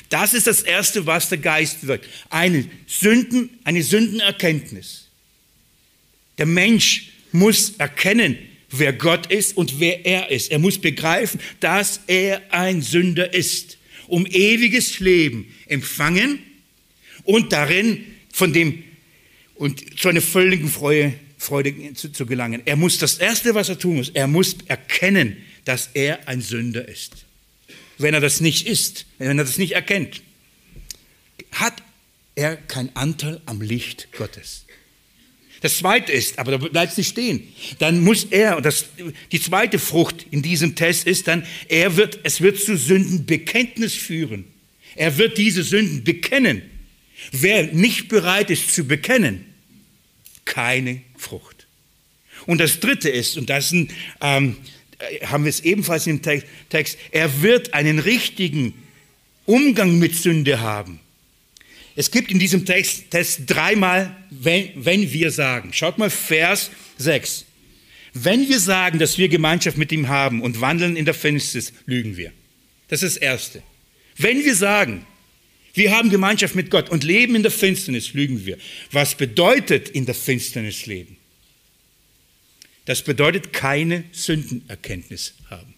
Das 0.10 0.34
ist 0.34 0.48
das 0.48 0.62
Erste, 0.62 1.06
was 1.06 1.30
der 1.30 1.38
Geist 1.38 1.88
wirkt. 1.88 2.08
Eine, 2.30 2.66
Sünden, 2.88 3.50
eine 3.64 3.84
Sündenerkenntnis. 3.84 5.08
Der 6.38 6.46
Mensch 6.46 7.10
muss 7.32 7.74
erkennen, 7.78 8.38
wer 8.70 8.94
Gott 8.94 9.32
ist 9.32 9.58
und 9.58 9.80
wer 9.80 10.06
er 10.06 10.32
ist. 10.32 10.52
Er 10.52 10.60
muss 10.60 10.78
begreifen, 10.78 11.40
dass 11.60 12.02
er 12.08 12.42
ein 12.52 12.82
Sünder 12.82 13.34
ist, 13.34 13.78
um 14.08 14.26
ewiges 14.26 15.00
Leben 15.00 15.54
empfangen 15.68 16.40
und 17.24 17.52
darin 17.52 18.04
von 18.40 18.54
dem 18.54 18.84
und 19.56 20.00
zu 20.00 20.08
einer 20.08 20.22
völligen 20.22 20.70
Freude, 20.70 21.14
Freude 21.38 21.94
zu, 21.94 22.12
zu 22.12 22.26
gelangen. 22.26 22.62
Er 22.66 22.78
muss 22.78 22.98
das 22.98 23.18
Erste, 23.18 23.54
was 23.54 23.70
er 23.70 23.78
tun 23.78 23.98
muss, 23.98 24.10
er 24.10 24.28
muss 24.28 24.56
erkennen, 24.68 25.38
dass 25.66 25.90
er 25.94 26.28
ein 26.28 26.42
Sünder 26.42 26.88
ist. 26.88 27.26
Wenn 27.98 28.14
er 28.14 28.22
das 28.22 28.40
nicht 28.40 28.66
ist, 28.66 29.06
wenn 29.18 29.38
er 29.38 29.44
das 29.44 29.58
nicht 29.58 29.74
erkennt, 29.74 30.22
hat 31.52 31.84
er 32.36 32.56
keinen 32.56 32.96
Anteil 32.96 33.42
am 33.46 33.62
Licht 33.62 34.08
Gottes. 34.18 34.66
Das 35.62 35.78
zweite 35.78 36.14
ist, 36.14 36.40
aber 36.40 36.52
da 36.52 36.58
bleibt 36.58 36.94
es 36.94 36.98
nicht 36.98 37.10
stehen, 37.10 37.54
dann 37.80 38.00
muss 38.00 38.24
er, 38.24 38.56
und 38.56 38.66
das, 38.66 38.86
die 39.34 39.42
zweite 39.42 39.78
Frucht 39.78 40.26
in 40.32 40.42
diesem 40.42 40.76
Test 40.76 41.06
ist 41.06 41.28
dann, 41.28 41.46
er 41.68 41.98
wird, 41.98 42.22
es 42.24 42.40
wird 42.40 42.58
zu 42.62 42.78
Sündenbekenntnis 42.78 43.96
führen. 43.96 44.46
Er 44.96 45.18
wird 45.18 45.38
diese 45.38 45.64
Sünden 45.64 46.06
bekennen. 46.06 46.62
Wer 47.32 47.64
nicht 47.74 48.08
bereit 48.08 48.50
ist 48.50 48.74
zu 48.74 48.86
bekennen, 48.86 49.46
keine 50.46 51.02
Frucht. 51.18 51.68
Und 52.46 52.60
das 52.60 52.80
Dritte 52.80 53.10
ist, 53.10 53.38
und 53.38 53.50
das 53.50 53.70
sind, 53.70 53.92
ähm, 54.22 54.58
haben 55.26 55.44
wir 55.44 55.50
es 55.50 55.62
ebenfalls 55.62 56.08
im 56.08 56.22
Text, 56.22 56.98
er 57.12 57.42
wird 57.42 57.74
einen 57.74 58.00
richtigen 58.00 58.74
Umgang 59.46 60.00
mit 60.00 60.16
Sünde 60.16 60.60
haben. 60.62 61.00
Es 61.96 62.12
gibt 62.12 62.32
in 62.32 62.40
diesem 62.40 62.66
Text, 62.66 63.12
Text 63.12 63.42
dreimal, 63.48 64.16
wenn, 64.30 64.72
wenn 64.76 65.12
wir 65.12 65.32
sagen. 65.32 65.74
Schaut 65.74 65.98
mal 65.98 66.10
Vers 66.10 66.72
6. 66.98 67.46
Wenn 68.14 68.48
wir 68.48 68.60
sagen, 68.60 69.00
dass 69.00 69.18
wir 69.18 69.28
Gemeinschaft 69.28 69.78
mit 69.78 69.92
ihm 69.92 70.08
haben 70.08 70.42
und 70.42 70.62
wandeln 70.62 70.96
in 70.96 71.06
der 71.06 71.14
Finsternis, 71.14 71.74
lügen 71.86 72.18
wir. 72.18 72.32
Das 72.88 73.04
ist 73.04 73.18
das 73.18 73.22
Erste. 73.22 73.64
Wenn 74.18 74.44
wir 74.44 74.56
sagen, 74.56 75.06
wir 75.80 75.92
haben 75.92 76.10
Gemeinschaft 76.10 76.54
mit 76.54 76.70
Gott 76.70 76.90
und 76.90 77.04
leben 77.04 77.36
in 77.36 77.42
der 77.42 77.52
Finsternis, 77.52 78.14
lügen 78.14 78.46
wir. 78.46 78.58
Was 78.92 79.16
bedeutet 79.16 79.90
in 79.90 80.06
der 80.06 80.14
Finsternis 80.14 80.86
leben? 80.86 81.18
Das 82.86 83.02
bedeutet 83.02 83.54
keine 83.54 84.04
Sündenerkenntnis 84.12 85.36
haben. 85.50 85.74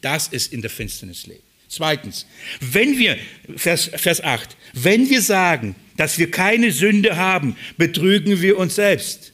Das 0.00 0.28
ist 0.28 0.52
in 0.52 0.60
der 0.60 0.70
Finsternis 0.70 1.26
leben. 1.26 1.42
Zweitens, 1.68 2.26
wenn 2.60 2.98
wir, 2.98 3.16
Vers, 3.56 3.90
Vers 3.94 4.22
8, 4.22 4.56
wenn 4.72 5.08
wir 5.08 5.22
sagen, 5.22 5.76
dass 5.96 6.18
wir 6.18 6.30
keine 6.30 6.72
Sünde 6.72 7.16
haben, 7.16 7.56
betrügen 7.76 8.42
wir 8.42 8.58
uns 8.58 8.74
selbst. 8.74 9.32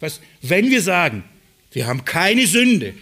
Was, 0.00 0.20
wenn 0.40 0.70
wir 0.70 0.82
sagen, 0.82 1.22
wir 1.70 1.86
haben 1.86 2.04
keine 2.04 2.46
Sünde, 2.46 2.94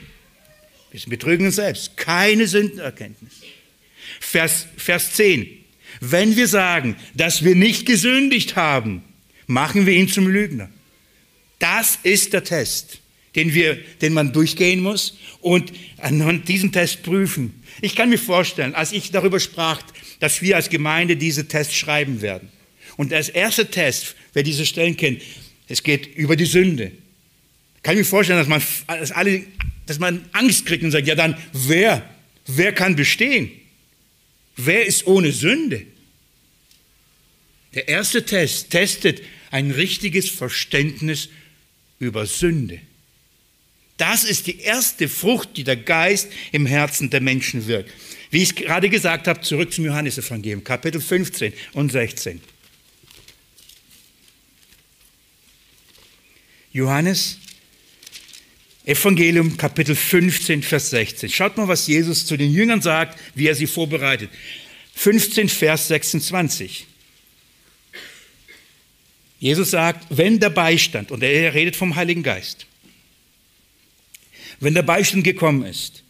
wir 0.91 1.01
betrügen 1.07 1.47
uns 1.47 1.57
selbst, 1.57 1.97
keine 1.97 2.47
Sündenerkenntnis. 2.47 3.41
Vers, 4.18 4.66
Vers 4.77 5.14
10, 5.14 5.59
wenn 6.01 6.36
wir 6.36 6.48
sagen, 6.48 6.96
dass 7.14 7.44
wir 7.44 7.55
nicht 7.55 7.86
gesündigt 7.86 8.57
haben, 8.57 9.03
machen 9.46 9.86
wir 9.86 9.94
ihn 9.94 10.09
zum 10.09 10.26
Lügner. 10.26 10.70
Das 11.59 11.98
ist 12.03 12.32
der 12.32 12.42
Test, 12.42 13.01
den, 13.36 13.53
wir, 13.53 13.78
den 14.01 14.14
man 14.14 14.32
durchgehen 14.32 14.80
muss 14.80 15.18
und 15.40 15.72
anhand 15.98 16.48
diesem 16.48 16.72
Test 16.72 17.03
prüfen. 17.03 17.62
Ich 17.82 17.94
kann 17.94 18.09
mir 18.09 18.18
vorstellen, 18.18 18.74
als 18.74 18.92
ich 18.92 19.11
darüber 19.11 19.38
sprach, 19.38 19.82
dass 20.20 20.40
wir 20.40 20.57
als 20.57 20.70
Gemeinde 20.70 21.16
diese 21.16 21.48
Tests 21.48 21.74
schreiben 21.74 22.22
werden. 22.22 22.48
Und 22.96 23.12
als 23.12 23.28
erster 23.28 23.70
Test, 23.70 24.16
wer 24.32 24.42
diese 24.42 24.66
Stellen 24.66 24.96
kennt, 24.96 25.22
es 25.68 25.82
geht 25.82 26.07
über 26.16 26.36
die 26.36 26.46
Sünde. 26.46 26.92
Kann 27.82 27.94
ich 27.94 28.01
mir 28.01 28.05
vorstellen, 28.05 28.38
dass 28.38 28.48
man, 28.48 28.62
dass 28.86 29.12
alle, 29.12 29.44
dass 29.86 29.98
man 29.98 30.24
Angst 30.32 30.66
kriegt 30.66 30.82
und 30.82 30.90
sagt, 30.90 31.07
ja 31.07 31.14
dann, 31.14 31.36
wer, 31.53 32.09
wer 32.46 32.72
kann 32.72 32.96
bestehen? 32.96 33.51
Wer 34.64 34.86
ist 34.86 35.06
ohne 35.06 35.32
Sünde? 35.32 35.86
Der 37.74 37.88
erste 37.88 38.24
Test 38.24 38.70
testet 38.70 39.22
ein 39.50 39.70
richtiges 39.70 40.28
Verständnis 40.28 41.28
über 41.98 42.26
Sünde. 42.26 42.80
Das 43.96 44.24
ist 44.24 44.46
die 44.46 44.61
erste 44.61 45.08
Frucht, 45.08 45.56
die 45.56 45.64
der 45.64 45.76
Geist 45.76 46.28
im 46.52 46.66
Herzen 46.66 47.11
der 47.11 47.20
Menschen 47.20 47.66
wirkt. 47.66 47.92
Wie 48.30 48.42
ich 48.42 48.54
gerade 48.54 48.88
gesagt 48.88 49.28
habe, 49.28 49.40
zurück 49.42 49.72
zum 49.72 49.84
Johannesevangelium, 49.84 50.64
Kapitel 50.64 51.00
15 51.00 51.52
und 51.74 51.92
16. 51.92 52.40
Johannes, 56.72 57.39
Evangelium, 58.85 59.57
Kapitel 59.57 59.95
15, 59.95 60.62
Vers 60.62 60.91
16. 60.91 61.28
Schaut 61.28 61.57
mal, 61.57 61.68
was 61.68 61.87
Jesus 61.87 62.24
zu 62.24 62.37
den 62.37 62.53
Jüngern 62.53 62.81
sagt, 62.81 63.18
wie 63.35 63.47
er 63.47 63.55
sie 63.55 63.66
vorbereitet. 63.66 64.31
15, 64.95 65.49
Vers 65.49 65.89
26. 65.89 66.87
Jesus 69.39 69.70
sagt, 69.70 70.07
wenn 70.11 70.39
der 70.39 70.51
Beistand, 70.51 71.11
und 71.11 71.22
er 71.22 71.55
redet 71.55 71.76
vom 71.76 71.97
Heiligen 71.97 72.22
Geist, 72.22 72.66
wenn 74.61 74.74
der 74.74 74.83
Beistand 74.83 75.24
gekommen 75.24 75.64
ist, 75.64 76.03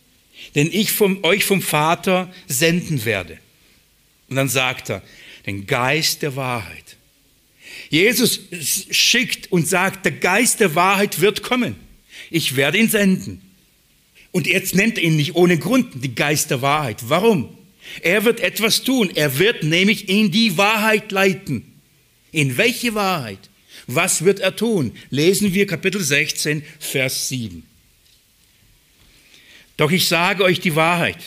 den 0.55 0.73
ich 0.73 0.91
vom, 0.93 1.23
euch 1.23 1.45
vom 1.45 1.63
Vater 1.63 2.33
senden 2.49 3.05
werde. 3.05 3.39
Und 4.29 4.37
dann 4.37 4.49
sagt 4.49 4.91
er, 4.91 5.03
den 5.47 5.67
Geist 5.67 6.23
der 6.23 6.37
Wahrheit. 6.37 6.97
Jesus 7.89 8.41
schickt 8.91 9.51
und 9.53 9.69
sagt, 9.69 10.05
der 10.05 10.13
Geist 10.13 10.61
der 10.61 10.75
Wahrheit 10.75 11.21
wird 11.21 11.43
kommen. 11.43 11.77
Ich 12.31 12.57
werde 12.57 12.79
ihn 12.79 12.89
senden. 12.89 13.43
Und 14.33 14.47
jetzt 14.47 14.75
nennt 14.75 14.97
er 14.97 15.05
ihn 15.05 15.17
nicht 15.17 15.35
ohne 15.35 15.59
Grund 15.59 16.05
die 16.05 16.15
Geist 16.15 16.51
der 16.51 16.63
Wahrheit. 16.63 17.09
Warum? 17.09 17.57
Er 18.03 18.25
wird 18.25 18.41
etwas 18.41 18.83
tun. 18.83 19.11
Er 19.15 19.39
wird 19.39 19.65
nämlich 19.65 20.09
in 20.09 20.31
die 20.31 20.57
Wahrheit 20.57 21.11
leiten. 21.11 21.65
In 22.31 22.57
welche 22.57 22.95
Wahrheit? 22.95 23.51
Was 23.87 24.25
wird 24.25 24.39
er 24.39 24.55
tun? 24.55 24.93
Lesen 25.11 25.53
wir 25.53 25.67
Kapitel 25.67 26.01
16, 26.01 26.63
Vers 26.79 27.29
7. 27.29 27.65
Doch 29.77 29.91
ich 29.91 30.07
sage 30.07 30.45
euch 30.45 30.61
die 30.61 30.77
Wahrheit. 30.77 31.19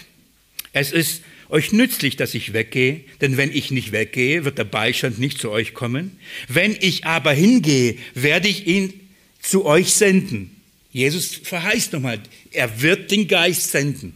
Es 0.72 0.91
ist 0.91 1.24
euch 1.49 1.72
nützlich, 1.72 2.16
dass 2.16 2.34
ich 2.34 2.54
weggehe, 2.54 3.01
denn 3.20 3.36
wenn 3.36 3.51
ich 3.51 3.72
nicht 3.72 3.91
weggehe, 3.91 4.45
wird 4.45 4.58
der 4.58 4.64
Beistand 4.64 5.20
nicht 5.20 5.39
zu 5.39 5.51
euch 5.51 5.74
kommen. 5.74 6.18
Wenn 6.47 6.78
ich 6.80 7.06
aber 7.06 7.34
hingehe, 7.34 7.97
werde 8.14 8.47
ich 8.47 8.66
ihn 8.66 8.93
zu 9.41 9.66
euch 9.66 9.93
senden. 9.93 10.62
Jesus 10.94 11.36
verheißt 11.36 11.91
nochmal, 11.94 12.20
er 12.52 12.82
wird 12.82 13.12
den 13.12 13.28
Geist 13.28 13.72
senden. 13.72 14.16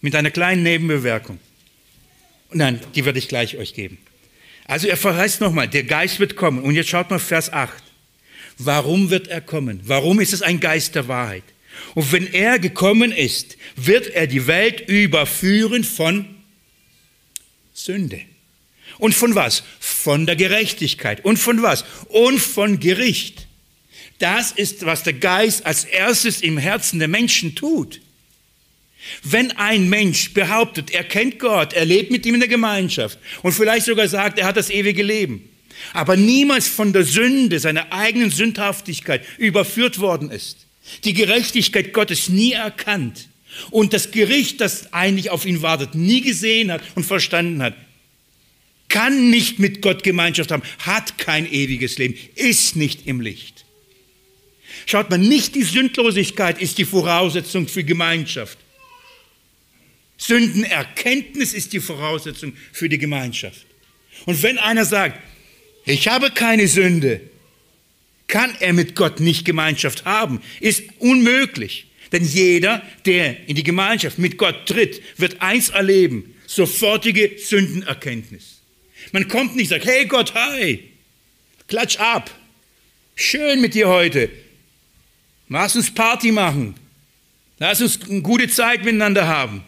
Mit 0.00 0.14
einer 0.14 0.30
kleinen 0.30 0.62
Nebenbewerkung. 0.62 1.40
Nein, 2.52 2.80
die 2.94 3.04
werde 3.04 3.18
ich 3.18 3.28
gleich 3.28 3.58
euch 3.58 3.74
geben. 3.74 3.98
Also 4.64 4.86
er 4.86 4.96
verheißt 4.96 5.40
nochmal, 5.40 5.66
der 5.66 5.82
Geist 5.82 6.20
wird 6.20 6.36
kommen. 6.36 6.62
Und 6.62 6.76
jetzt 6.76 6.88
schaut 6.88 7.10
mal 7.10 7.18
Vers 7.18 7.52
8. 7.52 7.82
Warum 8.58 9.10
wird 9.10 9.26
er 9.26 9.40
kommen? 9.40 9.80
Warum 9.84 10.20
ist 10.20 10.32
es 10.32 10.42
ein 10.42 10.60
Geist 10.60 10.94
der 10.94 11.08
Wahrheit? 11.08 11.42
Und 11.94 12.12
wenn 12.12 12.32
er 12.32 12.60
gekommen 12.60 13.10
ist, 13.10 13.56
wird 13.74 14.08
er 14.08 14.28
die 14.28 14.46
Welt 14.46 14.88
überführen 14.88 15.82
von 15.82 16.26
Sünde. 17.74 18.20
Und 18.98 19.14
von 19.14 19.34
was? 19.34 19.64
Von 19.80 20.26
der 20.26 20.36
Gerechtigkeit. 20.36 21.24
Und 21.24 21.38
von 21.38 21.62
was? 21.62 21.84
Und 22.08 22.38
von 22.38 22.78
Gericht. 22.78 23.47
Das 24.18 24.52
ist, 24.52 24.84
was 24.84 25.04
der 25.04 25.12
Geist 25.12 25.64
als 25.64 25.84
erstes 25.84 26.40
im 26.40 26.58
Herzen 26.58 26.98
der 26.98 27.08
Menschen 27.08 27.54
tut. 27.54 28.00
Wenn 29.22 29.52
ein 29.52 29.88
Mensch 29.88 30.34
behauptet, 30.34 30.90
er 30.90 31.04
kennt 31.04 31.38
Gott, 31.38 31.72
er 31.72 31.84
lebt 31.84 32.10
mit 32.10 32.26
ihm 32.26 32.34
in 32.34 32.40
der 32.40 32.48
Gemeinschaft 32.48 33.18
und 33.42 33.52
vielleicht 33.52 33.86
sogar 33.86 34.08
sagt, 34.08 34.38
er 34.38 34.46
hat 34.46 34.56
das 34.56 34.70
ewige 34.70 35.02
Leben, 35.02 35.48
aber 35.92 36.16
niemals 36.16 36.66
von 36.66 36.92
der 36.92 37.04
Sünde, 37.04 37.60
seiner 37.60 37.92
eigenen 37.92 38.30
Sündhaftigkeit 38.30 39.24
überführt 39.38 40.00
worden 40.00 40.30
ist, 40.30 40.66
die 41.04 41.14
Gerechtigkeit 41.14 41.92
Gottes 41.92 42.28
nie 42.28 42.52
erkannt 42.52 43.28
und 43.70 43.92
das 43.92 44.10
Gericht, 44.10 44.60
das 44.60 44.92
eigentlich 44.92 45.30
auf 45.30 45.46
ihn 45.46 45.62
wartet, 45.62 45.94
nie 45.94 46.20
gesehen 46.20 46.70
hat 46.72 46.82
und 46.94 47.04
verstanden 47.04 47.62
hat, 47.62 47.76
kann 48.88 49.30
nicht 49.30 49.58
mit 49.58 49.80
Gott 49.80 50.02
Gemeinschaft 50.02 50.50
haben, 50.50 50.62
hat 50.78 51.18
kein 51.18 51.50
ewiges 51.50 51.98
Leben, 51.98 52.16
ist 52.34 52.74
nicht 52.74 53.06
im 53.06 53.20
Licht. 53.20 53.57
Schaut 54.86 55.10
mal, 55.10 55.18
nicht 55.18 55.54
die 55.54 55.62
Sündlosigkeit 55.62 56.60
ist 56.60 56.78
die 56.78 56.84
Voraussetzung 56.84 57.68
für 57.68 57.84
Gemeinschaft. 57.84 58.58
Sündenerkenntnis 60.16 61.54
ist 61.54 61.72
die 61.72 61.80
Voraussetzung 61.80 62.54
für 62.72 62.88
die 62.88 62.98
Gemeinschaft. 62.98 63.66
Und 64.26 64.42
wenn 64.42 64.58
einer 64.58 64.84
sagt, 64.84 65.20
ich 65.84 66.08
habe 66.08 66.30
keine 66.30 66.66
Sünde, 66.66 67.20
kann 68.26 68.54
er 68.60 68.72
mit 68.72 68.94
Gott 68.94 69.20
nicht 69.20 69.44
Gemeinschaft 69.44 70.04
haben. 70.04 70.42
Ist 70.60 70.82
unmöglich. 70.98 71.86
Denn 72.12 72.24
jeder, 72.24 72.82
der 73.06 73.48
in 73.48 73.56
die 73.56 73.62
Gemeinschaft 73.62 74.18
mit 74.18 74.38
Gott 74.38 74.66
tritt, 74.66 75.02
wird 75.16 75.40
eins 75.40 75.70
erleben, 75.70 76.34
sofortige 76.46 77.32
Sündenerkenntnis. 77.38 78.60
Man 79.12 79.28
kommt 79.28 79.56
nicht 79.56 79.72
und 79.72 79.80
sagt, 79.80 79.86
hey 79.86 80.06
Gott, 80.06 80.34
hi, 80.34 80.84
klatsch 81.66 81.98
ab, 81.98 82.30
schön 83.14 83.60
mit 83.60 83.74
dir 83.74 83.88
heute, 83.88 84.30
lass 85.48 85.76
uns 85.76 85.92
Party 85.92 86.32
machen, 86.32 86.74
lass 87.58 87.80
uns 87.80 88.00
eine 88.08 88.22
gute 88.22 88.48
Zeit 88.48 88.84
miteinander 88.84 89.26
haben. 89.26 89.62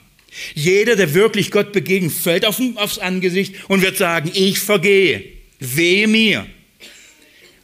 Jeder, 0.55 0.97
der 0.97 1.15
wirklich 1.15 1.51
Gott 1.51 1.73
begegnet, 1.73 2.13
fällt 2.13 2.45
auf, 2.45 2.61
aufs 2.77 2.99
Angesicht 2.99 3.55
und 3.69 3.83
wird 3.83 3.97
sagen, 3.97 4.31
ich 4.33 4.61
vergehe, 4.61 5.25
wehe 5.59 6.07
mir. 6.07 6.47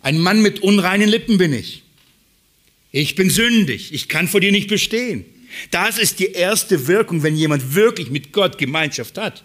Ein 0.02 0.18
Mann 0.18 0.42
mit 0.42 0.60
unreinen 0.60 1.08
Lippen 1.08 1.38
bin 1.38 1.52
ich. 1.52 1.82
Ich 2.92 3.14
bin 3.14 3.30
sündig. 3.30 3.92
Ich 3.92 4.08
kann 4.08 4.28
vor 4.28 4.40
dir 4.40 4.52
nicht 4.52 4.68
bestehen. 4.68 5.24
Das 5.70 5.98
ist 5.98 6.18
die 6.18 6.32
erste 6.32 6.86
Wirkung, 6.86 7.22
wenn 7.22 7.36
jemand 7.36 7.74
wirklich 7.74 8.10
mit 8.10 8.32
Gott 8.32 8.58
Gemeinschaft 8.58 9.18
hat. 9.18 9.44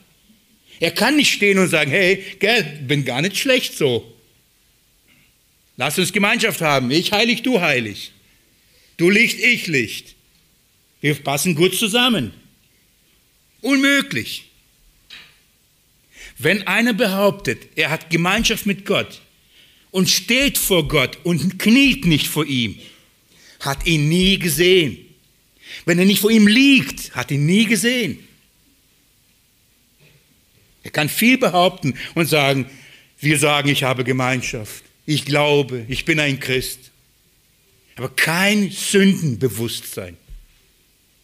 Er 0.79 0.91
kann 0.91 1.15
nicht 1.15 1.31
stehen 1.31 1.59
und 1.59 1.67
sagen, 1.67 1.91
hey, 1.91 2.23
gell, 2.39 2.63
bin 2.87 3.05
gar 3.05 3.21
nicht 3.21 3.37
schlecht 3.37 3.77
so. 3.77 4.11
Lass 5.77 5.97
uns 5.99 6.11
Gemeinschaft 6.11 6.61
haben. 6.61 6.91
Ich 6.91 7.11
heilig, 7.11 7.43
du 7.43 7.61
heilig. 7.61 8.11
Du 9.01 9.09
Licht, 9.09 9.39
ich 9.39 9.65
Licht. 9.65 10.13
Wir 10.99 11.15
passen 11.15 11.55
gut 11.55 11.73
zusammen. 11.73 12.33
Unmöglich. 13.61 14.51
Wenn 16.37 16.67
einer 16.67 16.93
behauptet, 16.93 17.69
er 17.75 17.89
hat 17.89 18.11
Gemeinschaft 18.11 18.67
mit 18.67 18.85
Gott, 18.85 19.23
und 19.89 20.07
steht 20.07 20.59
vor 20.59 20.87
Gott 20.87 21.17
und 21.23 21.57
kniet 21.57 22.05
nicht 22.05 22.27
vor 22.27 22.45
ihm, 22.45 22.77
hat 23.61 23.87
ihn 23.87 24.07
nie 24.07 24.37
gesehen. 24.37 24.99
Wenn 25.85 25.97
er 25.97 26.05
nicht 26.05 26.21
vor 26.21 26.29
ihm 26.29 26.45
liegt, 26.45 27.15
hat 27.15 27.31
ihn 27.31 27.47
nie 27.47 27.65
gesehen. 27.65 28.19
Er 30.83 30.91
kann 30.91 31.09
viel 31.09 31.39
behaupten 31.39 31.95
und 32.13 32.27
sagen, 32.27 32.69
wir 33.19 33.39
sagen, 33.39 33.69
ich 33.69 33.81
habe 33.81 34.03
Gemeinschaft, 34.03 34.83
ich 35.07 35.25
glaube, 35.25 35.87
ich 35.89 36.05
bin 36.05 36.19
ein 36.19 36.39
Christ. 36.39 36.90
Aber 38.01 38.15
kein 38.15 38.71
Sündenbewusstsein 38.71 40.17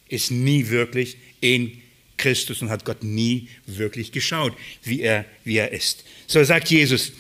ist 0.10 0.30
nie 0.30 0.70
wirklich 0.70 1.18
in 1.42 1.82
Christus 2.18 2.62
und 2.62 2.70
hat 2.70 2.86
Gott 2.86 3.04
nie 3.04 3.48
wirklich 3.66 4.12
geschaut, 4.12 4.54
wie 4.84 5.02
er, 5.02 5.26
wie 5.44 5.58
er 5.58 5.72
ist. 5.72 6.04
So 6.28 6.44
sagt 6.44 6.70
Jesus, 6.70 7.14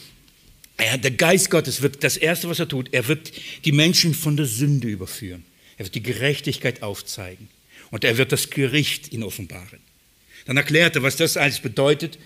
er, 0.78 0.99
der 0.99 1.10
Geist 1.10 1.49
Gottes 1.49 1.82
wird 1.82 2.03
das 2.03 2.18
Erste, 2.18 2.47
was 2.47 2.60
er 2.60 2.68
tut, 2.68 2.89
er 2.93 3.08
wird 3.08 3.32
die 3.66 3.72
Menschen 3.72 4.14
von 4.14 4.38
der 4.38 4.45
Sünde 4.45 4.89
überführen. 4.89 5.43
Er 5.80 5.86
wird 5.86 5.95
die 5.95 6.03
Gerechtigkeit 6.03 6.84
aufzeigen. 6.84 7.49
Und 7.89 8.03
er 8.03 8.20
wird 8.20 8.32
das 8.32 8.51
Gericht 8.51 9.12
ihnen 9.12 9.24
offenbaren. 9.24 9.80
Dann 10.45 10.58
erklärt 10.58 10.97
er, 10.97 11.01
was 11.01 11.16
das 11.16 11.36
alles 11.36 11.62
bedeutet. 11.62 12.20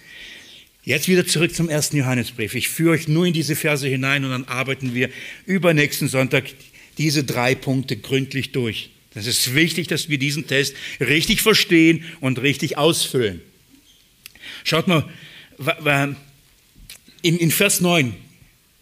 Jetzt 0.83 1.07
wieder 1.07 1.25
zurück 1.25 1.55
zum 1.55 1.69
ersten 1.69 1.95
Johannesbrief. 1.95 2.55
Ich 2.55 2.67
führe 2.67 2.95
euch 2.95 3.07
nur 3.07 3.25
in 3.25 3.31
diese 3.31 3.55
Verse 3.55 3.87
hinein 3.87 4.25
und 4.25 4.31
dann 4.31 4.45
arbeiten 4.49 4.93
wir 4.93 5.09
übernächsten 5.45 6.09
Sonntag 6.09 6.43
diese 7.01 7.23
drei 7.23 7.55
Punkte 7.55 7.97
gründlich 7.97 8.51
durch. 8.51 8.91
Das 9.13 9.25
ist 9.25 9.55
wichtig, 9.55 9.87
dass 9.87 10.07
wir 10.07 10.19
diesen 10.19 10.45
Test 10.45 10.75
richtig 10.99 11.41
verstehen 11.41 12.05
und 12.21 12.39
richtig 12.41 12.77
ausfüllen. 12.77 13.41
Schaut 14.63 14.87
mal, 14.87 15.09
in, 17.23 17.51
Vers 17.51 17.81
9 17.81 18.13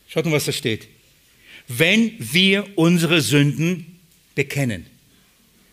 Schaut 0.10 0.26
mal, 0.26 0.32
was 0.32 0.46
da 0.46 0.52
steht. 0.52 0.88
Wenn 1.68 2.14
wir 2.18 2.66
unsere 2.76 3.22
Sünden 3.22 4.00
bekennen, 4.34 4.88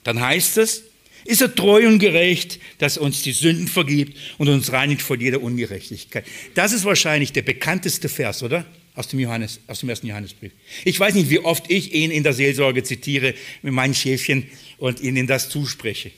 dann 0.04 0.20
heißt 0.20 0.58
es, 0.58 0.84
ist 1.24 1.40
er 1.40 1.54
treu 1.54 1.88
und 1.88 1.98
gerecht, 1.98 2.60
dass 2.78 2.98
er 2.98 3.02
uns 3.02 3.22
die 3.22 3.32
Sünden 3.32 3.66
vergibt 3.66 4.16
und 4.38 4.48
uns 4.48 4.72
reinigt 4.72 5.02
von 5.02 5.18
jeder 5.18 5.40
Ungerechtigkeit. 5.42 6.24
Das 6.54 6.72
ist 6.72 6.84
wahrscheinlich 6.84 7.32
der 7.32 7.42
bekannteste 7.42 8.08
Vers, 8.08 8.42
oder? 8.42 8.64
Aus 8.96 9.08
dem, 9.08 9.20
Johannes, 9.20 9.60
aus 9.66 9.80
dem 9.80 9.90
ersten 9.90 10.06
Johannesbrief. 10.06 10.52
Ich 10.84 10.98
weiß 10.98 11.14
nicht, 11.14 11.30
wie 11.30 11.38
oft 11.38 11.70
ich 11.70 11.92
ihn 11.92 12.10
in 12.10 12.22
der 12.22 12.32
Seelsorge 12.32 12.82
zitiere 12.82 13.34
mit 13.62 13.72
meinen 13.72 13.94
Schäfchen 13.94 14.46
und 14.78 15.00
ihnen 15.00 15.26
das 15.26 15.50
zuspreche. 15.50 16.10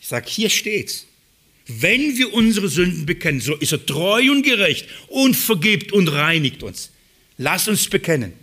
Ich 0.00 0.06
sage, 0.06 0.26
hier 0.28 0.50
steht's. 0.50 1.06
Wenn 1.66 2.16
wir 2.16 2.32
unsere 2.32 2.68
Sünden 2.68 3.06
bekennen, 3.06 3.40
so 3.40 3.56
ist 3.56 3.72
er 3.72 3.84
treu 3.84 4.30
und 4.30 4.42
gerecht 4.42 4.86
und 5.08 5.34
vergibt 5.34 5.90
und 5.90 6.08
reinigt 6.08 6.62
uns. 6.62 6.90
Lass 7.38 7.66
uns 7.66 7.88
bekennen. 7.88 8.34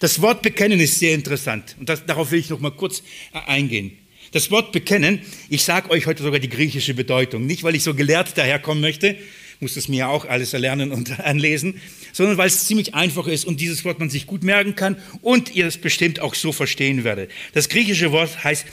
Das 0.00 0.20
Wort 0.20 0.42
bekennen 0.42 0.80
ist 0.80 0.98
sehr 0.98 1.14
interessant 1.14 1.76
und 1.78 1.88
das, 1.88 2.04
darauf 2.06 2.30
will 2.30 2.40
ich 2.40 2.50
noch 2.50 2.60
mal 2.60 2.70
kurz 2.70 3.02
äh, 3.32 3.38
eingehen. 3.46 3.98
Das 4.32 4.50
Wort 4.50 4.72
bekennen, 4.72 5.20
ich 5.50 5.62
sage 5.62 5.90
euch 5.90 6.06
heute 6.06 6.22
sogar 6.22 6.40
die 6.40 6.48
griechische 6.48 6.94
Bedeutung, 6.94 7.46
nicht 7.46 7.64
weil 7.64 7.74
ich 7.74 7.82
so 7.82 7.94
gelehrt 7.94 8.36
daherkommen 8.38 8.80
möchte, 8.80 9.16
muss 9.62 9.76
es 9.76 9.88
mir 9.88 9.98
ja 9.98 10.08
auch 10.08 10.26
alles 10.26 10.52
erlernen 10.52 10.92
und 10.92 11.20
anlesen, 11.24 11.80
sondern 12.12 12.36
weil 12.36 12.48
es 12.48 12.66
ziemlich 12.66 12.94
einfach 12.94 13.26
ist 13.28 13.46
und 13.46 13.60
dieses 13.60 13.84
Wort 13.84 13.98
man 14.00 14.10
sich 14.10 14.26
gut 14.26 14.42
merken 14.42 14.74
kann 14.74 14.96
und 15.22 15.54
ihr 15.54 15.66
es 15.66 15.78
bestimmt 15.78 16.20
auch 16.20 16.34
so 16.34 16.52
verstehen 16.52 17.04
werdet. 17.04 17.30
Das 17.54 17.68
griechische 17.68 18.12
Wort 18.12 18.44
heißt 18.44 18.66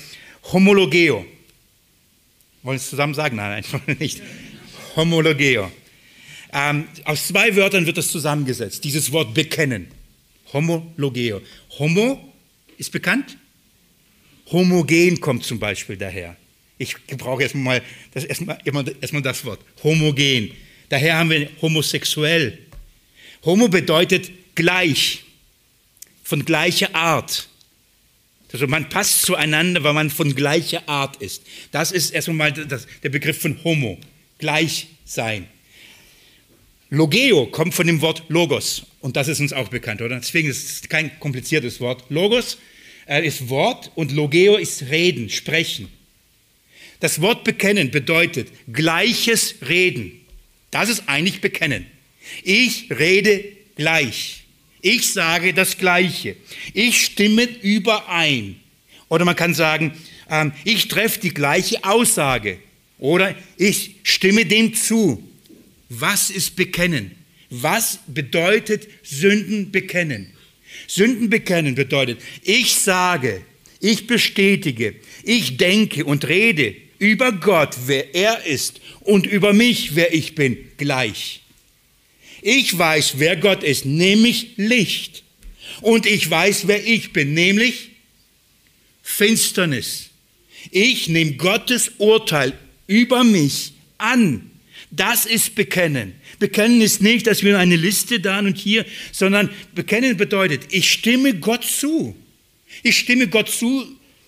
homologeo. 0.52 1.26
Wollen 2.64 2.76
wir 2.76 2.82
es 2.82 2.90
zusammen 2.90 3.14
sagen? 3.14 3.38
Nein, 3.38 3.52
einfach 3.52 3.80
nicht. 4.00 4.22
Homologeo. 4.96 5.72
Ähm, 6.52 6.88
aus 7.06 7.28
zwei 7.28 7.56
Wörtern 7.56 7.86
wird 7.86 8.00
es 8.00 8.12
zusammengesetzt, 8.12 8.84
dieses 8.84 9.12
Wort 9.12 9.34
bekennen. 9.34 9.88
Homologeo. 10.52 11.42
Homo 11.78 12.34
ist 12.78 12.92
bekannt. 12.92 13.38
Homogen 14.52 15.20
kommt 15.22 15.44
zum 15.44 15.60
Beispiel 15.60 15.96
daher. 15.96 16.36
Ich 16.80 16.96
gebrauche 17.06 17.44
erstmal 17.44 17.84
das, 18.12 18.24
erstmal, 18.24 18.58
erstmal 19.00 19.22
das 19.22 19.46
Wort. 19.46 19.60
Homogen. 19.84 20.52
Daher 20.90 21.18
haben 21.18 21.30
wir 21.30 21.50
homosexuell. 21.62 22.58
Homo 23.46 23.68
bedeutet 23.68 24.32
gleich, 24.56 25.24
von 26.24 26.44
gleicher 26.44 26.94
Art. 26.94 27.48
Also 28.52 28.68
man 28.68 28.90
passt 28.90 29.22
zueinander, 29.22 29.84
weil 29.84 29.94
man 29.94 30.10
von 30.10 30.36
gleicher 30.36 30.88
Art 30.88 31.18
ist. 31.18 31.44
Das 31.72 31.92
ist 31.92 32.12
erstmal 32.12 32.52
der 32.52 33.10
Begriff 33.10 33.42
von 33.42 33.64
Homo, 33.64 34.00
gleich 34.40 34.88
sein. 35.06 35.48
Logeo 36.90 37.46
kommt 37.46 37.76
von 37.76 37.86
dem 37.86 38.02
Wort 38.02 38.24
Logos 38.30 38.84
und 39.00 39.16
das 39.16 39.28
ist 39.28 39.40
uns 39.40 39.54
auch 39.54 39.70
bekannt, 39.70 40.02
oder? 40.02 40.20
Deswegen 40.20 40.50
ist 40.50 40.68
es 40.68 40.90
kein 40.90 41.20
kompliziertes 41.20 41.80
Wort. 41.80 42.04
Logos 42.10 42.58
äh, 43.08 43.26
ist 43.26 43.50
Wort 43.50 43.92
und 43.94 44.12
Logeo 44.12 44.56
ist 44.56 44.84
Reden, 44.90 45.30
Sprechen. 45.30 45.88
Das 47.00 47.22
Wort 47.22 47.44
bekennen 47.44 47.92
bedeutet 47.92 48.50
gleiches 48.74 49.56
Reden. 49.68 50.20
Das 50.72 50.90
ist 50.90 51.04
eigentlich 51.08 51.42
bekennen. 51.42 51.86
Ich 52.44 52.88
rede 52.92 53.44
gleich. 53.76 54.44
Ich 54.82 55.12
sage 55.12 55.54
das 55.54 55.78
Gleiche. 55.78 56.36
Ich 56.74 57.06
stimme 57.06 57.44
überein. 57.44 58.60
Oder 59.10 59.26
man 59.26 59.36
kann 59.36 59.54
sagen, 59.54 59.94
ähm, 60.30 60.54
ich 60.64 60.88
treffe 60.88 61.20
die 61.20 61.34
gleiche 61.34 61.84
Aussage. 61.84 62.60
Oder 62.98 63.36
ich 63.58 63.96
stimme 64.04 64.46
dem 64.46 64.74
zu. 64.74 65.24
Was 65.90 66.30
ist 66.30 66.56
bekennen? 66.56 67.12
Was 67.50 68.00
bedeutet 68.08 68.88
Sünden 69.04 69.72
bekennen? 69.72 70.32
Sünden 70.88 71.30
bekennen 71.30 71.76
bedeutet, 71.76 72.22
ich 72.44 72.76
sage, 72.76 73.42
ich 73.80 74.08
bestätige, 74.08 74.96
ich 75.24 75.58
denke 75.58 76.06
und 76.06 76.28
rede 76.28 76.76
über 77.00 77.32
Gott, 77.32 77.76
wer 77.88 78.14
er 78.14 78.46
ist 78.46 78.82
und 79.00 79.26
über 79.26 79.54
mich, 79.54 79.96
wer 79.96 80.14
ich 80.14 80.36
bin, 80.36 80.58
gleich. 80.78 81.42
Ich 82.42 82.78
weiß, 82.78 83.16
wer 83.18 83.36
Gott 83.36 83.64
ist, 83.64 83.86
nämlich 83.86 84.52
Licht. 84.58 85.24
Und 85.82 86.06
ich 86.06 86.30
weiß, 86.30 86.68
wer 86.68 86.86
ich 86.86 87.14
bin, 87.14 87.34
nämlich 87.34 87.90
Finsternis. 89.02 90.10
Ich 90.72 91.08
nehme 91.10 91.34
Gottes 91.34 91.92
Urteil 91.98 92.54
über 92.88 93.24
mich 93.24 93.74
an. 93.98 94.52
Das 94.92 95.26
ist 95.26 95.56
Bekennen. 95.56 96.16
Bekennen 96.40 96.82
ist 96.82 97.02
nicht, 97.02 97.28
dass 97.28 97.44
wir 97.44 97.60
eine 97.60 97.76
Liste 97.76 98.20
da 98.20 98.40
und 98.40 98.58
hier, 98.58 98.86
sondern 99.12 99.50
Bekennen 99.76 100.18
bedeutet, 100.18 100.64
ich 100.72 100.90
stimme 100.90 101.36
Gott 101.36 101.64
zu. 101.64 102.16
Ich 102.84 102.98
stimme 102.98 103.28
Gott 103.28 103.50
zu 103.50 103.86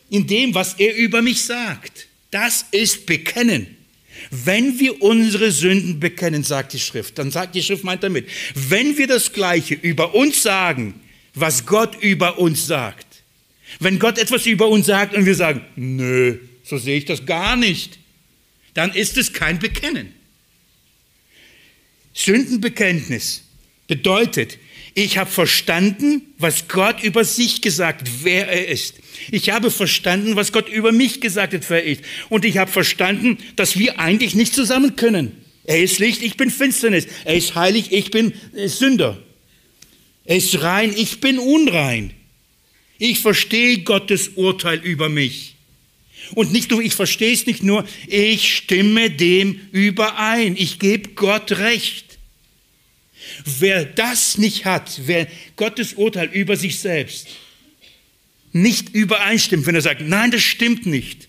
in 0.10 0.28
dem, 0.28 0.54
was 0.54 0.74
er 0.76 0.96
über 0.96 1.22
mich 1.22 1.42
sagt. 1.42 2.08
Das 2.32 2.66
ist 2.72 3.06
Bekennen. 3.06 3.78
Wenn 4.30 4.80
wir 4.80 5.02
unsere 5.02 5.52
Sünden 5.52 6.00
bekennen, 6.00 6.44
sagt 6.44 6.74
die 6.74 6.80
Schrift, 6.80 7.18
dann 7.18 7.32
sagt 7.32 7.56
die 7.56 7.64
Schrift 7.64 7.84
meint 7.84 8.04
damit, 8.04 8.28
wenn 8.56 8.98
wir 8.98 9.08
das 9.08 9.34
Gleiche 9.34 9.74
über 9.74 10.16
uns 10.16 10.42
sagen, 10.42 11.00
was 11.34 11.66
Gott 11.66 12.02
über 12.02 12.38
uns 12.38 12.68
sagt, 12.68 13.24
wenn 13.80 14.00
Gott 14.00 14.18
etwas 14.18 14.46
über 14.46 14.68
uns 14.68 14.86
sagt 14.86 15.16
und 15.16 15.26
wir 15.26 15.36
sagen, 15.36 15.66
nö, 15.76 16.38
so 16.64 16.78
sehe 16.78 16.98
ich 16.98 17.06
das 17.06 17.26
gar 17.26 17.56
nicht, 17.56 18.00
dann 18.74 18.94
ist 18.94 19.18
es 19.18 19.34
kein 19.34 19.60
Bekennen. 19.60 20.14
Sündenbekenntnis 22.14 23.44
bedeutet, 23.88 24.58
ich 24.94 25.18
habe 25.18 25.30
verstanden, 25.30 26.22
was 26.38 26.68
Gott 26.68 27.04
über 27.04 27.24
sich 27.24 27.62
gesagt, 27.62 28.10
wer 28.24 28.48
er 28.48 28.68
ist. 28.68 28.96
Ich 29.32 29.50
habe 29.50 29.72
verstanden, 29.72 30.36
was 30.36 30.52
Gott 30.52 30.68
über 30.68 30.92
mich 30.92 31.22
gesagt 31.22 31.54
hat, 31.54 31.70
wer 31.70 31.84
er 31.84 31.92
ist. 31.92 32.02
Und 32.30 32.44
ich 32.44 32.58
habe 32.58 32.72
verstanden, 32.72 33.38
dass 33.56 33.78
wir 33.78 34.00
eigentlich 34.00 34.36
nicht 34.36 34.54
zusammen 34.54 34.96
können. 34.96 35.32
Er 35.64 35.82
ist 35.82 36.00
Licht, 36.00 36.22
ich 36.22 36.38
bin 36.38 36.50
Finsternis. 36.50 37.08
Er 37.24 37.36
ist 37.36 37.56
heilig, 37.56 37.92
ich 37.92 38.12
bin 38.12 38.34
äh, 38.54 38.68
Sünder. 38.68 39.18
Er 40.26 40.38
ist 40.38 40.62
rein, 40.62 40.94
ich 40.96 41.22
bin 41.22 41.40
unrein. 41.40 42.14
Ich 42.98 43.20
verstehe 43.20 43.80
Gottes 43.80 44.30
Urteil 44.36 44.80
über 44.80 45.10
mich. 45.10 45.56
Und 46.36 46.52
nicht 46.52 46.72
nur, 46.72 46.82
ich 46.82 46.94
verstehe 46.94 47.34
es 47.34 47.46
nicht 47.46 47.64
nur, 47.64 47.86
ich 48.08 48.56
stimme 48.56 49.10
dem 49.10 49.60
überein. 49.72 50.56
Ich 50.58 50.80
gebe 50.80 51.10
Gott 51.10 51.52
Recht. 51.54 52.11
Wer 53.60 53.86
das 53.86 54.38
nicht 54.38 54.66
hat, 54.66 55.02
wer 55.06 55.28
Gottes 55.56 55.94
Urteil 55.94 56.30
über 56.32 56.56
sich 56.56 56.80
selbst 56.80 57.28
nicht 58.54 58.94
übereinstimmt, 58.94 59.66
wenn 59.66 59.76
er 59.76 59.82
sagt, 59.82 60.02
nein, 60.02 60.32
das 60.32 60.42
stimmt 60.42 60.86
nicht, 60.86 61.28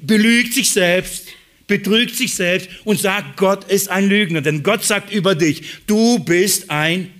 belügt 0.00 0.54
sich 0.54 0.70
selbst, 0.70 1.28
betrügt 1.66 2.14
sich 2.14 2.34
selbst 2.34 2.68
und 2.84 3.00
sagt, 3.00 3.36
Gott 3.36 3.70
ist 3.70 3.88
ein 3.88 4.08
Lügner. 4.08 4.40
Denn 4.40 4.62
Gott 4.62 4.84
sagt 4.84 5.12
über 5.12 5.34
dich, 5.34 5.62
du 5.86 6.18
bist 6.18 6.70
ein 6.70 7.10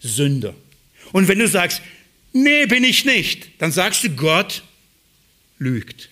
Sünder. 0.00 0.54
Und 1.12 1.28
wenn 1.28 1.38
du 1.38 1.48
sagst, 1.48 1.82
nee, 2.32 2.66
bin 2.66 2.84
ich 2.84 3.04
nicht, 3.04 3.48
dann 3.58 3.72
sagst 3.72 4.04
du, 4.04 4.10
Gott 4.10 4.62
lügt. 5.58 6.08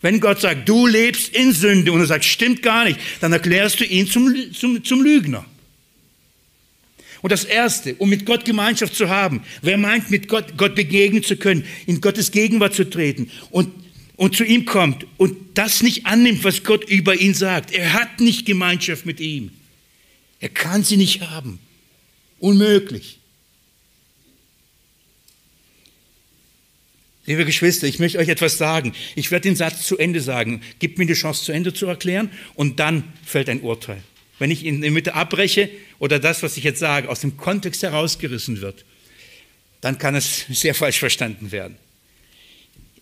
Wenn 0.00 0.20
Gott 0.20 0.40
sagt, 0.40 0.68
du 0.68 0.86
lebst 0.86 1.34
in 1.34 1.52
Sünde 1.52 1.92
und 1.92 2.00
er 2.00 2.06
sagt, 2.06 2.24
stimmt 2.24 2.62
gar 2.62 2.84
nicht, 2.84 3.00
dann 3.20 3.32
erklärst 3.32 3.80
du 3.80 3.84
ihn 3.84 4.06
zum, 4.06 4.34
zum, 4.52 4.84
zum 4.84 5.02
Lügner. 5.02 5.44
Und 7.20 7.32
das 7.32 7.44
Erste, 7.44 7.96
um 7.96 8.08
mit 8.08 8.24
Gott 8.24 8.44
Gemeinschaft 8.44 8.94
zu 8.94 9.08
haben, 9.08 9.42
wer 9.60 9.76
meint, 9.76 10.10
mit 10.10 10.28
Gott, 10.28 10.56
Gott 10.56 10.76
begegnen 10.76 11.24
zu 11.24 11.36
können, 11.36 11.64
in 11.86 12.00
Gottes 12.00 12.30
Gegenwart 12.30 12.74
zu 12.74 12.88
treten 12.88 13.30
und, 13.50 13.72
und 14.16 14.36
zu 14.36 14.44
ihm 14.44 14.64
kommt 14.64 15.04
und 15.16 15.36
das 15.54 15.82
nicht 15.82 16.06
annimmt, 16.06 16.44
was 16.44 16.62
Gott 16.62 16.88
über 16.88 17.16
ihn 17.16 17.34
sagt, 17.34 17.72
er 17.72 17.92
hat 17.94 18.20
nicht 18.20 18.46
Gemeinschaft 18.46 19.04
mit 19.04 19.18
ihm. 19.18 19.50
Er 20.38 20.48
kann 20.48 20.84
sie 20.84 20.96
nicht 20.96 21.22
haben. 21.22 21.58
Unmöglich. 22.38 23.18
Liebe 27.28 27.44
Geschwister, 27.44 27.86
ich 27.86 27.98
möchte 27.98 28.16
euch 28.16 28.30
etwas 28.30 28.56
sagen. 28.56 28.94
Ich 29.14 29.30
werde 29.30 29.50
den 29.50 29.54
Satz 29.54 29.86
zu 29.86 29.98
Ende 29.98 30.22
sagen. 30.22 30.62
Gebt 30.78 30.96
mir 30.96 31.04
die 31.04 31.12
Chance, 31.12 31.44
zu 31.44 31.52
Ende 31.52 31.74
zu 31.74 31.84
erklären 31.84 32.30
und 32.54 32.80
dann 32.80 33.04
fällt 33.22 33.50
ein 33.50 33.60
Urteil. 33.60 34.02
Wenn 34.38 34.50
ich 34.50 34.64
in 34.64 34.80
der 34.80 34.90
Mitte 34.90 35.12
abbreche 35.12 35.68
oder 35.98 36.18
das, 36.20 36.42
was 36.42 36.56
ich 36.56 36.64
jetzt 36.64 36.78
sage, 36.78 37.10
aus 37.10 37.20
dem 37.20 37.36
Kontext 37.36 37.82
herausgerissen 37.82 38.62
wird, 38.62 38.86
dann 39.82 39.98
kann 39.98 40.14
es 40.14 40.46
sehr 40.48 40.74
falsch 40.74 40.98
verstanden 40.98 41.52
werden. 41.52 41.76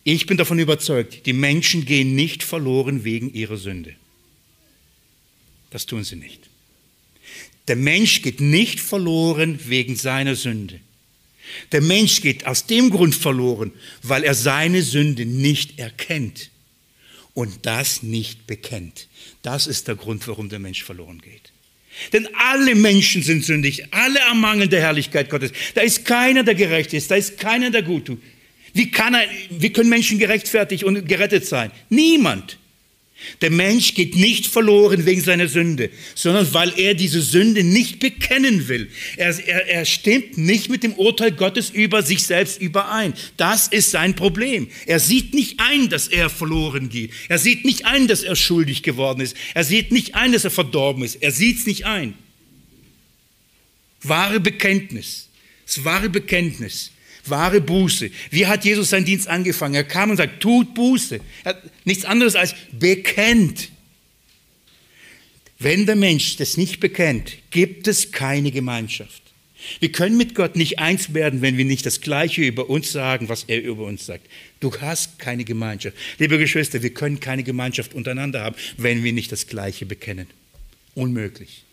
Ich 0.03 0.27
bin 0.27 0.37
davon 0.37 0.59
überzeugt, 0.59 1.25
die 1.27 1.33
Menschen 1.33 1.85
gehen 1.85 2.17
nicht 2.17 2.43
verloren 2.43 3.05
wegen 3.05 3.33
ihrer 3.33 3.57
Sünde. 3.57 3.95
Das 5.71 5.87
tun 5.87 6.03
sie 6.03 6.17
nicht. 6.17 6.51
Der 7.69 7.77
Mensch 7.77 8.23
geht 8.23 8.41
nicht 8.41 8.81
verloren 8.81 9.61
wegen 9.69 9.95
seiner 9.95 10.35
Sünde. 10.35 10.81
Der 11.73 11.81
Mensch 11.81 12.21
geht 12.21 12.47
aus 12.47 12.67
dem 12.67 12.91
Grund 12.91 13.15
verloren, 13.15 13.73
weil 14.03 14.25
er 14.25 14.35
seine 14.35 14.83
Sünde 14.83 15.27
nicht 15.27 15.79
erkennt 15.79 16.51
und 17.35 17.67
das 17.67 18.03
nicht 18.03 18.47
bekennt. 18.47 19.09
Das 19.43 19.67
ist 19.67 19.89
der 19.89 19.97
Grund, 19.97 20.27
warum 20.27 20.49
der 20.49 20.59
Mensch 20.59 20.85
verloren 20.85 21.21
geht. 21.21 21.53
Denn 22.13 22.29
alle 22.35 22.75
Menschen 22.75 23.23
sind 23.23 23.45
sündig, 23.45 23.93
alle 23.93 24.19
ermangeln 24.21 24.69
der 24.69 24.81
Herrlichkeit 24.81 25.31
Gottes. 25.31 25.53
Da 25.75 25.81
ist 25.81 26.05
keiner, 26.05 26.43
der 26.43 26.55
gerecht 26.55 26.93
ist, 26.93 27.11
da 27.11 27.15
ist 27.15 27.39
keiner, 27.39 27.71
der 27.71 27.83
gut 27.83 28.07
tut. 28.07 28.23
Wie, 28.75 28.91
kann 28.91 29.15
er, 29.15 29.27
wie 29.51 29.71
können 29.71 29.89
Menschen 29.89 30.19
gerechtfertigt 30.19 30.85
und 30.85 31.09
gerettet 31.09 31.47
sein? 31.47 31.71
Niemand. 31.89 32.59
Der 33.41 33.51
Mensch 33.51 33.95
geht 33.95 34.15
nicht 34.15 34.47
verloren 34.47 35.07
wegen 35.07 35.21
seiner 35.21 35.49
Sünde, 35.49 35.91
sondern 36.15 36.53
weil 36.53 36.73
er 36.79 36.95
diese 36.95 37.23
Sünde 37.23 37.65
nicht 37.65 37.99
bekennen 37.99 38.69
will. 38.69 38.91
Er, 39.17 39.37
er, 39.47 39.67
er, 39.67 39.85
stimmt 39.85 40.37
nicht 40.39 40.69
mit 40.69 40.83
dem 40.83 40.93
Urteil 40.93 41.33
Gottes 41.33 41.71
über 41.71 42.03
sich 42.03 42.23
selbst 42.23 42.61
überein. 42.61 43.15
Das 43.37 43.69
ist 43.69 43.91
sein 43.91 44.15
Problem. 44.15 44.69
Er 44.87 45.01
sieht 45.01 45.35
nicht 45.35 45.61
ein, 45.61 45.89
dass 45.89 46.09
er 46.09 46.31
verloren 46.31 46.89
geht. 46.89 47.11
Er 47.29 47.39
sieht 47.39 47.65
nicht 47.65 47.87
ein, 47.87 48.07
dass 48.07 48.23
er 48.23 48.37
schuldig 48.37 48.83
geworden 48.83 49.21
ist. 49.21 49.37
Er 49.55 49.65
sieht 49.65 49.93
nicht 49.93 50.15
ein, 50.15 50.33
dass 50.33 50.45
er 50.45 50.51
verdorben 50.51 51.03
ist. 51.03 51.17
Er 51.17 51.33
sieht 51.33 51.59
es 51.59 51.67
nicht 51.67 51.87
ein. 51.87 52.15
Wahre 54.03 54.41
Bekenntnis. 54.41 55.29
Das 55.67 55.85
wahre 55.85 56.11
Bekenntnis. 56.11 56.93
Wahre 57.31 57.61
Buße. 57.61 58.11
Wie 58.31 58.47
hat 58.47 58.65
Jesus 58.65 58.91
seinen 58.91 59.05
Dienst 59.05 59.29
angefangen? 59.29 59.75
Er 59.75 59.85
kam 59.85 60.11
und 60.11 60.17
sagt, 60.17 60.41
tut 60.41 60.75
Buße. 60.75 61.21
Er 61.45 61.51
hat 61.51 61.63
nichts 61.85 62.05
anderes 62.05 62.37
als 62.37 62.55
bekennt. 62.73 63.71
Wenn 65.59 65.87
der 65.87 65.97
Mensch 65.97 66.37
das 66.37 66.57
nicht 66.57 66.81
bekennt, 66.81 67.39
gibt 67.51 67.89
es 67.89 68.13
keine 68.13 68.51
Gemeinschaft. 68.51 69.23
Wir 69.81 69.91
können 69.91 70.17
mit 70.17 70.35
Gott 70.35 70.55
nicht 70.55 70.79
eins 70.79 71.15
werden, 71.15 71.43
wenn 71.43 71.57
wir 71.57 71.65
nicht 71.65 71.87
das 71.87 72.01
Gleiche 72.01 72.43
über 72.43 72.69
uns 72.71 72.93
sagen, 72.93 73.29
was 73.29 73.45
er 73.45 73.63
über 73.63 73.85
uns 73.85 74.07
sagt. 74.07 74.27
Du 74.61 74.73
hast 74.81 75.19
keine 75.19 75.45
Gemeinschaft. 75.45 75.97
Liebe 76.19 76.39
Geschwister, 76.39 76.83
wir 76.83 76.91
können 76.91 77.21
keine 77.21 77.43
Gemeinschaft 77.43 77.95
untereinander 77.95 78.43
haben, 78.43 78.57
wenn 78.77 79.03
wir 79.03 79.13
nicht 79.13 79.33
das 79.33 79.47
Gleiche 79.47 79.87
bekennen. 79.87 80.29
Unmöglich. 80.95 81.65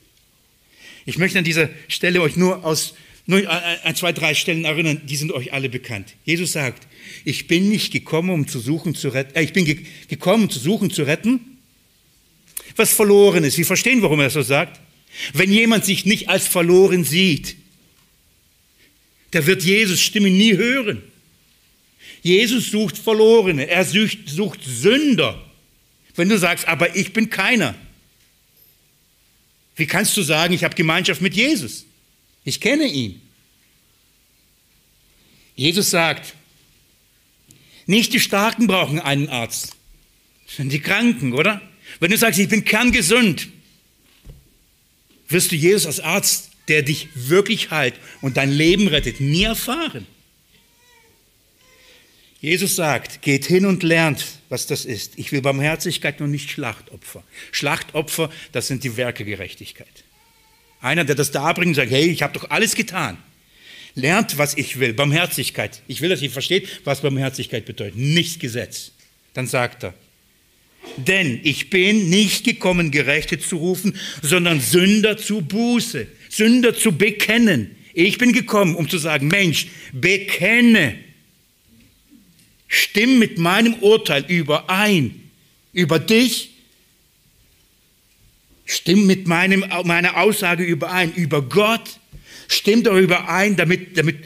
Ich 1.06 1.18
möchte 1.18 1.38
an 1.38 1.44
dieser 1.44 1.70
Stelle 1.88 2.22
euch 2.22 2.38
nur 2.38 2.64
aus 2.66 2.94
nur 3.26 3.50
ein, 3.50 3.96
zwei, 3.96 4.12
drei 4.12 4.36
Stellen 4.36 4.66
erinnern, 4.66 5.02
die 5.06 5.16
sind 5.16 5.32
euch 5.32 5.54
alle 5.54 5.70
bekannt. 5.70 6.16
Jesus 6.26 6.52
sagt, 6.54 6.88
ich 7.24 7.48
bin 7.48 7.70
nicht 7.70 7.94
gekommen, 7.94 8.30
um 8.32 8.48
zu 8.48 8.60
suchen, 8.60 8.96
zu 8.96 9.10
retten, 9.10 9.36
äh, 9.36 9.44
ich 9.44 9.54
bin 9.54 9.66
ge 9.66 9.80
gekommen, 10.10 10.50
zu 10.50 10.60
suchen, 10.60 10.92
zu 10.92 11.04
retten, 11.04 11.40
was 12.76 12.92
verloren 12.92 13.44
ist. 13.44 13.56
Sie 13.56 13.64
verstehen, 13.64 14.02
warum 14.02 14.20
er 14.20 14.26
das 14.26 14.34
so 14.34 14.42
sagt? 14.42 14.82
Wenn 15.34 15.52
jemand 15.52 15.86
sich 15.86 16.06
nicht 16.06 16.28
als 16.28 16.48
verloren 16.48 17.06
sieht, 17.06 17.56
der 19.32 19.46
wird 19.46 19.64
Jesus 19.64 20.02
Stimme 20.02 20.30
nie 20.30 20.58
hören. 20.58 21.02
Jesus 22.24 22.72
sucht 22.72 22.98
Verlorene, 22.98 23.68
er 23.68 23.86
sucht, 23.86 24.18
sucht 24.28 24.60
Sünder. 24.64 25.44
Wenn 26.16 26.30
du 26.30 26.38
sagst, 26.38 26.68
aber 26.68 26.96
ich 26.96 27.14
bin 27.14 27.30
keiner, 27.30 27.76
wie 29.76 29.88
kannst 29.88 30.16
du 30.18 30.22
sagen, 30.22 30.54
ich 30.54 30.64
habe 30.64 30.76
Gemeinschaft 30.76 31.22
mit 31.22 31.34
Jesus? 31.34 31.86
Ich 32.44 32.60
kenne 32.60 32.86
ihn. 32.86 33.22
Jesus 35.56 35.90
sagt, 35.90 36.34
nicht 37.86 38.14
die 38.14 38.20
Starken 38.20 38.68
brauchen 38.68 39.00
einen 39.00 39.30
Arzt, 39.30 39.76
sondern 40.48 40.72
die 40.72 40.80
Kranken, 40.80 41.34
oder? 41.34 41.62
Wenn 42.00 42.12
du 42.12 42.18
sagst, 42.18 42.40
ich 42.40 42.50
bin 42.50 42.66
kerngesund, 42.66 43.50
wirst 45.28 45.52
du 45.52 45.56
Jesus 45.56 45.86
als 45.86 46.00
Arzt, 46.00 46.52
der 46.68 46.82
dich 46.82 47.10
wirklich 47.14 47.72
heilt 47.72 47.96
und 48.22 48.38
dein 48.38 48.52
Leben 48.52 48.88
rettet, 48.88 49.20
nie 49.20 49.44
erfahren. 49.44 50.08
Jesus 52.40 52.76
sagt, 52.76 53.22
geht 53.22 53.46
hin 53.46 53.66
und 53.66 53.84
lernt, 53.84 54.26
was 54.50 54.68
das 54.68 54.84
ist. 54.84 55.18
Ich 55.18 55.32
will 55.32 55.42
Barmherzigkeit 55.42 56.20
und 56.20 56.32
nicht 56.32 56.52
Schlachtopfer. 56.52 57.24
Schlachtopfer, 57.52 58.30
das 58.52 58.68
sind 58.68 58.84
die 58.84 58.98
Werke 58.98 59.24
Gerechtigkeit. 59.24 60.04
Einer, 60.84 61.04
der 61.04 61.16
das 61.16 61.32
da 61.32 61.52
bringt 61.54 61.70
und 61.70 61.76
sagt, 61.76 61.92
hey, 61.92 62.06
ich 62.06 62.22
habe 62.22 62.38
doch 62.38 62.52
alles 62.52 62.76
getan. 62.76 63.18
Lernt, 63.96 64.38
was 64.38 64.56
ich 64.56 64.80
will, 64.80 64.94
Barmherzigkeit. 64.94 65.82
Ich 65.88 66.02
will, 66.02 66.10
dass 66.10 66.22
ihr 66.22 66.30
versteht, 66.30 66.68
was 66.84 67.02
Barmherzigkeit 67.02 67.66
bedeutet, 67.66 67.96
nicht 67.98 68.40
Gesetz. 68.40 68.92
Dann 69.34 69.48
sagt 69.48 69.84
er, 69.84 69.96
denn 70.98 71.40
ich 71.44 71.70
bin 71.72 72.10
nicht 72.10 72.44
gekommen, 72.44 72.92
Gerechte 72.92 73.40
zu 73.40 73.58
rufen, 73.58 73.98
sondern 74.22 74.60
Sünder 74.60 75.18
zu 75.18 75.42
Buße, 75.42 76.08
Sünder 76.30 76.76
zu 76.76 76.92
bekennen. 76.92 77.76
Ich 77.94 78.20
bin 78.20 78.34
gekommen, 78.34 78.76
um 78.76 78.90
zu 78.90 79.00
sagen, 79.00 79.28
Mensch, 79.28 79.68
bekenne 79.92 80.96
Stimm 82.76 83.20
mit 83.20 83.38
meinem 83.38 83.76
Urteil 83.76 84.26
überein 84.28 85.22
über 85.74 86.00
dich. 86.00 86.53
Stimm 88.66 89.06
mit 89.06 89.28
meinem, 89.28 89.66
meiner 89.84 90.18
Aussage 90.18 90.64
überein 90.64 91.14
über 91.14 91.42
Gott. 91.42 92.00
Stimm 92.48 92.84
darüber 92.84 93.30
ein, 93.30 93.56
damit, 93.56 93.98
damit, 93.98 94.24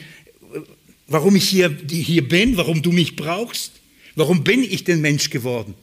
warum 1.07 1.35
ich 1.35 1.49
hier, 1.49 1.75
hier 1.89 2.27
bin, 2.27 2.57
warum 2.57 2.81
du 2.81 2.91
mich 2.91 3.15
brauchst. 3.15 3.73
Warum 4.15 4.43
bin 4.43 4.63
ich 4.63 4.83
denn 4.83 5.01
Mensch 5.01 5.29
geworden? 5.29 5.75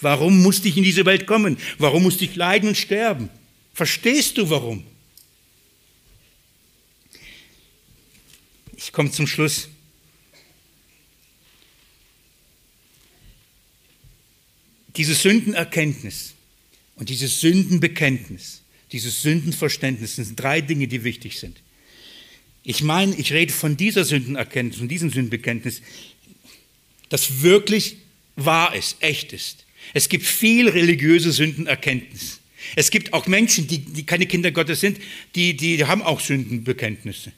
Warum 0.00 0.42
musste 0.42 0.68
ich 0.68 0.76
in 0.76 0.82
diese 0.82 1.06
Welt 1.06 1.26
kommen? 1.26 1.56
Warum 1.78 2.02
musste 2.02 2.24
ich 2.24 2.34
leiden 2.34 2.68
und 2.70 2.76
sterben? 2.76 3.30
Verstehst 3.72 4.36
du 4.36 4.50
warum? 4.50 4.84
Ich 8.76 8.92
komme 8.92 9.10
zum 9.12 9.28
Schluss. 9.28 9.68
Diese 14.96 15.14
Sündenerkenntnis 15.14 16.31
und 17.02 17.08
dieses 17.08 17.40
Sündenbekenntnis, 17.40 18.62
dieses 18.92 19.22
Sündenverständnis 19.22 20.14
sind 20.14 20.38
drei 20.38 20.60
Dinge, 20.60 20.86
die 20.86 21.02
wichtig 21.02 21.40
sind. 21.40 21.60
Ich 22.62 22.84
meine, 22.84 23.12
ich 23.16 23.32
rede 23.32 23.52
von 23.52 23.76
dieser 23.76 24.04
Sündenerkenntnis, 24.04 24.78
von 24.78 24.86
diesem 24.86 25.10
Sündenbekenntnis, 25.10 25.82
das 27.08 27.42
wirklich 27.42 27.96
wahr 28.36 28.76
ist, 28.76 28.98
echt 29.00 29.32
ist. 29.32 29.66
Es 29.94 30.08
gibt 30.08 30.24
viel 30.24 30.68
religiöse 30.68 31.32
Sündenerkenntnis. 31.32 32.38
Es 32.76 32.92
gibt 32.92 33.12
auch 33.14 33.26
Menschen, 33.26 33.66
die, 33.66 33.78
die 33.78 34.06
keine 34.06 34.26
Kinder 34.26 34.52
Gottes 34.52 34.78
sind, 34.78 35.00
die, 35.34 35.56
die 35.56 35.84
haben 35.84 36.02
auch 36.02 36.20
Sündenbekenntnisse. 36.20 37.32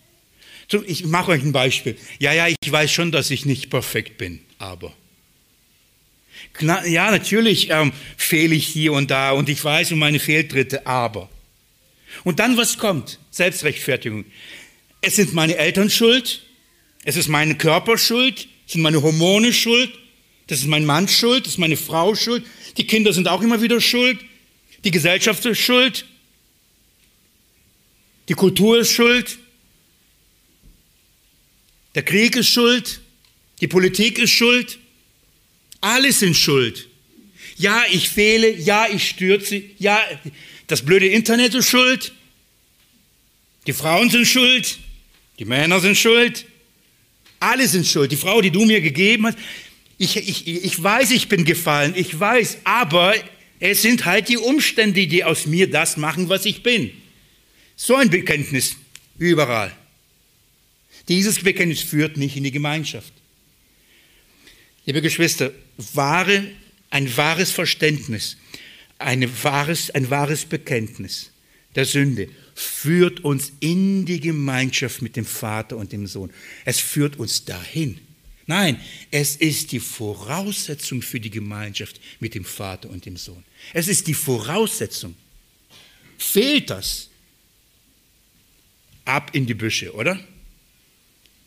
Ich 0.87 1.07
mache 1.07 1.31
euch 1.31 1.43
ein 1.43 1.53
Beispiel. 1.53 1.97
Ja, 2.19 2.35
ja, 2.35 2.49
ich 2.49 2.71
weiß 2.71 2.93
schon, 2.93 3.13
dass 3.13 3.31
ich 3.31 3.47
nicht 3.47 3.71
perfekt 3.71 4.19
bin, 4.19 4.41
aber. 4.59 4.95
Ja, 6.61 7.11
natürlich 7.11 7.71
ähm, 7.71 7.93
fehle 8.17 8.55
ich 8.55 8.67
hier 8.67 8.93
und 8.93 9.11
da 9.11 9.33
und 9.33 9.49
ich 9.49 9.63
weiß 9.63 9.93
um 9.93 9.99
meine 9.99 10.21
Fehltritte, 10.21 10.87
aber. 10.87 11.29
Und 12.23 12.39
dann 12.39 12.57
was 12.57 12.79
kommt? 12.79 13.19
Selbstrechtfertigung. 13.31 14.25
Es 15.01 15.17
sind 15.17 15.35
meine 15.35 15.57
Eltern 15.57 15.91
schuld, 15.91 16.43
es 17.05 17.17
ist 17.17 17.29
meine 17.29 17.57
Körper 17.57 17.99
schuld, 17.99 18.49
es 18.67 18.73
sind 18.73 18.83
meine 18.83 19.03
Hormone 19.03 19.53
schuld, 19.53 19.93
das 20.47 20.61
ist 20.61 20.67
mein 20.67 20.87
Mann 20.87 21.09
schuld, 21.09 21.45
das 21.45 21.55
ist 21.55 21.59
meine 21.59 21.77
Frau 21.77 22.15
schuld, 22.15 22.45
die 22.77 22.87
Kinder 22.87 23.13
sind 23.13 23.27
auch 23.29 23.43
immer 23.43 23.61
wieder 23.61 23.81
schuld, 23.81 24.19
die 24.85 24.91
Gesellschaft 24.91 25.45
ist 25.45 25.59
schuld, 25.59 26.07
die 28.29 28.35
Kultur 28.35 28.79
ist 28.79 28.93
schuld, 28.93 29.39
der 31.95 32.03
Krieg 32.03 32.37
ist 32.37 32.49
schuld, 32.49 33.01
die 33.61 33.69
Politik 33.69 34.19
ist 34.19 34.31
schuld. 34.31 34.79
Alle 35.85 36.13
sind 36.13 36.35
schuld. 36.35 36.89
Ja, 37.59 37.85
ich 37.93 38.09
fehle, 38.09 38.51
ja, 38.57 38.89
ich 38.91 39.07
stürze, 39.07 39.63
ja, 39.79 40.01
das 40.67 40.81
blöde 40.83 41.09
Internet 41.09 41.53
ist 41.55 41.69
schuld, 41.69 42.15
die 43.67 43.75
Frauen 43.75 44.09
sind 44.09 44.27
schuld, 44.27 44.79
die 45.39 45.45
Männer 45.45 45.81
sind 45.81 45.99
schuld, 45.99 46.47
alle 47.39 47.69
sind 47.69 47.87
schuld. 47.87 48.11
Die 48.13 48.17
Frau, 48.17 48.41
die 48.41 48.51
du 48.51 48.65
mir 48.65 48.81
gegeben 48.81 49.27
hast, 49.27 49.37
ich, 49.99 50.17
ich, 50.17 50.47
ich 50.47 50.83
weiß, 50.83 51.11
ich 51.11 51.29
bin 51.29 51.45
gefallen, 51.45 51.93
ich 51.95 52.19
weiß, 52.19 52.61
aber 52.65 53.15
es 53.61 53.83
sind 53.83 54.07
halt 54.07 54.31
die 54.31 54.39
Umstände, 54.39 55.07
die 55.07 55.23
aus 55.23 55.45
mir 55.45 55.69
das 55.69 55.99
machen, 55.99 56.31
was 56.31 56.47
ich 56.47 56.63
bin. 56.63 56.93
So 57.77 57.95
ein 57.97 58.09
Bekenntnis 58.09 58.77
überall. 59.19 59.71
Dieses 61.09 61.41
Bekenntnis 61.41 61.83
führt 61.83 62.17
nicht 62.17 62.39
in 62.39 62.45
die 62.45 62.53
Gemeinschaft. 62.53 63.13
Liebe 64.87 65.03
Geschwister, 65.03 65.53
wahre, 65.77 66.45
ein 66.91 67.17
wahres 67.17 67.51
Verständnis, 67.51 68.37
eine 68.99 69.29
wahres, 69.43 69.91
ein 69.91 70.11
wahres 70.11 70.45
Bekenntnis 70.45 71.31
der 71.75 71.85
Sünde 71.85 72.29
führt 72.55 73.25
uns 73.25 73.53
in 73.61 74.05
die 74.07 74.21
Gemeinschaft 74.21 75.03
mit 75.03 75.17
dem 75.17 75.25
Vater 75.25 75.77
und 75.77 75.93
dem 75.93 76.07
Sohn. 76.07 76.31
Es 76.65 76.79
führt 76.79 77.19
uns 77.19 77.45
dahin. 77.45 77.99
Nein, 78.47 78.79
es 79.11 79.37
ist 79.37 79.73
die 79.73 79.81
Voraussetzung 79.81 81.03
für 81.03 81.19
die 81.19 81.31
Gemeinschaft 81.31 82.01
mit 82.21 82.35
dem 82.35 82.45
Vater 82.45 82.91
und 82.91 83.07
dem 83.07 83.17
Sohn. 83.17 83.43
Es 83.73 83.89
ist 83.89 84.07
die 84.07 84.15
Voraussetzung. 84.15 85.17
Fehlt 86.19 86.71
das? 86.71 87.09
Ab 89.05 89.31
in 89.35 89.47
die 89.47 89.55
Büsche, 89.55 89.93
oder? 89.95 90.21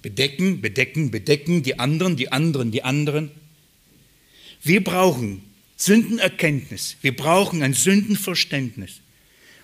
Bedecken, 0.01 0.61
bedecken, 0.61 1.11
bedecken, 1.11 1.63
die 1.63 1.79
anderen, 1.79 2.17
die 2.17 2.31
anderen, 2.31 2.71
die 2.71 2.83
anderen. 2.83 3.31
Wir 4.63 4.83
brauchen 4.83 5.43
Sündenerkenntnis, 5.75 6.97
wir 7.01 7.15
brauchen 7.15 7.61
ein 7.61 7.73
Sündenverständnis 7.73 9.01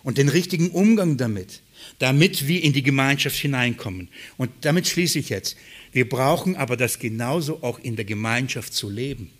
und 0.03 0.17
den 0.17 0.29
richtigen 0.29 0.69
Umgang 0.69 1.17
damit, 1.17 1.61
damit 1.99 2.47
wir 2.47 2.63
in 2.63 2.73
die 2.73 2.83
Gemeinschaft 2.83 3.35
hineinkommen. 3.37 4.09
Und 4.37 4.51
damit 4.61 4.87
schließe 4.87 5.19
ich 5.19 5.29
jetzt. 5.29 5.57
Wir 5.91 6.07
brauchen 6.07 6.55
aber 6.55 6.77
das 6.77 6.99
genauso 6.99 7.63
auch 7.63 7.79
in 7.79 7.95
der 7.95 8.05
Gemeinschaft 8.05 8.73
zu 8.73 8.89
leben. 8.89 9.31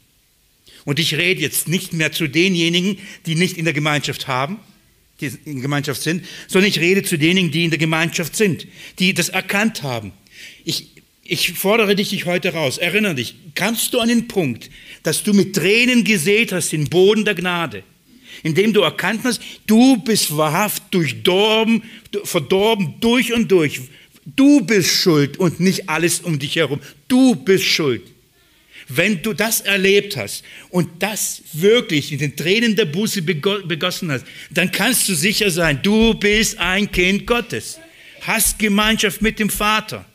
Und 0.86 1.00
ich 1.00 1.16
rede 1.16 1.42
jetzt 1.42 1.68
nicht 1.68 1.94
mehr 1.94 2.12
zu 2.12 2.28
denjenigen, 2.28 2.98
die 3.26 3.36
nicht 3.36 3.58
in 3.58 3.66
der 3.66 3.74
Gemeinschaft 3.74 4.28
haben, 4.28 4.60
die 5.22 5.28
in 5.28 5.56
der 5.56 5.62
Gemeinschaft 5.62 6.02
sind, 6.02 6.26
sondern 6.48 6.70
ich 6.70 6.80
rede 6.80 7.04
zu 7.04 7.18
denjenigen, 7.18 7.52
die 7.52 7.64
in 7.66 7.70
der 7.70 7.80
Gemeinschaft 7.80 8.36
sind, 8.36 8.68
die 9.00 9.14
das 9.14 9.30
erkannt 9.30 9.84
haben, 9.84 10.12
ich, 10.66 10.93
ich 11.24 11.54
fordere 11.54 11.96
dich 11.96 12.26
heute 12.26 12.54
raus. 12.54 12.78
Erinnere 12.78 13.16
dich, 13.16 13.36
kannst 13.56 13.94
du 13.94 14.00
an 14.00 14.10
den 14.10 14.28
Punkt, 14.28 14.70
dass 15.04 15.24
du 15.24 15.34
mit 15.34 15.56
Tränen 15.56 16.04
gesät 16.04 16.52
hast, 16.52 16.72
den 16.72 16.90
Boden 16.90 17.26
der 17.26 17.36
Gnade, 17.36 17.84
indem 18.44 18.74
du 18.74 18.82
erkannt 18.82 19.22
hast, 19.24 19.42
du 19.66 19.98
bist 19.98 20.36
wahrhaft 20.36 20.84
durchdorben, 20.92 21.84
verdorben 22.24 22.96
durch 23.00 23.34
und 23.34 23.52
durch. 23.52 23.82
Du 24.26 24.62
bist 24.62 24.90
schuld 24.90 25.38
und 25.38 25.60
nicht 25.60 25.90
alles 25.90 26.22
um 26.22 26.40
dich 26.40 26.56
herum. 26.56 26.80
Du 27.08 27.36
bist 27.36 27.66
schuld. 27.66 28.04
Wenn 28.90 29.22
du 29.22 29.34
das 29.34 29.62
erlebt 29.62 30.18
hast 30.18 30.44
und 30.70 31.02
das 31.02 31.42
wirklich 31.54 32.12
in 32.12 32.20
den 32.20 32.36
Tränen 32.36 32.76
der 32.76 32.86
Buße 32.86 33.22
begossen 33.22 34.12
hast, 34.12 34.26
dann 34.52 34.72
kannst 34.72 35.08
du 35.08 35.16
sicher 35.16 35.50
sein, 35.52 35.80
du 35.82 36.14
bist 36.14 36.58
ein 36.58 36.92
Kind 36.92 37.26
Gottes, 37.26 37.80
hast 38.22 38.60
Gemeinschaft 38.60 39.22
mit 39.22 39.40
dem 39.40 39.50
Vater. 39.50 40.06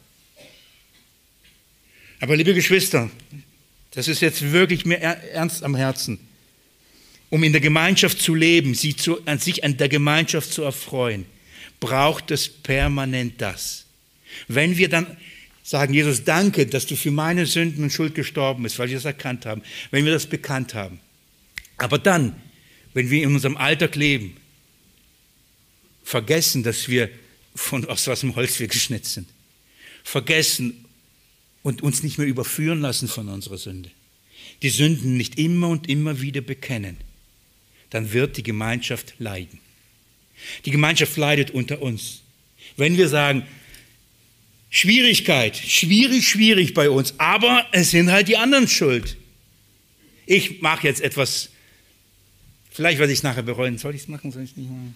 Aber 2.20 2.36
liebe 2.36 2.54
Geschwister, 2.54 3.10
das 3.92 4.08
ist 4.08 4.20
jetzt 4.20 4.52
wirklich 4.52 4.84
mir 4.84 4.98
ernst 5.00 5.62
am 5.62 5.74
Herzen. 5.74 6.18
Um 7.30 7.44
in 7.44 7.52
der 7.52 7.60
Gemeinschaft 7.60 8.20
zu 8.20 8.34
leben, 8.34 8.74
sie 8.74 8.96
zu, 8.96 9.24
an 9.26 9.38
sich 9.38 9.62
an 9.62 9.76
der 9.76 9.88
Gemeinschaft 9.88 10.52
zu 10.52 10.62
erfreuen, 10.62 11.26
braucht 11.78 12.30
es 12.30 12.48
permanent 12.48 13.40
das. 13.40 13.84
Wenn 14.48 14.76
wir 14.76 14.88
dann 14.88 15.16
sagen, 15.62 15.92
Jesus, 15.92 16.24
danke, 16.24 16.66
dass 16.66 16.86
du 16.86 16.96
für 16.96 17.10
meine 17.10 17.44
Sünden 17.44 17.84
und 17.84 17.92
Schuld 17.92 18.14
gestorben 18.14 18.62
bist, 18.62 18.78
weil 18.78 18.88
wir 18.88 18.96
das 18.96 19.04
erkannt 19.04 19.46
haben, 19.46 19.62
wenn 19.90 20.04
wir 20.04 20.12
das 20.12 20.26
bekannt 20.26 20.74
haben. 20.74 21.00
Aber 21.76 21.98
dann, 21.98 22.40
wenn 22.94 23.10
wir 23.10 23.22
in 23.22 23.34
unserem 23.34 23.56
Alltag 23.56 23.94
leben, 23.94 24.36
vergessen, 26.02 26.62
dass 26.62 26.88
wir 26.88 27.10
von, 27.54 27.84
aus 27.84 28.06
was 28.06 28.22
im 28.22 28.34
Holz 28.34 28.58
wir 28.58 28.66
geschnitzt 28.66 29.14
sind, 29.14 29.28
vergessen 30.02 30.86
und 31.62 31.82
uns 31.82 32.02
nicht 32.02 32.18
mehr 32.18 32.26
überführen 32.26 32.80
lassen 32.80 33.08
von 33.08 33.28
unserer 33.28 33.58
Sünde, 33.58 33.90
die 34.62 34.70
Sünden 34.70 35.16
nicht 35.16 35.38
immer 35.38 35.68
und 35.68 35.88
immer 35.88 36.20
wieder 36.20 36.40
bekennen, 36.40 36.96
dann 37.90 38.12
wird 38.12 38.36
die 38.36 38.42
Gemeinschaft 38.42 39.14
leiden. 39.18 39.60
Die 40.64 40.70
Gemeinschaft 40.70 41.16
leidet 41.16 41.50
unter 41.50 41.82
uns. 41.82 42.22
Wenn 42.76 42.96
wir 42.96 43.08
sagen, 43.08 43.44
Schwierigkeit, 44.70 45.56
schwierig, 45.56 46.28
schwierig 46.28 46.74
bei 46.74 46.90
uns, 46.90 47.14
aber 47.18 47.66
es 47.72 47.90
sind 47.90 48.10
halt 48.10 48.28
die 48.28 48.36
anderen 48.36 48.68
schuld. 48.68 49.16
Ich 50.26 50.60
mache 50.60 50.86
jetzt 50.86 51.00
etwas, 51.00 51.48
vielleicht 52.70 52.98
werde 52.98 53.12
ich 53.12 53.20
es 53.20 53.22
nachher 53.22 53.42
bereuen. 53.42 53.78
Soll 53.78 53.94
ich 53.94 54.02
es 54.02 54.08
machen, 54.08 54.30
soll 54.30 54.42
ich 54.42 54.50
es 54.50 54.56
nicht 54.56 54.68
machen? 54.68 54.94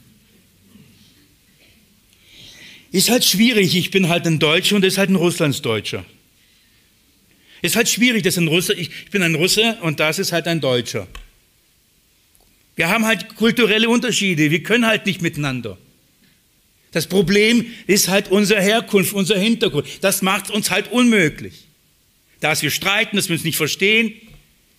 Ist 2.90 3.08
halt 3.08 3.24
schwierig, 3.24 3.74
ich 3.74 3.90
bin 3.90 4.10
halt 4.10 4.26
ein 4.26 4.38
Deutscher 4.38 4.76
und 4.76 4.84
ist 4.84 4.98
halt 4.98 5.08
ein 5.08 5.16
Russlandsdeutscher. 5.16 6.04
Ist 7.62 7.76
halt 7.76 7.88
schwierig, 7.88 8.24
das 8.24 8.36
ein 8.36 8.48
Russe, 8.48 8.74
ich 8.74 8.90
bin 9.10 9.22
ein 9.22 9.36
Russe 9.36 9.78
und 9.82 10.00
das 10.00 10.18
ist 10.18 10.32
halt 10.32 10.48
ein 10.48 10.60
Deutscher. 10.60 11.06
Wir 12.74 12.88
haben 12.88 13.06
halt 13.06 13.36
kulturelle 13.36 13.88
Unterschiede, 13.88 14.50
wir 14.50 14.62
können 14.62 14.86
halt 14.86 15.06
nicht 15.06 15.22
miteinander. 15.22 15.78
Das 16.90 17.06
Problem 17.06 17.66
ist 17.86 18.08
halt 18.08 18.30
unsere 18.30 18.60
Herkunft, 18.60 19.14
unser 19.14 19.38
Hintergrund. 19.38 19.86
Das 20.02 20.22
macht 20.22 20.50
uns 20.50 20.70
halt 20.70 20.90
unmöglich. 20.90 21.64
Dass 22.40 22.62
wir 22.62 22.70
streiten, 22.70 23.16
dass 23.16 23.28
wir 23.28 23.34
uns 23.34 23.44
nicht 23.44 23.56
verstehen, 23.56 24.12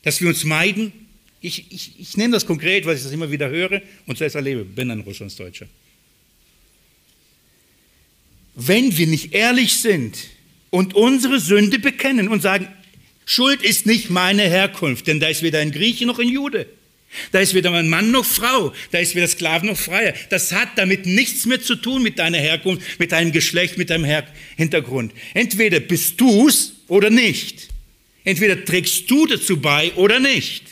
dass 0.03 0.21
wir 0.21 0.27
uns 0.27 0.43
meiden. 0.43 0.91
Ich, 1.41 1.71
ich, 1.71 1.99
ich 1.99 2.17
nehme 2.17 2.33
das 2.33 2.45
konkret, 2.45 2.85
weil 2.85 2.97
ich 2.97 3.03
das 3.03 3.11
immer 3.13 3.31
wieder 3.31 3.49
höre 3.49 3.81
und 4.05 4.17
selbst 4.17 4.35
erlebe. 4.35 4.63
Bin 4.65 4.91
ein 4.91 4.99
Russlandsdeutscher. 4.99 5.67
Wenn 8.55 8.95
wir 8.95 9.07
nicht 9.07 9.33
ehrlich 9.33 9.73
sind 9.75 10.17
und 10.73 10.95
unsere 10.95 11.39
Sünde 11.39 11.77
bekennen 11.77 12.29
und 12.29 12.41
sagen, 12.41 12.67
Schuld 13.27 13.61
ist 13.61 13.85
nicht 13.85 14.09
meine 14.09 14.41
Herkunft, 14.41 15.05
denn 15.05 15.19
da 15.19 15.27
ist 15.27 15.43
weder 15.43 15.59
ein 15.59 15.71
Grieche 15.71 16.07
noch 16.07 16.17
ein 16.17 16.27
Jude. 16.27 16.65
Da 17.31 17.41
ist 17.41 17.53
weder 17.53 17.71
ein 17.73 17.89
Mann 17.89 18.09
noch 18.09 18.25
Frau, 18.25 18.73
da 18.89 18.97
ist 18.97 19.13
weder 19.13 19.27
Sklaven 19.27 19.69
noch 19.69 19.77
Freier. 19.77 20.15
Das 20.31 20.51
hat 20.51 20.69
damit 20.77 21.05
nichts 21.05 21.45
mehr 21.45 21.61
zu 21.61 21.75
tun 21.75 22.01
mit 22.01 22.17
deiner 22.17 22.39
Herkunft, 22.39 22.99
mit 22.99 23.11
deinem 23.11 23.31
Geschlecht, 23.31 23.77
mit 23.77 23.91
deinem 23.91 24.03
Her 24.03 24.27
Hintergrund. 24.57 25.13
Entweder 25.35 25.79
bist 25.79 26.19
du's 26.19 26.73
oder 26.87 27.11
nicht. 27.11 27.67
Entweder 28.23 28.65
trägst 28.65 29.11
du 29.11 29.27
dazu 29.27 29.57
bei 29.57 29.93
oder 29.93 30.19
nicht. 30.19 30.63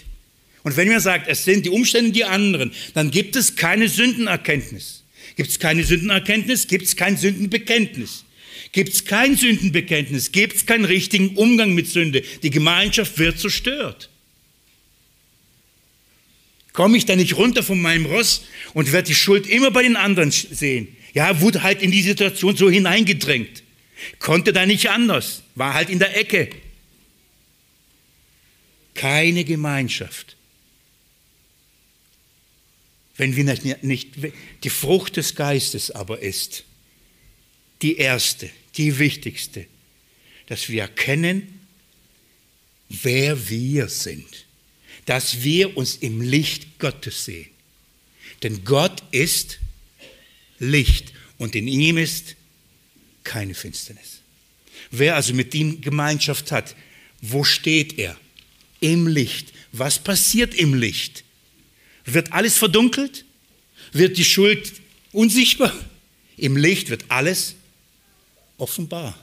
Und 0.64 0.78
wenn 0.78 0.88
man 0.88 1.00
sagt, 1.00 1.28
es 1.28 1.46
sind 1.46 1.68
die 1.68 1.70
Umstände 1.70 2.10
die 2.10 2.26
anderen, 2.26 2.72
dann 2.96 3.12
gibt 3.12 3.36
es 3.36 3.56
keine 3.56 3.88
Sündenerkenntnis. 3.88 5.04
Gibt 5.36 5.52
es 5.52 5.60
keine 5.60 5.84
Sündenerkenntnis, 5.84 6.68
gibt 6.68 6.86
es 6.86 6.96
kein 6.96 7.18
Sündenbekenntnis. 7.18 8.26
Gibt 8.72 8.94
es 8.94 9.06
kein 9.06 9.36
Sündenbekenntnis, 9.36 10.32
gibt 10.32 10.56
es 10.56 10.66
keinen 10.66 10.86
richtigen 10.86 11.36
Umgang 11.36 11.74
mit 11.74 11.88
Sünde. 11.88 12.24
Die 12.44 12.50
Gemeinschaft 12.50 13.18
wird 13.18 13.40
zerstört. 13.40 14.10
Komme 16.74 16.98
ich 16.98 17.06
da 17.06 17.16
nicht 17.16 17.36
runter 17.36 17.64
von 17.64 17.82
meinem 17.82 18.06
Ross 18.06 18.44
und 18.74 18.92
werde 18.94 19.10
die 19.10 19.16
Schuld 19.16 19.46
immer 19.48 19.72
bei 19.72 19.84
den 19.84 19.98
anderen 19.98 20.32
sehen? 20.32 20.88
Ja, 21.14 21.42
wurde 21.42 21.64
halt 21.64 21.82
in 21.82 21.92
die 21.92 22.02
Situation 22.02 22.56
so 22.56 22.70
hineingedrängt. 22.70 23.64
Konnte 24.20 24.54
da 24.54 24.66
nicht 24.66 24.90
anders. 24.90 25.44
War 25.56 25.74
halt 25.74 25.90
in 25.90 26.00
der 26.00 26.18
Ecke. 26.18 26.50
Keine 28.94 29.44
Gemeinschaft. 29.44 30.38
Wenn 33.18 33.36
wir 33.36 33.44
nicht, 33.44 33.84
nicht 33.84 34.10
die 34.64 34.70
Frucht 34.70 35.18
des 35.18 35.36
Geistes 35.36 35.92
aber 35.92 36.22
ist, 36.22 36.64
die 37.82 37.98
erste, 37.98 38.50
die 38.78 38.98
wichtigste, 39.00 39.66
dass 40.48 40.70
wir 40.70 40.82
erkennen, 40.84 41.60
wer 42.90 43.50
wir 43.50 43.88
sind 43.88 44.46
dass 45.06 45.44
wir 45.44 45.78
uns 45.78 45.96
im 45.98 46.22
Licht 46.22 46.80
Gottes 46.80 47.26
sehen. 47.26 47.50
Denn 48.44 48.64
Gott 48.64 49.04
ist 49.12 49.60
Licht 50.60 51.14
und 51.38 51.56
in 51.56 51.68
ihm 51.68 51.98
ist 51.98 52.36
keine 53.24 53.54
Finsternis. 53.54 54.22
Wer 54.90 55.16
also 55.16 55.34
mit 55.34 55.54
ihm 55.54 55.82
Gemeinschaft 55.82 56.52
hat, 56.52 56.76
wo 57.22 57.44
steht 57.44 57.98
er? 58.00 58.18
Im 58.80 59.08
Licht. 59.08 59.54
Was 59.72 60.00
passiert 60.00 60.56
im 60.56 60.74
Licht? 60.74 61.24
Wird 62.06 62.34
alles 62.34 62.58
verdunkelt? 62.58 63.26
Wird 63.92 64.18
die 64.18 64.26
Schuld 64.26 64.74
unsichtbar? 65.12 65.74
Im 66.38 66.58
Licht 66.58 66.90
wird 66.90 67.06
alles 67.10 67.56
offenbar. 68.62 69.18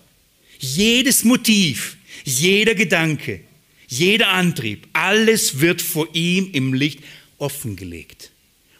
Jedes 0.58 1.24
Motiv, 1.24 1.96
jeder 2.24 2.74
Gedanke, 2.74 3.40
jeder 3.86 4.28
Antrieb, 4.28 4.88
alles 4.92 5.60
wird 5.60 5.80
vor 5.80 6.08
ihm 6.14 6.50
im 6.52 6.74
Licht 6.74 7.00
offengelegt 7.38 8.32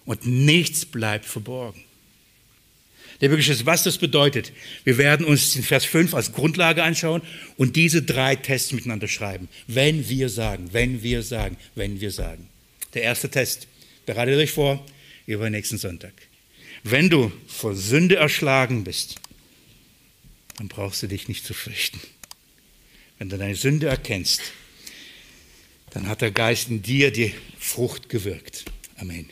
und 0.05 0.27
nichts 0.27 0.85
bleibt 0.85 1.25
verborgen. 1.25 1.85
Der 3.21 3.31
wirkliche, 3.31 3.67
was 3.67 3.83
das 3.83 3.99
bedeutet, 3.99 4.53
wir 4.85 4.97
werden 4.97 5.27
uns 5.27 5.53
den 5.53 5.65
Vers 5.65 5.85
5 5.85 6.15
als 6.15 6.33
Grundlage 6.33 6.85
anschauen 6.85 7.23
und 7.57 7.75
diese 7.75 8.03
drei 8.03 8.37
Tests 8.37 8.73
miteinander 8.73 9.09
schreiben. 9.09 9.49
Wenn 9.67 10.09
wir 10.09 10.29
sagen, 10.29 10.69
wenn 10.73 11.03
wir 11.03 11.23
sagen, 11.23 11.57
wenn 11.75 12.01
wir 12.01 12.13
sagen. 12.13 12.49
Der 12.95 13.03
erste 13.03 13.29
Test, 13.29 13.67
bereitet 14.07 14.37
euch 14.37 14.53
vor, 14.53 14.85
über 15.27 15.51
nächsten 15.51 15.79
Sonntag. 15.79 16.13
Wenn 16.85 17.11
du 17.11 17.33
vor 17.49 17.75
Sünde 17.75 18.17
erschlagen 18.17 18.85
bist, 18.85 19.17
dann 20.59 20.69
brauchst 20.69 21.03
du 21.03 21.07
dich 21.07 21.29
nicht 21.29 21.45
zu 21.45 21.55
fürchten. 21.55 22.01
Wenn 23.19 23.29
du 23.29 23.39
deine 23.39 23.55
Sünde 23.55 23.89
erkennst, 23.89 24.41
dann 25.91 26.09
hat 26.09 26.21
der 26.21 26.31
Geist 26.31 26.69
in 26.69 26.83
dir 26.83 27.11
die 27.11 27.35
Frucht 27.59 28.09
gewirkt. 28.09 28.65
Amen. 28.97 29.31